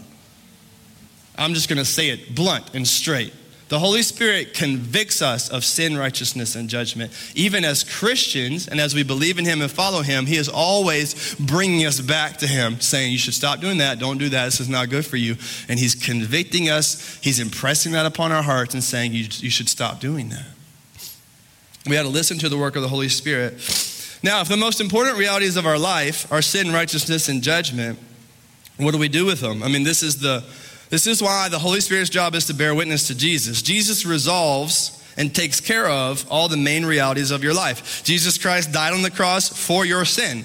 I'm 1.35 1.53
just 1.53 1.67
going 1.67 1.79
to 1.79 1.85
say 1.85 2.09
it 2.09 2.35
blunt 2.35 2.73
and 2.73 2.87
straight. 2.87 3.33
The 3.67 3.79
Holy 3.79 4.01
Spirit 4.01 4.53
convicts 4.53 5.21
us 5.21 5.47
of 5.47 5.63
sin, 5.63 5.97
righteousness, 5.97 6.55
and 6.55 6.69
judgment. 6.69 7.13
Even 7.35 7.63
as 7.63 7.85
Christians, 7.85 8.67
and 8.67 8.81
as 8.81 8.93
we 8.93 9.03
believe 9.03 9.39
in 9.39 9.45
Him 9.45 9.61
and 9.61 9.71
follow 9.71 10.01
Him, 10.01 10.25
He 10.25 10.35
is 10.35 10.49
always 10.49 11.35
bringing 11.35 11.85
us 11.85 12.01
back 12.01 12.35
to 12.39 12.47
Him, 12.47 12.81
saying, 12.81 13.13
You 13.13 13.17
should 13.17 13.33
stop 13.33 13.61
doing 13.61 13.77
that. 13.77 13.97
Don't 13.97 14.17
do 14.17 14.27
that. 14.27 14.43
This 14.43 14.59
is 14.59 14.67
not 14.67 14.89
good 14.89 15.05
for 15.05 15.15
you. 15.15 15.37
And 15.69 15.79
He's 15.79 15.95
convicting 15.95 16.69
us, 16.69 17.17
He's 17.21 17.39
impressing 17.39 17.93
that 17.93 18.05
upon 18.05 18.33
our 18.33 18.43
hearts 18.43 18.73
and 18.73 18.83
saying, 18.83 19.13
You, 19.13 19.23
you 19.31 19.49
should 19.49 19.69
stop 19.69 20.01
doing 20.01 20.27
that. 20.29 20.47
We 21.87 21.95
had 21.95 22.03
to 22.03 22.09
listen 22.09 22.37
to 22.39 22.49
the 22.49 22.57
work 22.57 22.75
of 22.75 22.81
the 22.81 22.87
Holy 22.87 23.09
Spirit. 23.09 23.53
Now, 24.23 24.41
if 24.41 24.47
the 24.47 24.57
most 24.57 24.81
important 24.81 25.17
realities 25.17 25.57
of 25.57 25.65
our 25.65 25.79
life 25.79 26.31
are 26.31 26.41
sin, 26.41 26.71
righteousness, 26.71 27.27
and 27.27 27.41
judgment, 27.41 27.97
what 28.77 28.91
do 28.91 28.97
we 28.97 29.09
do 29.09 29.25
with 29.25 29.39
them? 29.39 29.63
I 29.63 29.67
mean, 29.67 29.83
this 29.83 30.03
is 30.03 30.19
the 30.19 30.43
this 30.89 31.07
is 31.07 31.21
why 31.21 31.47
the 31.47 31.57
Holy 31.57 31.79
Spirit's 31.79 32.09
job 32.09 32.35
is 32.35 32.45
to 32.47 32.53
bear 32.53 32.75
witness 32.75 33.07
to 33.07 33.15
Jesus. 33.15 33.61
Jesus 33.61 34.05
resolves 34.05 35.01
and 35.15 35.33
takes 35.33 35.61
care 35.61 35.87
of 35.87 36.25
all 36.29 36.49
the 36.49 36.57
main 36.57 36.85
realities 36.85 37.31
of 37.31 37.43
your 37.43 37.53
life. 37.53 38.03
Jesus 38.03 38.37
Christ 38.37 38.73
died 38.73 38.93
on 38.93 39.01
the 39.01 39.09
cross 39.09 39.47
for 39.47 39.85
your 39.85 40.03
sin. 40.03 40.43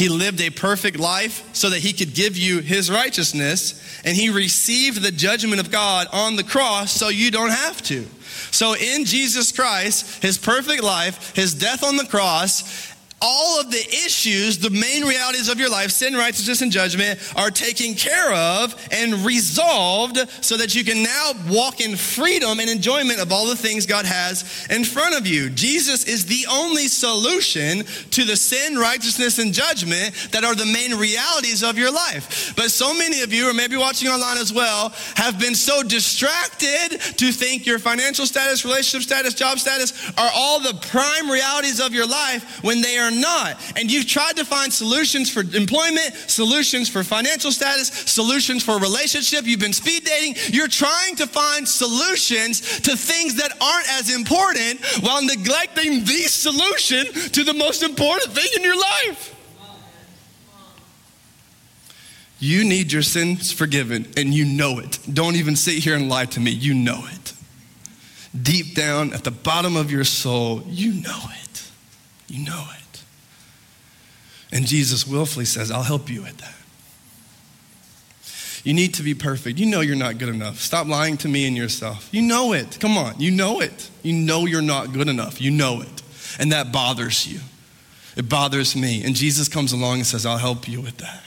He 0.00 0.08
lived 0.08 0.40
a 0.40 0.48
perfect 0.48 0.98
life 0.98 1.46
so 1.52 1.68
that 1.68 1.80
he 1.80 1.92
could 1.92 2.14
give 2.14 2.34
you 2.34 2.60
his 2.60 2.90
righteousness, 2.90 4.00
and 4.02 4.16
he 4.16 4.30
received 4.30 5.02
the 5.02 5.10
judgment 5.10 5.60
of 5.60 5.70
God 5.70 6.06
on 6.10 6.36
the 6.36 6.42
cross 6.42 6.90
so 6.90 7.08
you 7.10 7.30
don't 7.30 7.50
have 7.50 7.82
to. 7.82 8.06
So, 8.50 8.74
in 8.74 9.04
Jesus 9.04 9.52
Christ, 9.52 10.22
his 10.22 10.38
perfect 10.38 10.82
life, 10.82 11.36
his 11.36 11.52
death 11.52 11.84
on 11.84 11.96
the 11.96 12.06
cross, 12.06 12.89
all 13.22 13.60
of 13.60 13.70
the 13.70 13.86
issues, 14.06 14.58
the 14.58 14.70
main 14.70 15.04
realities 15.04 15.48
of 15.48 15.58
your 15.58 15.70
life, 15.70 15.90
sin, 15.90 16.14
righteousness, 16.14 16.62
and 16.62 16.72
judgment, 16.72 17.20
are 17.36 17.50
taken 17.50 17.94
care 17.94 18.32
of 18.32 18.74
and 18.90 19.26
resolved 19.26 20.18
so 20.42 20.56
that 20.56 20.74
you 20.74 20.84
can 20.84 21.02
now 21.02 21.32
walk 21.48 21.80
in 21.80 21.96
freedom 21.96 22.60
and 22.60 22.70
enjoyment 22.70 23.20
of 23.20 23.30
all 23.30 23.46
the 23.46 23.56
things 23.56 23.84
God 23.84 24.06
has 24.06 24.66
in 24.70 24.84
front 24.84 25.14
of 25.14 25.26
you. 25.26 25.50
Jesus 25.50 26.06
is 26.06 26.24
the 26.24 26.46
only 26.50 26.88
solution 26.88 27.84
to 28.10 28.24
the 28.24 28.36
sin, 28.36 28.76
righteousness, 28.78 29.38
and 29.38 29.52
judgment 29.52 30.14
that 30.32 30.44
are 30.44 30.54
the 30.54 30.66
main 30.66 30.98
realities 30.98 31.62
of 31.62 31.76
your 31.76 31.92
life. 31.92 32.54
But 32.56 32.70
so 32.70 32.94
many 32.94 33.20
of 33.20 33.32
you, 33.32 33.50
or 33.50 33.54
maybe 33.54 33.76
watching 33.76 34.08
online 34.08 34.38
as 34.38 34.52
well, 34.52 34.94
have 35.16 35.38
been 35.38 35.54
so 35.54 35.82
distracted 35.82 36.98
to 37.16 37.32
think 37.32 37.66
your 37.66 37.78
financial 37.78 38.26
status, 38.26 38.64
relationship 38.64 39.06
status, 39.06 39.34
job 39.34 39.58
status 39.58 39.92
are 40.16 40.30
all 40.34 40.60
the 40.60 40.78
prime 40.88 41.30
realities 41.30 41.80
of 41.80 41.92
your 41.92 42.06
life 42.06 42.64
when 42.64 42.80
they 42.80 42.96
are 42.96 43.09
are 43.10 43.20
not. 43.20 43.60
And 43.76 43.90
you've 43.90 44.06
tried 44.06 44.36
to 44.36 44.44
find 44.44 44.72
solutions 44.72 45.30
for 45.30 45.40
employment, 45.40 46.14
solutions 46.26 46.88
for 46.88 47.02
financial 47.02 47.52
status, 47.52 47.88
solutions 47.88 48.62
for 48.64 48.78
relationship. 48.78 49.44
You've 49.44 49.60
been 49.60 49.72
speed 49.72 50.04
dating. 50.04 50.36
You're 50.54 50.68
trying 50.68 51.16
to 51.16 51.26
find 51.26 51.66
solutions 51.68 52.80
to 52.80 52.96
things 52.96 53.36
that 53.36 53.52
aren't 53.60 53.88
as 53.92 54.14
important 54.14 54.84
while 55.00 55.22
neglecting 55.24 56.04
the 56.04 56.22
solution 56.28 57.06
to 57.32 57.44
the 57.44 57.54
most 57.54 57.82
important 57.82 58.32
thing 58.32 58.48
in 58.56 58.62
your 58.62 58.78
life. 58.78 59.36
You 62.42 62.64
need 62.64 62.90
your 62.90 63.02
sins 63.02 63.52
forgiven, 63.52 64.10
and 64.16 64.32
you 64.32 64.46
know 64.46 64.78
it. 64.78 64.98
Don't 65.12 65.36
even 65.36 65.56
sit 65.56 65.74
here 65.74 65.94
and 65.94 66.08
lie 66.08 66.24
to 66.24 66.40
me. 66.40 66.50
You 66.50 66.72
know 66.72 67.04
it. 67.06 67.34
Deep 68.40 68.74
down 68.74 69.12
at 69.12 69.24
the 69.24 69.30
bottom 69.30 69.76
of 69.76 69.90
your 69.90 70.04
soul, 70.04 70.62
you 70.66 70.94
know 71.02 71.20
it. 71.42 71.70
You 72.28 72.46
know 72.46 72.66
it. 72.72 72.79
And 74.52 74.66
Jesus 74.66 75.06
willfully 75.06 75.44
says, 75.44 75.70
I'll 75.70 75.82
help 75.82 76.10
you 76.10 76.22
with 76.22 76.38
that. 76.38 76.54
You 78.64 78.74
need 78.74 78.94
to 78.94 79.02
be 79.02 79.14
perfect. 79.14 79.58
You 79.58 79.66
know 79.66 79.80
you're 79.80 79.96
not 79.96 80.18
good 80.18 80.28
enough. 80.28 80.58
Stop 80.58 80.86
lying 80.86 81.16
to 81.18 81.28
me 81.28 81.46
and 81.46 81.56
yourself. 81.56 82.08
You 82.12 82.22
know 82.22 82.52
it. 82.52 82.78
Come 82.78 82.98
on. 82.98 83.18
You 83.18 83.30
know 83.30 83.60
it. 83.60 83.90
You 84.02 84.12
know 84.12 84.44
you're 84.46 84.60
not 84.60 84.92
good 84.92 85.08
enough. 85.08 85.40
You 85.40 85.50
know 85.50 85.80
it. 85.80 86.02
And 86.38 86.52
that 86.52 86.70
bothers 86.72 87.26
you. 87.26 87.40
It 88.16 88.28
bothers 88.28 88.76
me. 88.76 89.02
And 89.02 89.14
Jesus 89.14 89.48
comes 89.48 89.72
along 89.72 89.98
and 89.98 90.06
says, 90.06 90.26
I'll 90.26 90.36
help 90.36 90.68
you 90.68 90.80
with 90.80 90.98
that. 90.98 91.22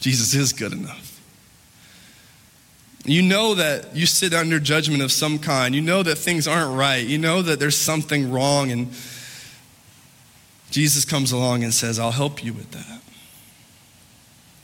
Jesus 0.00 0.34
is 0.34 0.52
good 0.52 0.72
enough. 0.72 1.20
You 3.04 3.22
know 3.22 3.54
that 3.54 3.94
you 3.94 4.06
sit 4.06 4.32
under 4.32 4.58
judgment 4.58 5.02
of 5.02 5.12
some 5.12 5.38
kind. 5.38 5.74
You 5.74 5.80
know 5.80 6.02
that 6.02 6.16
things 6.16 6.46
aren't 6.46 6.76
right. 6.78 7.06
You 7.06 7.18
know 7.18 7.42
that 7.42 7.58
there's 7.58 7.76
something 7.76 8.30
wrong 8.30 8.70
and 8.70 8.92
Jesus 10.70 11.04
comes 11.04 11.32
along 11.32 11.64
and 11.64 11.74
says, 11.74 11.98
I'll 11.98 12.12
help 12.12 12.44
you 12.44 12.52
with 12.52 12.70
that. 12.70 13.00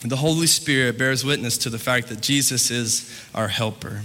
And 0.02 0.12
the 0.12 0.16
Holy 0.16 0.46
Spirit 0.46 0.98
bears 0.98 1.24
witness 1.24 1.58
to 1.58 1.70
the 1.70 1.78
fact 1.78 2.08
that 2.08 2.20
Jesus 2.20 2.70
is 2.70 3.28
our 3.34 3.48
helper. 3.48 4.02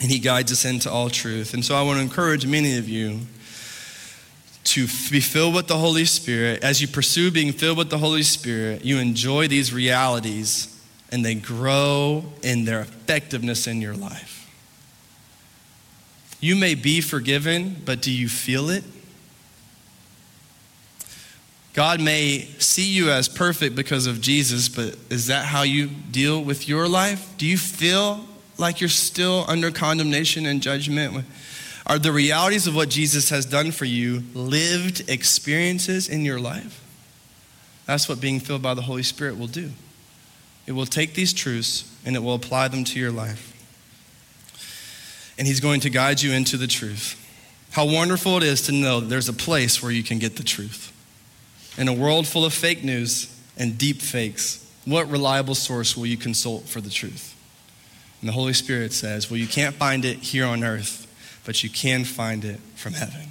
And 0.00 0.10
he 0.10 0.18
guides 0.18 0.52
us 0.52 0.64
into 0.64 0.90
all 0.90 1.10
truth. 1.10 1.54
And 1.54 1.64
so 1.64 1.74
I 1.74 1.82
want 1.82 1.98
to 1.98 2.02
encourage 2.02 2.46
many 2.46 2.76
of 2.76 2.88
you 2.88 3.20
to 4.64 4.82
be 5.10 5.20
filled 5.20 5.54
with 5.54 5.68
the 5.68 5.78
Holy 5.78 6.04
Spirit. 6.04 6.62
As 6.62 6.80
you 6.80 6.88
pursue 6.88 7.30
being 7.30 7.52
filled 7.52 7.78
with 7.78 7.90
the 7.90 7.98
Holy 7.98 8.22
Spirit, 8.22 8.84
you 8.84 8.98
enjoy 8.98 9.48
these 9.48 9.72
realities 9.72 10.76
and 11.10 11.24
they 11.24 11.34
grow 11.34 12.24
in 12.42 12.64
their 12.64 12.80
effectiveness 12.80 13.66
in 13.66 13.80
your 13.80 13.94
life. 13.94 14.48
You 16.40 16.56
may 16.56 16.74
be 16.74 17.00
forgiven, 17.00 17.82
but 17.84 18.00
do 18.00 18.12
you 18.12 18.28
feel 18.28 18.70
it? 18.70 18.84
God 21.80 22.02
may 22.02 22.46
see 22.58 22.84
you 22.84 23.08
as 23.08 23.26
perfect 23.26 23.74
because 23.74 24.06
of 24.06 24.20
Jesus, 24.20 24.68
but 24.68 24.98
is 25.08 25.28
that 25.28 25.46
how 25.46 25.62
you 25.62 25.86
deal 25.86 26.44
with 26.44 26.68
your 26.68 26.86
life? 26.86 27.32
Do 27.38 27.46
you 27.46 27.56
feel 27.56 28.26
like 28.58 28.82
you're 28.82 28.90
still 28.90 29.46
under 29.48 29.70
condemnation 29.70 30.44
and 30.44 30.60
judgment? 30.60 31.24
Are 31.86 31.98
the 31.98 32.12
realities 32.12 32.66
of 32.66 32.76
what 32.76 32.90
Jesus 32.90 33.30
has 33.30 33.46
done 33.46 33.72
for 33.72 33.86
you 33.86 34.22
lived 34.34 35.08
experiences 35.08 36.06
in 36.06 36.22
your 36.22 36.38
life? 36.38 36.84
That's 37.86 38.10
what 38.10 38.20
being 38.20 38.40
filled 38.40 38.60
by 38.60 38.74
the 38.74 38.82
Holy 38.82 39.02
Spirit 39.02 39.38
will 39.38 39.46
do. 39.46 39.70
It 40.66 40.72
will 40.72 40.84
take 40.84 41.14
these 41.14 41.32
truths 41.32 41.90
and 42.04 42.14
it 42.14 42.18
will 42.18 42.34
apply 42.34 42.68
them 42.68 42.84
to 42.84 43.00
your 43.00 43.10
life. 43.10 43.56
And 45.38 45.46
He's 45.46 45.60
going 45.60 45.80
to 45.80 45.88
guide 45.88 46.20
you 46.20 46.32
into 46.32 46.58
the 46.58 46.66
truth. 46.66 47.16
How 47.70 47.86
wonderful 47.86 48.36
it 48.36 48.42
is 48.42 48.60
to 48.66 48.72
know 48.72 49.00
there's 49.00 49.30
a 49.30 49.32
place 49.32 49.82
where 49.82 49.90
you 49.90 50.02
can 50.02 50.18
get 50.18 50.36
the 50.36 50.44
truth. 50.44 50.92
In 51.78 51.88
a 51.88 51.92
world 51.92 52.26
full 52.26 52.44
of 52.44 52.52
fake 52.52 52.82
news 52.84 53.34
and 53.56 53.78
deep 53.78 54.02
fakes, 54.02 54.66
what 54.84 55.10
reliable 55.10 55.54
source 55.54 55.96
will 55.96 56.06
you 56.06 56.16
consult 56.16 56.64
for 56.64 56.80
the 56.80 56.90
truth? 56.90 57.36
And 58.20 58.28
the 58.28 58.32
Holy 58.32 58.52
Spirit 58.52 58.92
says, 58.92 59.30
Well, 59.30 59.38
you 59.38 59.46
can't 59.46 59.74
find 59.74 60.04
it 60.04 60.18
here 60.18 60.44
on 60.44 60.64
earth, 60.64 61.06
but 61.44 61.62
you 61.62 61.70
can 61.70 62.04
find 62.04 62.44
it 62.44 62.60
from 62.74 62.94
heaven. 62.94 63.28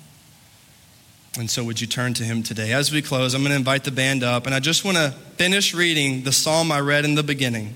And 1.38 1.50
so, 1.50 1.64
would 1.64 1.80
you 1.80 1.88
turn 1.88 2.14
to 2.16 2.24
Him 2.24 2.42
today? 2.42 2.74
As 2.74 2.92
we 2.92 3.02
close, 3.02 3.34
I'm 3.34 3.42
going 3.42 3.52
to 3.52 3.56
invite 3.56 3.84
the 3.84 3.92
band 3.92 4.24
up, 4.24 4.46
and 4.46 4.56
I 4.56 4.60
just 4.60 4.84
want 4.84 4.98
to 4.98 5.12
finish 5.38 5.76
reading 5.76 6.24
the 6.24 6.32
psalm 6.32 6.72
I 6.72 6.80
read 6.80 7.06
in 7.06 7.16
the 7.16 7.24
beginning. 7.24 7.76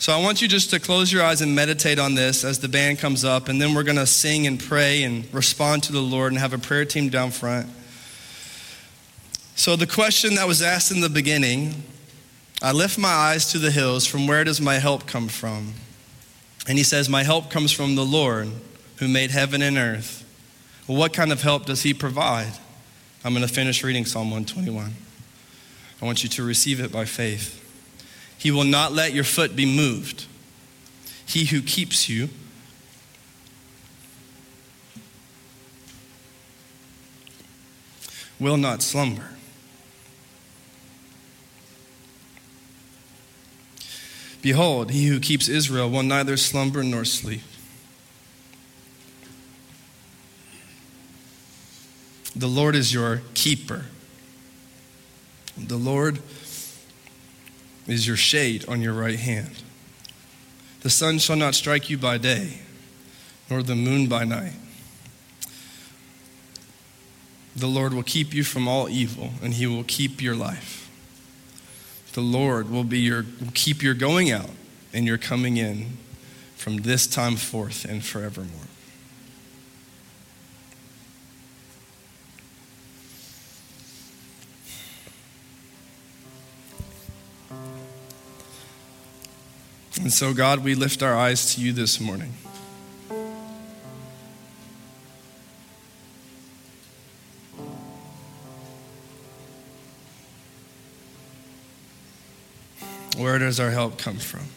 So, 0.00 0.12
I 0.12 0.20
want 0.20 0.42
you 0.42 0.48
just 0.48 0.70
to 0.70 0.80
close 0.80 1.12
your 1.12 1.22
eyes 1.22 1.40
and 1.40 1.54
meditate 1.54 2.00
on 2.00 2.16
this 2.16 2.44
as 2.44 2.58
the 2.58 2.68
band 2.68 2.98
comes 2.98 3.24
up, 3.24 3.48
and 3.48 3.60
then 3.60 3.74
we're 3.74 3.84
going 3.84 3.96
to 3.96 4.06
sing 4.06 4.46
and 4.46 4.58
pray 4.58 5.04
and 5.04 5.32
respond 5.32 5.84
to 5.84 5.92
the 5.92 6.00
Lord 6.00 6.32
and 6.32 6.40
have 6.40 6.52
a 6.52 6.58
prayer 6.58 6.84
team 6.84 7.10
down 7.10 7.30
front. 7.30 7.68
So, 9.56 9.76
the 9.76 9.86
question 9.86 10.34
that 10.34 10.46
was 10.46 10.62
asked 10.62 10.90
in 10.90 11.00
the 11.00 11.08
beginning 11.08 11.84
I 12.62 12.72
lift 12.72 12.98
my 12.98 13.08
eyes 13.08 13.52
to 13.52 13.58
the 13.58 13.70
hills, 13.70 14.06
from 14.06 14.26
where 14.26 14.42
does 14.42 14.60
my 14.60 14.78
help 14.78 15.06
come 15.06 15.28
from? 15.28 15.74
And 16.66 16.78
he 16.78 16.84
says, 16.84 17.08
My 17.08 17.22
help 17.22 17.50
comes 17.50 17.72
from 17.72 17.94
the 17.94 18.04
Lord 18.04 18.48
who 18.96 19.08
made 19.08 19.30
heaven 19.30 19.60
and 19.60 19.76
earth. 19.76 20.24
Well, 20.88 20.96
what 20.96 21.12
kind 21.12 21.30
of 21.30 21.42
help 21.42 21.66
does 21.66 21.82
he 21.82 21.92
provide? 21.92 22.52
I'm 23.24 23.34
going 23.34 23.46
to 23.46 23.52
finish 23.52 23.84
reading 23.84 24.06
Psalm 24.06 24.30
121. 24.30 24.92
I 26.00 26.04
want 26.04 26.22
you 26.22 26.28
to 26.30 26.42
receive 26.42 26.80
it 26.80 26.90
by 26.92 27.04
faith. 27.04 27.60
He 28.38 28.50
will 28.50 28.64
not 28.64 28.92
let 28.92 29.12
your 29.12 29.24
foot 29.24 29.56
be 29.56 29.66
moved. 29.66 30.26
He 31.26 31.46
who 31.46 31.62
keeps 31.62 32.08
you 32.08 32.28
will 38.38 38.56
not 38.56 38.82
slumber. 38.82 39.33
Behold, 44.44 44.90
he 44.90 45.06
who 45.06 45.20
keeps 45.20 45.48
Israel 45.48 45.88
will 45.88 46.02
neither 46.02 46.36
slumber 46.36 46.82
nor 46.82 47.06
sleep. 47.06 47.40
The 52.36 52.46
Lord 52.46 52.76
is 52.76 52.92
your 52.92 53.22
keeper. 53.32 53.86
The 55.56 55.78
Lord 55.78 56.18
is 57.86 58.06
your 58.06 58.18
shade 58.18 58.68
on 58.68 58.82
your 58.82 58.92
right 58.92 59.18
hand. 59.18 59.62
The 60.82 60.90
sun 60.90 61.20
shall 61.20 61.36
not 61.36 61.54
strike 61.54 61.88
you 61.88 61.96
by 61.96 62.18
day, 62.18 62.58
nor 63.48 63.62
the 63.62 63.74
moon 63.74 64.08
by 64.08 64.24
night. 64.24 64.56
The 67.56 67.66
Lord 67.66 67.94
will 67.94 68.02
keep 68.02 68.34
you 68.34 68.44
from 68.44 68.68
all 68.68 68.90
evil, 68.90 69.30
and 69.42 69.54
he 69.54 69.66
will 69.66 69.84
keep 69.84 70.20
your 70.20 70.36
life. 70.36 70.83
The 72.14 72.20
Lord 72.20 72.70
will 72.70 72.84
be 72.84 73.00
your 73.00 73.26
will 73.40 73.52
keep 73.54 73.82
your 73.82 73.94
going 73.94 74.30
out 74.30 74.50
and 74.92 75.04
your 75.04 75.18
coming 75.18 75.56
in 75.56 75.98
from 76.56 76.78
this 76.78 77.08
time 77.08 77.34
forth 77.34 77.84
and 77.84 78.04
forevermore. 78.04 78.48
And 90.00 90.12
so, 90.12 90.32
God, 90.34 90.62
we 90.62 90.74
lift 90.74 91.02
our 91.02 91.16
eyes 91.16 91.54
to 91.54 91.60
you 91.60 91.72
this 91.72 91.98
morning. 91.98 92.34
Does 103.54 103.60
our 103.60 103.70
help 103.70 103.98
come 103.98 104.16
from? 104.16 104.48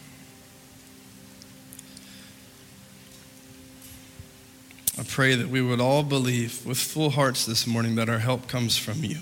I 4.98 5.04
pray 5.04 5.36
that 5.36 5.48
we 5.48 5.62
would 5.62 5.80
all 5.80 6.02
believe 6.02 6.66
with 6.66 6.78
full 6.78 7.10
hearts 7.10 7.46
this 7.46 7.64
morning 7.64 7.94
that 7.94 8.08
our 8.08 8.18
help 8.18 8.48
comes 8.48 8.76
from 8.76 9.04
you. 9.04 9.18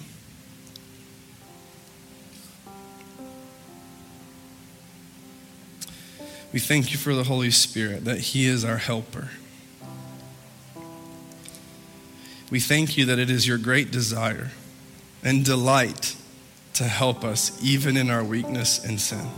We 6.55 6.59
thank 6.59 6.91
you 6.91 6.97
for 6.97 7.15
the 7.15 7.25
Holy 7.25 7.51
Spirit, 7.51 8.07
that 8.07 8.19
He 8.19 8.47
is 8.47 8.65
our 8.65 8.79
helper. 8.79 9.29
We 12.51 12.61
thank 12.61 12.97
you 12.97 13.05
that 13.05 13.19
it 13.19 13.29
is 13.29 13.47
your 13.47 13.59
great 13.59 13.91
desire 13.91 14.53
and 15.23 15.45
delight 15.45 16.17
to 16.73 16.85
help 16.85 17.25
us 17.25 17.63
even 17.63 17.99
in 17.99 18.09
our 18.09 18.25
weakness 18.25 18.83
and 18.83 18.99
sin. 18.99 19.29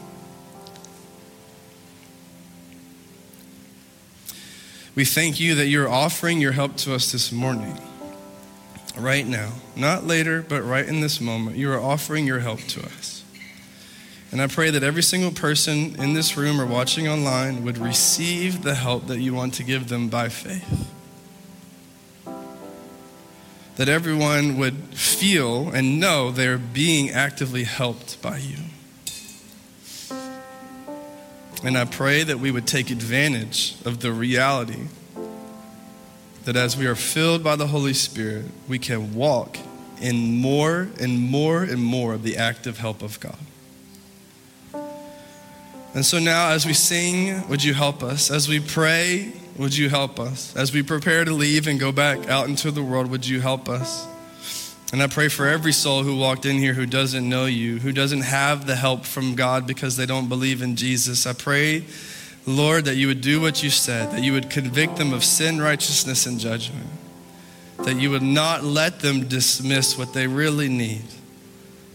We 4.99 5.05
thank 5.05 5.39
you 5.39 5.55
that 5.55 5.69
you're 5.69 5.89
offering 5.89 6.41
your 6.41 6.51
help 6.51 6.75
to 6.79 6.93
us 6.93 7.13
this 7.13 7.31
morning, 7.31 7.79
right 8.97 9.25
now. 9.25 9.53
Not 9.77 10.05
later, 10.05 10.43
but 10.43 10.65
right 10.65 10.85
in 10.85 11.03
this 11.03 11.21
moment. 11.21 11.57
You 11.57 11.71
are 11.71 11.81
offering 11.81 12.27
your 12.27 12.41
help 12.41 12.59
to 12.63 12.83
us. 12.83 13.23
And 14.33 14.43
I 14.43 14.49
pray 14.49 14.71
that 14.71 14.83
every 14.83 15.05
single 15.05 15.31
person 15.31 15.95
in 16.03 16.15
this 16.15 16.37
room 16.37 16.61
or 16.61 16.67
watching 16.67 17.07
online 17.07 17.63
would 17.63 17.79
receive 17.79 18.65
the 18.65 18.75
help 18.75 19.07
that 19.07 19.21
you 19.21 19.33
want 19.35 19.55
to 19.55 19.63
give 19.63 19.89
them 19.89 20.09
by 20.09 20.31
faith. 20.31 20.93
That 23.77 23.89
everyone 23.89 24.59
would 24.59 24.75
feel 24.99 25.71
and 25.71 26.01
know 26.01 26.33
they're 26.33 26.59
being 26.59 27.11
actively 27.11 27.63
helped 27.63 28.21
by 28.21 28.39
you. 28.39 28.57
And 31.65 31.77
I 31.77 31.85
pray 31.85 32.23
that 32.23 32.39
we 32.39 32.51
would 32.51 32.67
take 32.67 32.91
advantage 32.91 33.75
of 33.85 34.01
the 34.01 34.13
reality 34.13 34.87
that 36.45 36.57
as 36.57 36.77
we 36.77 36.87
are 36.87 36.95
filled 36.95 37.43
by 37.43 37.57
the 37.57 37.67
Holy 37.67 37.93
Spirit, 37.93 38.47
we 38.69 38.79
can 38.79 39.15
walk 39.15 39.59
in 40.01 40.41
more 40.41 40.89
and 41.01 41.19
more 41.19 41.63
and 41.63 41.83
more 41.83 42.15
of 42.15 42.23
the 42.23 42.37
active 42.37 42.79
help 42.79 43.03
of 43.03 43.19
God. 43.21 43.37
And 45.95 46.07
so 46.07 46.19
now, 46.19 46.51
as 46.51 46.65
we 46.65 46.75
sing, 46.75 47.47
would 47.49 47.65
you 47.65 47.75
help 47.75 48.03
us? 48.03 48.31
As 48.31 48.49
we 48.49 48.61
pray, 48.61 49.33
would 49.57 49.77
you 49.77 49.89
help 49.89 50.21
us? 50.21 50.55
As 50.55 50.73
we 50.73 50.83
prepare 50.83 51.25
to 51.25 51.33
leave 51.33 51.67
and 51.67 51.81
go 51.81 51.91
back 51.91 52.29
out 52.29 52.49
into 52.49 52.71
the 52.71 52.83
world, 52.83 53.11
would 53.11 53.27
you 53.27 53.41
help 53.41 53.69
us? 53.69 54.07
And 54.93 55.03
I 55.03 55.07
pray 55.07 55.29
for 55.29 55.47
every 55.47 55.73
soul 55.73 56.03
who 56.03 56.17
walked 56.17 56.47
in 56.47 56.57
here 56.57 56.73
who 56.73 56.87
doesn't 56.87 57.29
know 57.29 57.45
you, 57.45 57.79
who 57.79 57.93
doesn't 57.93 58.23
have 58.23 58.67
the 58.67 58.77
help 58.77 59.05
from 59.05 59.35
God 59.35 59.67
because 59.67 59.97
they 59.97 60.07
don't 60.07 60.29
believe 60.29 60.63
in 60.63 60.77
Jesus. 60.77 61.27
I 61.27 61.35
pray, 61.35 61.85
Lord, 62.47 62.87
that 62.87 62.97
you 62.97 63.09
would 63.09 63.21
do 63.21 63.41
what 63.41 63.63
you 63.63 63.69
said, 63.69 64.13
that 64.13 64.23
you 64.23 64.33
would 64.33 64.49
convict 64.49 64.97
them 64.97 65.13
of 65.13 65.25
sin, 65.25 65.61
righteousness, 65.61 66.25
and 66.25 66.41
judgment, 66.41 66.89
that 67.79 68.01
you 68.01 68.11
would 68.11 68.23
not 68.23 68.65
let 68.65 69.01
them 69.01 69.29
dismiss 69.29 69.99
what 69.99 70.15
they 70.15 70.27
really 70.27 70.69
need 70.69 71.05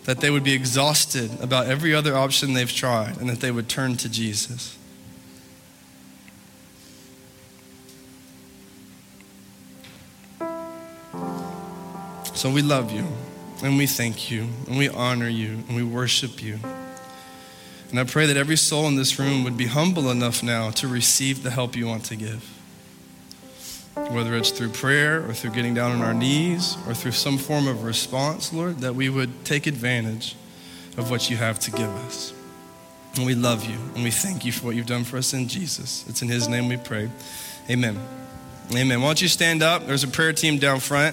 that 0.06 0.20
they 0.20 0.30
would 0.30 0.44
be 0.44 0.54
exhausted 0.54 1.32
about 1.42 1.68
every 1.68 1.96
other 1.96 2.16
option 2.16 2.54
they've 2.54 2.72
tried 2.72 3.18
and 3.18 3.30
that 3.30 3.40
they 3.40 3.52
would 3.52 3.70
turn 3.70 3.96
to 3.98 4.10
Jesus. 4.10 4.78
So 12.34 12.50
we 12.50 12.62
love 12.62 12.92
you 12.92 13.06
and 13.64 13.78
we 13.78 13.88
thank 13.88 14.30
you 14.30 14.48
and 14.68 14.78
we 14.78 14.90
honor 14.90 15.30
you 15.30 15.64
and 15.68 15.76
we 15.76 15.84
worship 15.84 16.42
you. 16.42 16.60
And 17.90 18.00
I 18.00 18.04
pray 18.04 18.26
that 18.26 18.38
every 18.38 18.58
soul 18.58 18.88
in 18.88 18.96
this 18.96 19.20
room 19.20 19.44
would 19.44 19.56
be 19.56 19.68
humble 19.68 20.10
enough 20.10 20.42
now 20.42 20.72
to 20.72 20.88
receive 20.88 21.44
the 21.44 21.52
help 21.52 21.76
you 21.76 21.88
want 21.88 22.06
to 22.06 22.16
give 22.16 22.50
whether 23.96 24.36
it's 24.36 24.52
through 24.52 24.70
prayer 24.70 25.24
or 25.28 25.34
through 25.34 25.52
getting 25.52 25.74
down 25.74 25.92
on 25.92 26.02
our 26.02 26.14
knees 26.14 26.78
or 26.88 26.94
through 26.94 27.12
some 27.12 27.38
form 27.38 27.68
of 27.68 27.84
response, 27.84 28.52
Lord, 28.52 28.80
that 28.80 28.96
we 28.96 29.10
would 29.10 29.46
take 29.46 29.68
advantage 29.68 30.36
of 30.98 31.10
what 31.10 31.30
you 31.30 31.38
have 31.38 31.60
to 31.60 31.72
give 31.72 31.90
us. 32.06 32.34
And 33.16 33.26
we 33.26 33.36
love 33.36 33.66
you 33.66 33.78
and 33.96 34.04
we 34.04 34.12
thank 34.12 34.46
you 34.46 34.52
for 34.52 34.68
what 34.68 34.76
you've 34.76 34.88
done 34.88 35.04
for 35.04 35.18
us 35.18 35.34
in 35.34 35.48
Jesus. 35.48 36.06
It's 36.08 36.22
in 36.22 36.28
his 36.28 36.48
name 36.48 36.68
we 36.68 36.78
pray. 36.78 37.10
Amen. 37.70 38.00
Amen. 38.72 39.02
Why 39.02 39.10
don't 39.10 39.22
you 39.22 39.28
stand 39.28 39.62
up? 39.62 39.86
There's 39.86 40.04
a 40.04 40.08
prayer 40.08 40.34
team 40.34 40.58
down 40.58 40.80
front. 40.80 41.12